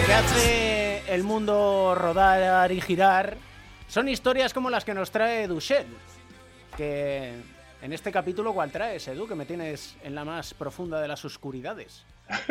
lo 0.00 0.06
que 0.06 0.12
hace 0.14 1.14
el 1.14 1.22
mundo 1.22 1.94
rodar 1.94 2.70
y 2.72 2.80
girar 2.80 3.36
son 3.88 4.08
historias 4.08 4.52
como 4.52 4.68
las 4.70 4.84
que 4.84 4.94
nos 4.94 5.10
trae 5.10 5.46
Duchenne. 5.48 5.94
Que 6.76 7.32
en 7.82 7.92
este 7.92 8.12
capítulo, 8.12 8.52
¿cuál 8.52 8.70
traes, 8.70 9.06
Edu? 9.08 9.26
Que 9.26 9.34
me 9.34 9.46
tienes 9.46 9.96
en 10.02 10.14
la 10.14 10.24
más 10.24 10.54
profunda 10.54 11.00
de 11.00 11.08
las 11.08 11.24
oscuridades. 11.24 12.04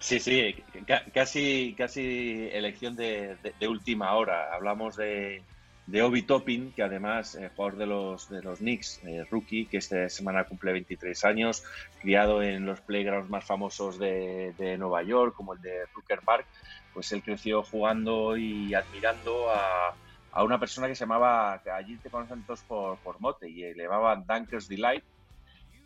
Sí, 0.00 0.20
sí, 0.20 0.54
ca- 0.86 1.04
casi, 1.14 1.74
casi 1.78 2.50
elección 2.52 2.94
de- 2.94 3.36
de 3.58 3.68
última 3.68 4.12
hora. 4.12 4.52
Hablamos 4.52 4.96
de, 4.96 5.42
de 5.86 6.02
Obi 6.02 6.22
Toppin, 6.22 6.72
que 6.72 6.82
además, 6.82 7.34
eh, 7.34 7.50
jugador 7.54 7.78
de 7.78 7.86
los, 7.86 8.28
de 8.28 8.42
los 8.42 8.58
Knicks, 8.58 9.02
eh, 9.04 9.24
rookie, 9.30 9.66
que 9.66 9.76
esta 9.76 10.08
semana 10.08 10.44
cumple 10.44 10.72
23 10.72 11.24
años, 11.24 11.62
criado 12.00 12.42
en 12.42 12.64
los 12.64 12.80
playgrounds 12.80 13.28
más 13.28 13.44
famosos 13.44 13.98
de, 13.98 14.54
de 14.56 14.78
Nueva 14.78 15.02
York, 15.02 15.34
como 15.36 15.52
el 15.52 15.60
de 15.60 15.84
Rucker 15.92 16.20
Park, 16.24 16.46
pues 16.92 17.12
él 17.12 17.22
creció 17.22 17.62
jugando 17.62 18.36
y 18.36 18.72
admirando 18.72 19.50
a, 19.50 19.94
a 20.32 20.44
una 20.44 20.58
persona 20.58 20.88
que 20.88 20.94
se 20.94 21.04
llamaba, 21.04 21.60
que 21.62 21.70
allí 21.70 21.98
te 21.98 22.10
conocen 22.10 22.44
todos 22.46 22.62
por, 22.62 22.98
por 23.00 23.20
mote, 23.20 23.48
y 23.50 23.74
le 23.74 23.84
llamaban 23.84 24.24
Dunkers 24.26 24.68
Delight, 24.68 25.04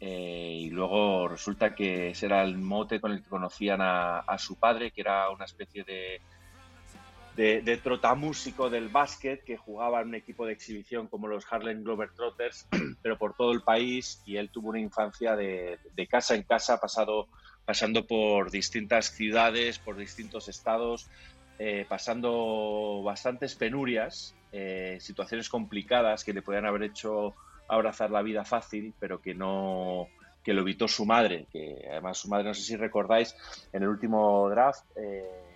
eh, 0.00 0.60
y 0.60 0.70
luego 0.70 1.26
resulta 1.26 1.74
que 1.74 2.10
ese 2.10 2.26
era 2.26 2.44
el 2.44 2.56
mote 2.56 3.00
con 3.00 3.10
el 3.10 3.22
que 3.22 3.28
conocían 3.28 3.80
a, 3.80 4.20
a 4.20 4.38
su 4.38 4.56
padre, 4.56 4.92
que 4.92 5.00
era 5.00 5.28
una 5.30 5.44
especie 5.44 5.82
de, 5.82 6.22
de, 7.38 7.62
de 7.62 7.76
trotamúsico 7.76 8.68
del 8.68 8.88
básquet 8.88 9.44
que 9.44 9.56
jugaba 9.56 10.00
en 10.00 10.08
un 10.08 10.14
equipo 10.16 10.44
de 10.44 10.54
exhibición 10.54 11.06
como 11.06 11.28
los 11.28 11.46
Harlem 11.48 11.84
Globetrotters, 11.84 12.66
pero 13.00 13.16
por 13.16 13.34
todo 13.34 13.52
el 13.52 13.62
país. 13.62 14.20
Y 14.26 14.38
él 14.38 14.50
tuvo 14.50 14.70
una 14.70 14.80
infancia 14.80 15.36
de, 15.36 15.78
casa 16.10 16.34
en 16.34 16.42
casa, 16.42 16.80
pasado, 16.80 17.28
pasando 17.64 18.04
por 18.04 18.50
distintas 18.50 19.12
ciudades, 19.14 19.78
por 19.78 19.96
distintos 19.96 20.48
estados, 20.48 21.08
eh, 21.60 21.86
pasando 21.88 23.02
bastantes 23.04 23.54
penurias, 23.54 24.34
eh, 24.50 24.98
situaciones 25.00 25.48
complicadas 25.48 26.24
que 26.24 26.32
le 26.32 26.42
podían 26.42 26.66
haber 26.66 26.82
hecho 26.82 27.36
abrazar 27.68 28.10
la 28.10 28.22
vida 28.22 28.44
fácil, 28.44 28.94
pero 28.98 29.22
que 29.22 29.34
no 29.34 30.08
que 30.42 30.54
lo 30.54 30.62
evitó 30.62 30.88
su 30.88 31.04
madre, 31.04 31.46
que 31.52 31.86
además 31.88 32.18
su 32.18 32.28
madre, 32.28 32.46
no 32.48 32.54
sé 32.54 32.62
si 32.62 32.76
recordáis, 32.76 33.36
en 33.72 33.82
el 33.82 33.88
último 33.88 34.48
draft, 34.48 34.86
eh, 34.96 35.47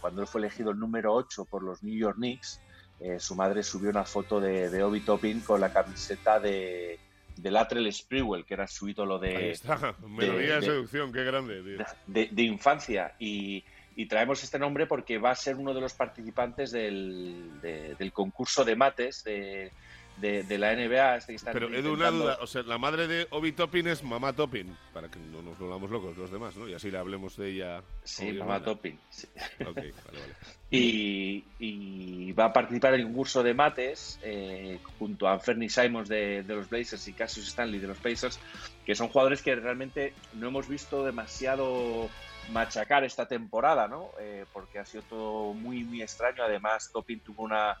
cuando 0.00 0.20
él 0.22 0.26
fue 0.26 0.40
elegido 0.40 0.70
el 0.70 0.78
número 0.78 1.12
8 1.14 1.44
por 1.46 1.62
los 1.62 1.82
New 1.82 1.96
York 1.96 2.16
Knicks, 2.16 2.60
eh, 3.00 3.18
su 3.20 3.34
madre 3.34 3.62
subió 3.62 3.90
una 3.90 4.04
foto 4.04 4.40
de, 4.40 4.70
de 4.70 4.82
Obi 4.82 5.00
Toppin 5.00 5.40
con 5.40 5.60
la 5.60 5.72
camiseta 5.72 6.40
de, 6.40 6.98
de 7.36 7.50
Latrell 7.50 7.92
Sprewell, 7.92 8.44
que 8.44 8.54
era 8.54 8.66
su 8.66 8.88
ídolo 8.88 9.18
de, 9.18 9.36
Ahí 9.36 9.48
está, 9.50 9.94
melodía 10.06 10.54
de, 10.54 10.60
de- 10.60 10.66
seducción, 10.66 11.12
qué 11.12 11.24
grande, 11.24 11.62
tío. 11.62 11.84
de, 12.06 12.28
de 12.32 12.42
infancia. 12.42 13.14
Y, 13.18 13.62
y 13.94 14.06
traemos 14.06 14.42
este 14.44 14.58
nombre 14.58 14.86
porque 14.86 15.18
va 15.18 15.30
a 15.30 15.34
ser 15.34 15.56
uno 15.56 15.72
de 15.74 15.80
los 15.80 15.92
participantes 15.94 16.70
del, 16.70 17.60
de- 17.60 17.94
del 17.96 18.12
concurso 18.12 18.64
de 18.64 18.76
mates 18.76 19.24
de, 19.24 19.72
de- 20.16 20.42
de 20.44 20.58
la 20.58 20.72
NBA. 20.72 21.16
Este 21.16 21.32
que 21.32 21.36
están 21.36 21.52
Pero 21.52 21.66
Edu, 21.68 21.92
una 21.92 22.08
intentando- 22.08 22.24
duda, 22.24 22.38
o 22.40 22.46
sea, 22.46 22.62
la 22.62 22.78
madre 22.78 23.06
de 23.06 23.26
Obi 23.30 23.52
Toppin 23.52 23.86
es 23.88 24.02
mamá 24.02 24.32
Toppin, 24.32 24.76
para 24.92 25.10
que 25.10 25.18
no 25.18 25.42
nos 25.42 25.58
volvamos 25.58 25.90
locos 25.90 26.16
los 26.16 26.30
demás, 26.30 26.56
¿no? 26.56 26.68
Y 26.68 26.74
así 26.74 26.90
le 26.90 26.98
hablemos 26.98 27.36
de 27.36 27.50
ella. 27.50 27.82
Sí, 28.04 28.32
mamá. 28.32 28.62
Toppin. 28.62 28.98
sí. 29.10 29.26
Ok, 29.60 29.76
vale, 29.76 29.92
vale. 30.20 30.34
Y, 30.68 31.44
y 31.60 32.32
va 32.32 32.46
a 32.46 32.52
participar 32.52 32.94
en 32.94 33.00
el 33.00 33.06
concurso 33.06 33.40
de 33.44 33.54
mates 33.54 34.18
eh, 34.24 34.80
junto 34.98 35.28
a 35.28 35.38
Fernie 35.38 35.68
Simons 35.68 36.08
de, 36.08 36.42
de 36.42 36.54
los 36.56 36.68
Blazers 36.68 37.06
y 37.06 37.12
Cassius 37.12 37.46
Stanley 37.46 37.78
de 37.78 37.86
los 37.86 37.98
Pacers, 37.98 38.40
que 38.84 38.96
son 38.96 39.06
jugadores 39.08 39.42
que 39.42 39.54
realmente 39.54 40.12
no 40.34 40.48
hemos 40.48 40.66
visto 40.68 41.04
demasiado 41.04 42.10
machacar 42.50 43.04
esta 43.04 43.26
temporada, 43.26 43.86
¿no? 43.86 44.10
Eh, 44.20 44.44
porque 44.52 44.80
ha 44.80 44.84
sido 44.84 45.04
todo 45.04 45.52
muy, 45.54 45.84
muy 45.84 46.02
extraño. 46.02 46.42
Además, 46.42 46.90
Toppin 46.92 47.20
tuvo 47.20 47.44
una, 47.44 47.76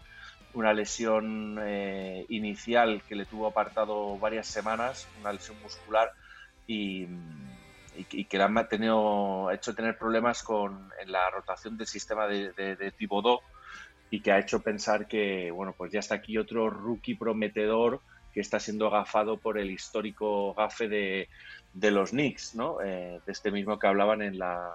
una 0.56 0.72
lesión 0.72 1.58
eh, 1.62 2.24
inicial 2.28 3.02
que 3.06 3.14
le 3.14 3.26
tuvo 3.26 3.46
apartado 3.46 4.18
varias 4.18 4.48
semanas, 4.48 5.10
una 5.14 5.32
lesión 5.32 5.60
muscular, 5.60 6.10
y, 6.66 7.06
que- 8.26 8.38
le 8.38 8.44
han 8.44 8.52
mantenido, 8.52 9.50
hecho 9.50 9.74
tener 9.74 9.96
problemas 9.98 10.42
con 10.42 10.90
la 11.06 11.30
rotación 11.30 11.76
del 11.76 11.86
sistema 11.86 12.26
de, 12.26 12.52
de, 12.54 12.76
de 12.76 12.92
y 14.10 14.22
que 14.22 14.32
ha 14.32 14.38
hecho 14.38 14.62
pensar 14.62 15.06
que, 15.08 15.50
bueno, 15.50 15.74
pues 15.76 15.92
ya 15.92 15.98
está 16.00 16.14
aquí 16.16 16.38
otro 16.38 16.70
rookie 16.70 17.16
prometedor 17.16 18.02
que 18.32 18.40
está 18.40 18.60
siendo 18.60 18.86
agafado 18.86 19.40
por 19.40 19.58
el 19.58 19.70
histórico 19.70 20.54
gafe 20.54 20.88
de, 20.88 21.28
de 21.72 21.90
los 21.90 22.10
Knicks, 22.10 22.54
¿no? 22.54 22.80
Eh, 22.82 23.20
de 23.24 23.32
este 23.32 23.50
mismo 23.50 23.78
que 23.78 23.86
hablaban 23.88 24.22
en 24.22 24.38
la, 24.38 24.70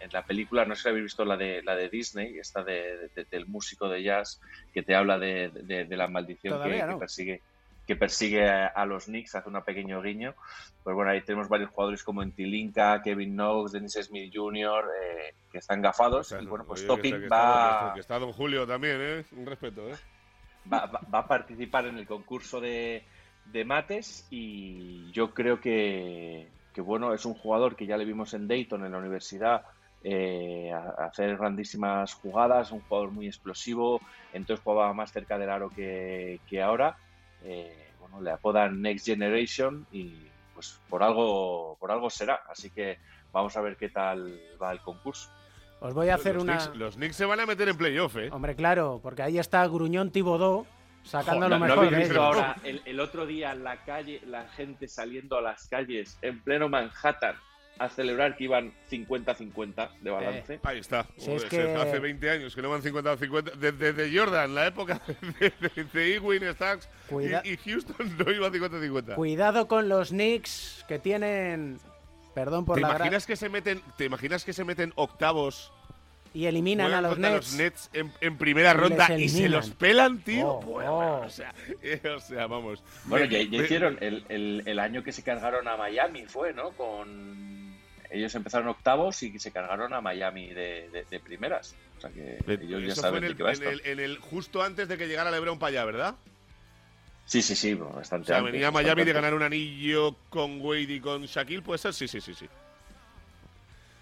en 0.00 0.10
la 0.12 0.22
película, 0.24 0.64
no 0.64 0.74
sé 0.74 0.82
si 0.82 0.88
habéis 0.88 1.04
visto 1.04 1.24
la 1.24 1.36
de, 1.36 1.62
la 1.62 1.74
de 1.76 1.88
Disney, 1.88 2.38
esta 2.38 2.62
de, 2.62 3.08
de- 3.14 3.24
del 3.30 3.46
músico 3.46 3.88
de 3.88 4.02
jazz, 4.02 4.40
que 4.72 4.82
te 4.82 4.94
habla 4.94 5.18
de, 5.18 5.50
de- 5.52 5.84
de 5.84 5.96
la 5.96 6.08
maldición 6.08 6.54
que, 6.64 6.98
persigue 6.98 7.42
que 7.86 7.94
persigue 7.94 8.48
a, 8.48 8.66
a 8.66 8.84
los 8.84 9.04
Knicks, 9.04 9.36
hace 9.36 9.48
un 9.48 9.62
pequeño 9.62 10.02
guiño. 10.02 10.34
Pues 10.82 10.96
bueno, 10.96 11.12
ahí 11.12 11.22
tenemos 11.22 11.48
varios 11.48 11.70
jugadores 11.70 12.02
como 12.02 12.20
Entilinka, 12.22 13.00
Kevin 13.00 13.34
Knox, 13.34 13.70
Dennis 13.72 13.92
Smith 14.02 14.32
Jr., 14.34 14.84
eh, 15.02 15.34
que 15.52 15.58
están 15.58 15.80
gafados. 15.82 16.32
y 16.32 16.46
bueno, 16.46 16.64
pues 16.66 16.80
que, 16.82 16.86
está, 17.04 17.20
que, 17.20 17.28
va, 17.28 17.94
que 17.94 18.00
está 18.00 18.18
Don 18.18 18.32
Julio 18.32 18.66
también, 18.66 18.98
¿eh? 19.00 19.24
Un 19.30 19.46
respeto, 19.46 19.88
¿eh? 19.88 19.94
va, 20.72 20.86
va- 20.86 21.00
va 21.14 21.18
a 21.20 21.28
participar 21.28 21.86
en 21.86 21.96
el 21.98 22.06
concurso 22.08 22.60
de, 22.60 23.06
de 23.44 23.64
mates 23.64 24.26
y 24.30 25.12
yo 25.12 25.32
creo 25.32 25.60
que, 25.60 26.48
que, 26.74 26.80
bueno, 26.80 27.14
es 27.14 27.24
un 27.24 27.34
jugador 27.34 27.76
que 27.76 27.86
ya 27.86 27.96
le 27.96 28.04
vimos 28.04 28.34
en 28.34 28.48
Dayton, 28.48 28.84
en 28.84 28.90
la 28.90 28.98
universidad, 28.98 29.62
eh, 30.08 30.70
a- 30.72 31.06
hacer 31.06 31.36
grandísimas 31.36 32.14
jugadas, 32.14 32.70
un 32.70 32.80
jugador 32.82 33.10
muy 33.10 33.26
explosivo, 33.26 34.00
entonces 34.32 34.62
jugaba 34.62 34.92
más 34.94 35.10
cerca 35.12 35.36
del 35.36 35.50
aro 35.50 35.68
que, 35.70 36.38
que 36.48 36.62
ahora. 36.62 36.96
Eh, 37.42 37.88
bueno, 37.98 38.20
le 38.20 38.30
apodan 38.30 38.80
Next 38.80 39.04
Generation 39.04 39.84
y 39.90 40.14
pues 40.54 40.80
por 40.88 41.02
algo, 41.02 41.76
por 41.80 41.90
algo 41.90 42.08
será. 42.08 42.40
Así 42.48 42.70
que 42.70 42.98
vamos 43.32 43.56
a 43.56 43.60
ver 43.60 43.76
qué 43.76 43.88
tal 43.88 44.40
va 44.62 44.70
el 44.70 44.80
concurso. 44.80 45.28
Os 45.80 45.92
voy 45.92 46.08
a 46.08 46.14
hacer 46.14 46.36
los 46.36 46.44
una... 46.44 46.56
Knicks, 46.56 46.76
los 46.76 46.94
Knicks 46.94 47.16
se 47.16 47.24
van 47.24 47.40
a 47.40 47.46
meter 47.46 47.68
en 47.68 47.76
playoff, 47.76 48.16
¿eh? 48.16 48.28
Hombre, 48.30 48.54
claro, 48.54 49.00
porque 49.02 49.22
ahí 49.22 49.38
está 49.38 49.66
Gruñón 49.66 50.10
Tibodó 50.12 50.66
sacando 51.02 51.48
lo 51.48 51.58
¿no- 51.58 51.66
mejor 51.66 51.90
¿No 51.92 51.98
visto 51.98 52.22
ahora 52.22 52.56
el, 52.64 52.80
el 52.84 53.00
otro 53.00 53.26
día 53.26 53.52
en 53.52 53.62
la 53.64 53.76
calle, 53.84 54.20
la 54.26 54.48
gente 54.48 54.86
saliendo 54.88 55.36
a 55.36 55.42
las 55.42 55.66
calles 55.68 56.16
en 56.22 56.40
pleno 56.42 56.68
Manhattan 56.68 57.34
a 57.78 57.88
celebrar 57.88 58.36
que 58.36 58.44
iban 58.44 58.72
50-50 58.90 59.90
de 60.00 60.10
balance. 60.10 60.60
Ahí 60.62 60.78
está. 60.78 61.06
Si 61.16 61.30
es 61.32 61.44
que- 61.44 61.74
Hace 61.76 61.98
20 61.98 62.30
años 62.30 62.54
que 62.54 62.62
no 62.62 62.70
van 62.70 62.82
50-50. 62.82 63.52
Desde 63.56 63.92
de 63.92 64.18
Jordan, 64.18 64.54
la 64.54 64.66
época 64.66 65.00
de, 65.40 65.52
de, 65.74 65.84
de 65.84 66.14
Ewing, 66.16 66.44
Stacks 66.54 66.88
Cuida- 67.08 67.42
y, 67.44 67.50
y 67.52 67.56
Houston 67.58 68.16
no 68.18 68.30
iba 68.30 68.50
50-50. 68.50 69.14
Cuidado 69.14 69.68
con 69.68 69.88
los 69.88 70.08
Knicks 70.10 70.84
que 70.88 70.98
tienen. 70.98 71.78
Perdón 72.34 72.64
por 72.66 72.76
¿Te 72.76 72.82
la 72.82 72.88
gra- 72.90 72.96
imaginas 72.96 73.26
que 73.26 73.36
se 73.36 73.48
meten, 73.48 73.80
te 73.96 74.04
imaginas 74.04 74.44
que 74.44 74.52
se 74.52 74.62
meten 74.62 74.92
octavos 74.96 75.72
Y 76.34 76.44
eliminan 76.44 76.92
a 76.92 77.00
los 77.00 77.18
Nets. 77.18 77.34
los 77.34 77.54
Nets 77.54 77.90
en, 77.94 78.12
en 78.20 78.36
primera 78.36 78.72
Y 78.72 78.74
ronda 78.74 79.18
y 79.18 79.28
se 79.30 79.48
los 79.48 79.70
pelan, 79.70 80.18
tío? 80.18 80.48
Oh, 80.48 80.60
Bueno, 80.60 80.98
oh. 80.98 81.24
o, 81.24 81.30
sea, 81.30 81.54
eh, 81.82 81.98
o 82.14 82.20
sea, 82.20 82.46
vamos. 82.46 82.82
Bueno, 83.06 83.24
Me- 83.26 83.32
ya, 83.32 83.42
ya 83.50 83.58
me- 83.58 83.64
hicieron 83.64 83.96
el, 84.02 84.24
el- 84.28 84.62
el 84.66 84.78
año 84.78 85.02
que 85.02 85.12
se 85.12 85.22
cargaron 85.22 85.66
a 85.66 85.78
Miami, 85.78 86.26
fue, 86.26 86.52
¿no? 86.52 86.72
Con 86.72 87.55
ellos 88.10 88.34
empezaron 88.34 88.68
octavos 88.68 89.22
y 89.22 89.38
se 89.38 89.52
cargaron 89.52 89.92
a 89.94 90.00
Miami 90.00 90.48
de, 90.48 90.88
de- 90.90 91.04
de 91.08 91.20
primeras. 91.20 91.74
O 91.98 92.00
sea 92.00 92.10
que 92.10 92.38
ellos 92.46 92.82
ya 92.82 92.92
Eso 92.92 93.00
fue 93.02 93.02
saben 93.02 93.16
en 93.16 93.20
de 93.22 93.26
el, 93.28 93.36
qué 93.36 93.42
va 93.42 93.48
en 93.50 93.54
esto. 93.54 93.70
el- 93.70 93.80
en 93.84 94.00
el- 94.00 94.18
justo 94.18 94.62
antes 94.62 94.88
de 94.88 94.98
que 94.98 95.06
llegara 95.08 95.30
LeBron 95.30 95.58
para 95.58 95.68
allá, 95.70 95.84
¿verdad? 95.84 96.14
Sí, 97.24 97.42
sí, 97.42 97.56
sí, 97.56 97.72
O 97.74 97.86
bastante. 97.90 98.28
sea, 98.28 98.38
antes, 98.38 98.52
venía 98.52 98.68
a 98.68 98.70
bastante 98.70 98.86
Miami 98.94 99.04
de 99.04 99.12
ganar 99.12 99.34
un 99.34 99.42
anillo 99.42 100.14
con 100.30 100.60
Wade 100.60 100.82
y 100.82 101.00
con 101.00 101.24
Shaquille, 101.26 101.62
¿puede 101.62 101.78
ser? 101.78 101.92
Sí, 101.92 102.06
sí, 102.06 102.20
sí, 102.20 102.34
sí. 102.34 102.48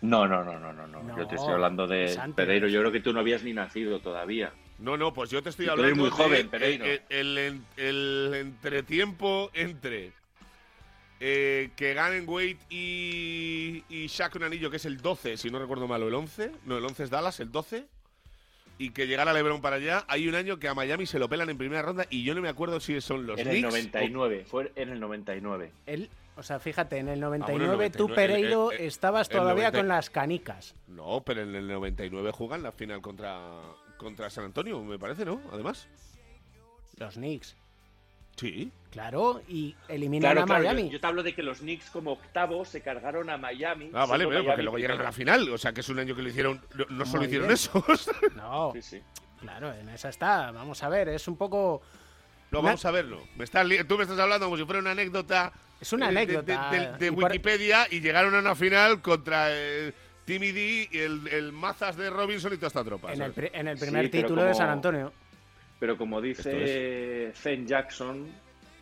No, 0.03 0.29
no, 0.29 0.45
no, 0.45 0.59
no, 0.59 0.73
no, 0.75 0.87
no. 0.87 1.17
Yo 1.17 1.27
te 1.27 1.37
estoy 1.37 1.55
hablando 1.55 1.87
de. 1.87 2.21
Pereiro. 2.37 2.69
Yo 2.69 2.81
creo 2.81 2.93
que 2.93 3.01
tú 3.01 3.13
no 3.15 3.21
habías 3.21 3.43
ni 3.43 3.55
nacido 3.55 4.01
todavía. 4.01 4.53
No, 4.79 4.97
no, 4.99 5.15
pues 5.15 5.31
yo 5.31 5.43
te 5.43 5.49
estoy 5.49 5.65
Y 5.65 5.69
tú 5.69 5.73
hablando 5.73 5.87
eres 5.89 5.99
muy 5.99 6.11
de 6.11 6.17
joven, 6.17 6.41
el- 6.41 6.49
Pereiro. 6.49 6.85
el, 6.85 7.03
el, 7.09 7.39
en- 7.39 7.67
el 7.79 8.35
entretiempo 8.35 9.51
entre 9.55 10.13
eh, 11.21 11.71
que 11.77 11.95
ganen 11.95 12.29
Wade 12.29 12.59
y, 12.71 13.85
y 13.89 14.07
Shaq 14.09 14.37
un 14.37 14.45
anillo, 14.45 14.71
que 14.71 14.77
es 14.77 14.85
el 14.85 14.99
12, 15.01 15.37
si 15.37 15.51
no 15.51 15.59
recuerdo 15.59 15.87
mal, 15.89 16.03
o 16.03 16.09
el 16.09 16.15
11. 16.15 16.51
No, 16.67 16.77
el 16.79 16.85
11 16.85 17.05
es 17.05 17.11
Dallas, 17.11 17.41
el 17.41 17.51
12. 17.53 17.87
Y 18.77 18.91
que 18.91 19.07
llegara 19.07 19.33
LeBron 19.33 19.61
para 19.63 19.77
allá. 19.77 20.05
Hay 20.09 20.27
un 20.27 20.35
año 20.35 20.59
que 20.59 20.67
a 20.69 20.75
Miami 20.75 21.07
se 21.07 21.21
lo 21.21 21.29
pelan 21.29 21.49
en 21.49 21.57
primera 21.57 21.81
ronda 21.83 22.07
y 22.11 22.25
yo 22.25 22.35
no 22.35 22.41
me 22.43 22.49
acuerdo 22.49 22.81
si 22.81 23.01
son 23.01 23.25
los 23.27 23.39
en 23.39 23.47
el 23.47 23.53
Knicks. 23.53 23.67
o- 23.69 23.71
99, 23.71 24.45
fue 24.47 24.73
en 24.75 24.89
el 24.91 24.99
99. 25.01 25.71
El- 25.87 26.11
o 26.37 26.43
sea, 26.43 26.59
fíjate, 26.59 26.99
en 26.99 27.09
el 27.09 27.23
Ah, 27.23 27.29
bueno, 27.29 27.47
99 27.47 27.87
el 27.87 27.93
tú, 27.93 28.09
99, 28.09 28.15
Pereiro, 28.35 28.73
el- 28.73 28.81
el- 28.81 28.87
estabas 28.89 29.29
todavía 29.29 29.71
90. 29.71 29.79
con 29.79 29.89
las 29.89 30.11
canicas. 30.11 30.75
No, 30.89 31.23
pero 31.25 31.43
en 31.43 31.55
el 31.55 31.69
99 31.69 32.33
juegan 32.33 32.65
la 32.65 32.73
final 32.73 33.01
contra, 33.01 33.39
contra 33.97 34.29
San 34.31 34.47
Antonio, 34.47 34.83
me 34.83 34.99
parece, 34.99 35.25
¿no? 35.25 35.41
Además. 35.53 35.87
Los 36.97 37.15
Knicks. 37.15 37.55
Sí. 38.37 38.71
Claro, 38.91 39.43
y 39.49 39.75
eliminan 39.89 40.33
Claro, 40.33 40.43
a 40.43 40.47
claro, 40.47 40.63
Miami. 40.65 40.85
yo, 40.85 40.91
yo 40.93 41.01
te 41.01 41.07
hablo 41.07 41.23
de 41.23 41.35
que 41.35 41.43
los 41.43 41.59
Knicks 41.59 41.91
como 41.91 42.13
octavos 42.13 42.69
se 42.69 42.81
cargaron 42.81 43.29
a 43.31 43.37
Miami. 43.37 43.91
Ah, 43.93 44.07
vale, 44.07 44.27
pero 44.27 44.45
porque 44.45 44.63
luego 44.63 44.79
llegan 44.79 45.01
a 45.01 45.05
la 45.05 45.13
final. 45.13 45.49
O 45.51 45.59
sea, 45.59 45.73
que 45.73 45.81
es 45.81 45.89
un 45.89 45.99
año 45.99 46.15
que 46.15 46.23
lo 46.23 46.29
hicieron. 46.29 46.61
No, 46.75 46.85
no 46.91 47.05
solo 47.07 47.25
hicieron 47.25 47.49
bien. 47.49 47.55
eso. 47.55 47.85
No, 48.37 48.73
Sí, 48.75 48.83
sí. 48.83 49.01
claro, 49.41 49.73
en 49.73 49.89
esa 49.89 50.09
está. 50.11 50.51
Vamos 50.53 50.83
a 50.83 50.89
ver, 50.89 51.09
es 51.09 51.27
un 51.27 51.37
poco. 51.37 51.83
No, 52.53 52.61
Una- 52.61 52.69
vamos 52.71 52.85
a 52.85 52.91
verlo. 52.93 53.21
Me 53.37 53.45
estás 53.45 53.67
li- 53.67 53.83
tú 53.85 53.97
me 53.97 54.03
estás 54.05 54.19
hablando 54.19 54.47
como 54.47 54.57
si 54.57 54.65
fuera 54.65 54.81
una 54.81 54.93
anécdota. 54.93 55.53
Es 55.81 55.93
una 55.93 56.09
eh, 56.11 56.13
de- 56.13 56.19
anécdota, 56.23 56.71
De, 56.71 56.79
de- 56.79 56.93
de 56.99 57.07
y 57.09 57.11
por- 57.11 57.25
Wikipedia 57.25 57.87
y 57.91 58.01
llegaron 58.01 58.35
a 58.37 58.39
una 58.39 58.55
final 58.55 59.03
contra 59.03 59.47
eh, 59.51 59.93
Timmy 60.25 60.53
D 60.53 60.89
y 60.93 60.99
el, 60.99 61.27
el 61.29 61.53
Mazas 61.53 61.97
de 61.97 62.11
Robinson 62.11 62.53
y 62.53 62.57
toda 62.57 62.69
esta 62.69 62.85
tropa. 62.85 63.13
En 63.13 63.23
el, 63.23 63.35
el 63.69 63.79
primer 63.79 64.09
título 64.11 64.45
de 64.45 64.55
San 64.55 64.69
Antonio. 64.71 65.13
Pero 65.81 65.97
como 65.99 66.21
dice 66.21 67.33
Zen 67.35 67.67
Jackson, 67.67 68.27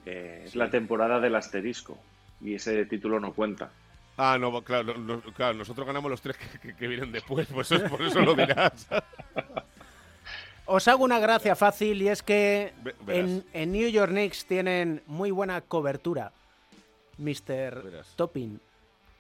eh, 0.07 0.43
es 0.47 0.55
la 0.57 0.71
temporada 0.71 1.19
del 1.21 1.35
asterisco. 1.35 1.99
Y 2.41 2.55
ese 2.55 2.85
título 2.87 3.19
no 3.21 3.33
cuenta. 3.33 3.71
Ah, 4.17 4.37
no, 4.39 4.63
claro, 4.63 4.99
no- 4.99 5.21
claro, 5.23 5.55
nosotros 5.55 5.87
ganamos 5.87 6.11
los 6.11 6.21
tres 6.21 6.37
que, 6.37 6.59
que- 6.59 6.77
que 6.77 6.87
vienen 6.89 7.13
después, 7.13 7.49
pues 7.53 7.73
eso- 7.73 7.89
por 7.89 8.03
eso 8.03 8.21
lo 8.21 8.35
dirás. 8.35 8.89
Os 10.65 10.87
hago 10.89 11.05
una 11.05 11.19
gracia 11.19 11.57
fácil 11.57 12.01
y 12.03 12.09
es 12.09 12.23
que 12.23 12.73
en, 13.09 13.45
en 13.53 13.73
New 13.73 13.89
York 13.89 14.11
Knicks 14.13 14.47
tienen 14.47 15.03
muy 15.07 15.31
buena 15.31 15.61
cobertura. 15.61 16.33
Mr. 17.19 18.05
Topping. 18.17 18.61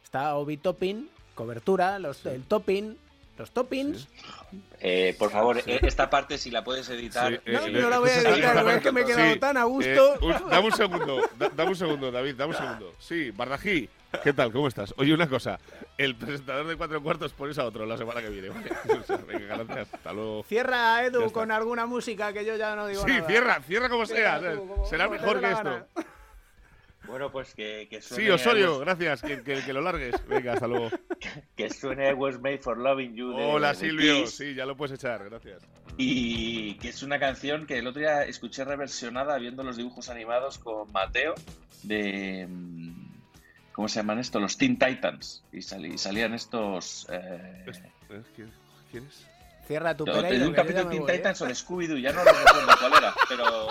Está 0.04 0.36
Obi 0.36 0.56
Topping, 0.56 1.08
cobertura, 1.34 1.98
los, 1.98 2.24
el 2.26 2.42
Topping, 2.44 2.96
los 3.38 3.50
Toppings. 3.50 4.08
Eh, 4.80 5.14
por 5.18 5.30
favor, 5.30 5.58
eh, 5.66 5.80
esta 5.82 6.10
parte 6.10 6.36
si 6.38 6.50
la 6.50 6.62
puedes 6.64 6.88
editar. 6.90 7.32
Sí, 7.32 7.40
eh, 7.46 7.52
No, 7.52 7.66
eh, 7.66 7.70
no 7.72 7.90
la 7.90 7.98
voy 7.98 8.10
a 8.10 8.20
editar, 8.20 8.54
pero 8.56 8.70
es 8.70 8.82
que 8.82 8.92
me 8.92 9.00
he 9.00 9.04
quedado 9.04 9.32
Sí, 9.32 9.38
tan 9.38 9.56
a 9.56 9.60
eh, 9.60 9.64
gusto. 9.64 10.18
un- 10.20 10.50
dame 10.50 10.66
un 10.66 10.72
segundo, 10.72 11.20
da- 11.38 11.48
dame 11.50 11.70
un 11.70 11.76
segundo, 11.76 12.10
David, 12.10 12.34
dame 12.36 12.52
un 12.52 12.58
segundo. 12.58 12.94
Sí, 12.98 13.30
Bardají, 13.30 13.88
¿qué 14.22 14.32
tal? 14.32 14.52
¿Cómo 14.52 14.68
estás? 14.68 14.92
Oye, 14.98 15.14
una 15.14 15.28
cosa, 15.28 15.58
el 15.96 16.14
presentador 16.16 16.66
de 16.66 16.76
cuatro 16.76 17.02
cuartos 17.02 17.32
pones 17.32 17.58
a 17.58 17.64
otro 17.64 17.86
la 17.86 17.96
semana 17.96 18.20
que 18.20 18.28
viene, 18.28 18.48
¿vale? 18.50 18.70
O 19.00 19.02
sea, 19.04 19.16
venga, 19.18 19.56
gracias, 19.56 19.94
hasta 19.94 20.12
luego. 20.12 20.44
Cierra, 20.48 21.04
Edu, 21.04 21.30
con 21.32 21.50
alguna 21.52 21.86
música 21.86 22.32
que 22.32 22.44
yo 22.44 22.56
ya 22.56 22.74
no 22.76 22.86
digo 22.86 23.02
Sí, 23.04 23.12
nada. 23.12 23.26
cierra, 23.26 23.60
cierra 23.66 23.88
como 23.88 24.04
sea, 24.06 24.38
Cierra 24.40 24.54
tú, 24.56 24.68
como- 24.68 24.86
será 24.86 25.06
como 25.06 25.18
mejor 25.20 25.40
que 25.40 25.46
esto. 25.50 25.64
gana. 25.64 25.86
Bueno, 27.04 27.32
pues 27.32 27.52
que, 27.54 27.88
que 27.90 28.00
suene. 28.00 28.24
Sí, 28.24 28.30
Osorio, 28.30 28.78
gracias, 28.78 29.22
que, 29.22 29.42
que- 29.42 29.60
que 29.64 29.72
lo 29.72 29.80
largues. 29.80 30.14
Venga, 30.28 30.52
hasta 30.52 30.68
luego. 30.68 30.88
que 31.56 31.70
suene 31.70 32.12
Was 32.14 32.40
Made 32.40 32.58
for 32.58 32.76
Loving 32.78 33.14
You. 33.14 33.36
de- 33.36 33.44
Hola, 33.44 33.68
de 33.70 33.74
Silvio, 33.74 34.22
Kiss. 34.22 34.34
sí, 34.36 34.54
ya 34.54 34.66
lo 34.66 34.76
puedes 34.76 34.94
echar, 34.98 35.24
gracias. 35.24 35.62
Y 35.96 36.74
que 36.74 36.88
es 36.88 37.02
una 37.02 37.18
canción 37.18 37.66
que 37.66 37.78
el 37.78 37.86
otro 37.86 38.00
día 38.00 38.24
escuché 38.24 38.64
reversionada 38.64 39.36
viendo 39.38 39.62
los 39.62 39.76
dibujos 39.76 40.08
animados 40.08 40.58
con 40.58 40.90
Mateo 40.92 41.34
de. 41.82 42.46
mm, 42.48 43.12
¿Cómo 43.72 43.88
se 43.88 43.96
llaman 44.00 44.18
esto? 44.18 44.38
Los 44.38 44.58
Teen 44.58 44.78
Titans. 44.78 45.42
Y, 45.52 45.58
salí- 45.62 45.94
y 45.94 45.98
salían 45.98 46.34
estos. 46.34 47.06
eh. 47.10 47.64
¿Quién, 48.90 49.06
es? 49.08 49.26
Cierra 49.66 49.96
tu 49.96 50.04
Pereiro, 50.04 50.48
un 50.48 50.52
capítulo 50.52 50.82
ya 50.82 50.84
de 50.84 50.90
Teen 50.90 51.02
voy, 51.02 51.10
¿eh? 51.10 51.16
Titans 51.16 51.40
o 51.42 51.46
de 51.46 51.54
Scooby-Doo, 51.54 51.98
ya 51.98 52.12
no 52.12 52.24
lo 52.24 52.32
recuerdo 52.32 52.68
cuál 52.78 52.92
era, 52.98 53.14
pero 53.28 53.68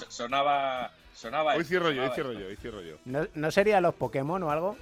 so- 0.00 0.10
sonaba. 0.10 0.90
sonaba 1.14 1.52
Hoy 1.54 1.58
esto, 1.60 1.68
cierro 1.68 1.90
yo, 1.92 2.02
hoy 2.04 2.10
cierro 2.14 2.30
esto. 2.32 2.42
yo, 2.42 2.48
hoy 2.48 2.56
cierro 2.56 2.82
yo. 2.82 2.96
¿No, 3.04 3.26
¿No 3.34 3.50
sería 3.52 3.80
los 3.80 3.94
Pokémon 3.94 4.42
o 4.42 4.50
algo? 4.50 4.76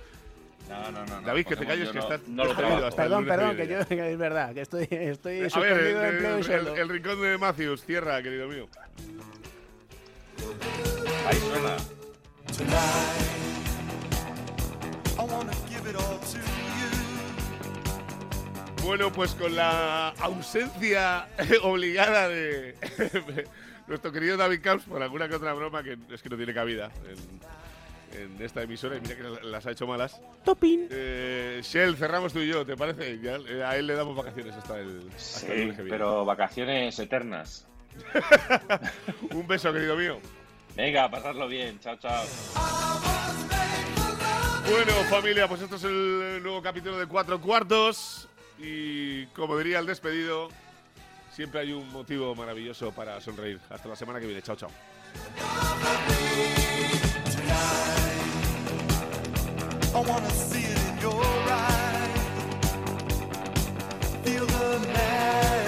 No, 0.68 0.90
no, 0.90 1.20
David, 1.22 1.46
que 1.46 1.56
te 1.56 1.66
calles, 1.66 1.90
que 1.90 1.98
estás 1.98 2.20
no 2.26 2.44
lo 2.44 2.54
trabajo. 2.56 2.86
hasta 2.86 3.02
el 3.04 3.08
Perdón, 3.10 3.26
perdón, 3.26 3.56
que 3.56 3.68
yo, 3.68 3.86
que 3.86 4.12
es 4.12 4.18
verdad, 4.18 4.54
que 4.54 4.62
estoy, 4.62 4.88
estoy 4.90 5.48
A 5.52 5.58
ver, 5.60 5.82
de 5.82 5.90
el, 5.90 6.04
empleo 6.14 6.34
y 6.36 6.38
el- 6.38 6.44
sueldo. 6.44 6.74
el 6.76 6.88
rincón 6.88 7.20
de 7.22 7.38
Matthews, 7.38 7.82
tierra, 7.84 8.22
querido 8.22 8.48
mío. 8.48 8.68
Ahí 11.26 11.36
suena. 11.38 11.76
Bueno, 18.82 19.10
pues 19.10 19.32
con 19.34 19.54
la 19.56 20.08
ausencia 20.20 21.26
obligada 21.62 22.28
de 22.28 22.74
nuestro 23.86 24.12
querido 24.12 24.36
David 24.36 24.60
Camps 24.62 24.84
por 24.84 25.02
alguna 25.02 25.26
que 25.28 25.36
otra 25.36 25.54
broma 25.54 25.82
que 25.82 25.96
es 26.10 26.22
que 26.22 26.28
no 26.28 26.36
tiene 26.36 26.52
cabida 26.52 26.90
en, 27.08 27.16
en 28.14 28.40
esta 28.40 28.62
emisora 28.62 28.96
y 28.96 29.00
mira 29.00 29.16
que 29.16 29.46
las 29.46 29.66
ha 29.66 29.70
hecho 29.70 29.86
malas. 29.86 30.20
Topin. 30.44 30.88
Eh, 30.90 31.60
Shell, 31.62 31.96
cerramos 31.96 32.32
tú 32.32 32.40
y 32.40 32.48
yo, 32.48 32.64
¿te 32.64 32.76
parece? 32.76 33.18
Ya, 33.20 33.36
eh, 33.36 33.62
a 33.64 33.76
él 33.76 33.86
le 33.86 33.94
damos 33.94 34.16
vacaciones 34.16 34.54
hasta 34.54 34.78
el, 34.78 35.10
hasta 35.14 35.46
Sí, 35.46 35.72
pero 35.88 36.24
vacaciones 36.24 36.98
eternas. 36.98 37.66
Un 39.32 39.46
beso, 39.46 39.72
querido 39.72 39.96
mío. 39.96 40.18
Venga, 40.76 41.10
pasarlo 41.10 41.46
bien. 41.46 41.78
Chao, 41.80 41.96
chao. 41.96 42.24
Bueno, 44.68 44.92
familia, 45.10 45.46
pues 45.46 45.60
esto 45.60 45.76
es 45.76 45.84
el 45.84 46.42
nuevo 46.42 46.62
capítulo 46.62 46.98
de 46.98 47.06
Cuatro 47.06 47.40
Cuartos. 47.40 48.28
Y 48.58 49.26
como 49.26 49.58
diría 49.58 49.78
el 49.78 49.86
despedido, 49.86 50.48
siempre 51.32 51.60
hay 51.60 51.72
un 51.72 51.88
motivo 51.92 52.34
maravilloso 52.34 52.92
para 52.92 53.20
sonreír. 53.20 53.60
Hasta 53.70 53.88
la 53.88 53.96
semana 53.96 54.20
que 54.20 54.26
viene. 54.26 54.42
Chao, 54.42 54.56
chao. 54.56 54.70
Feel 64.24 64.46
the 64.46 64.80
magic. 64.92 65.63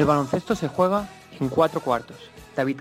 El 0.00 0.06
baloncesto 0.06 0.54
se 0.54 0.66
juega 0.66 1.06
en 1.38 1.50
cuatro 1.50 1.82
cuartos. 1.82 2.16
David. 2.56 2.78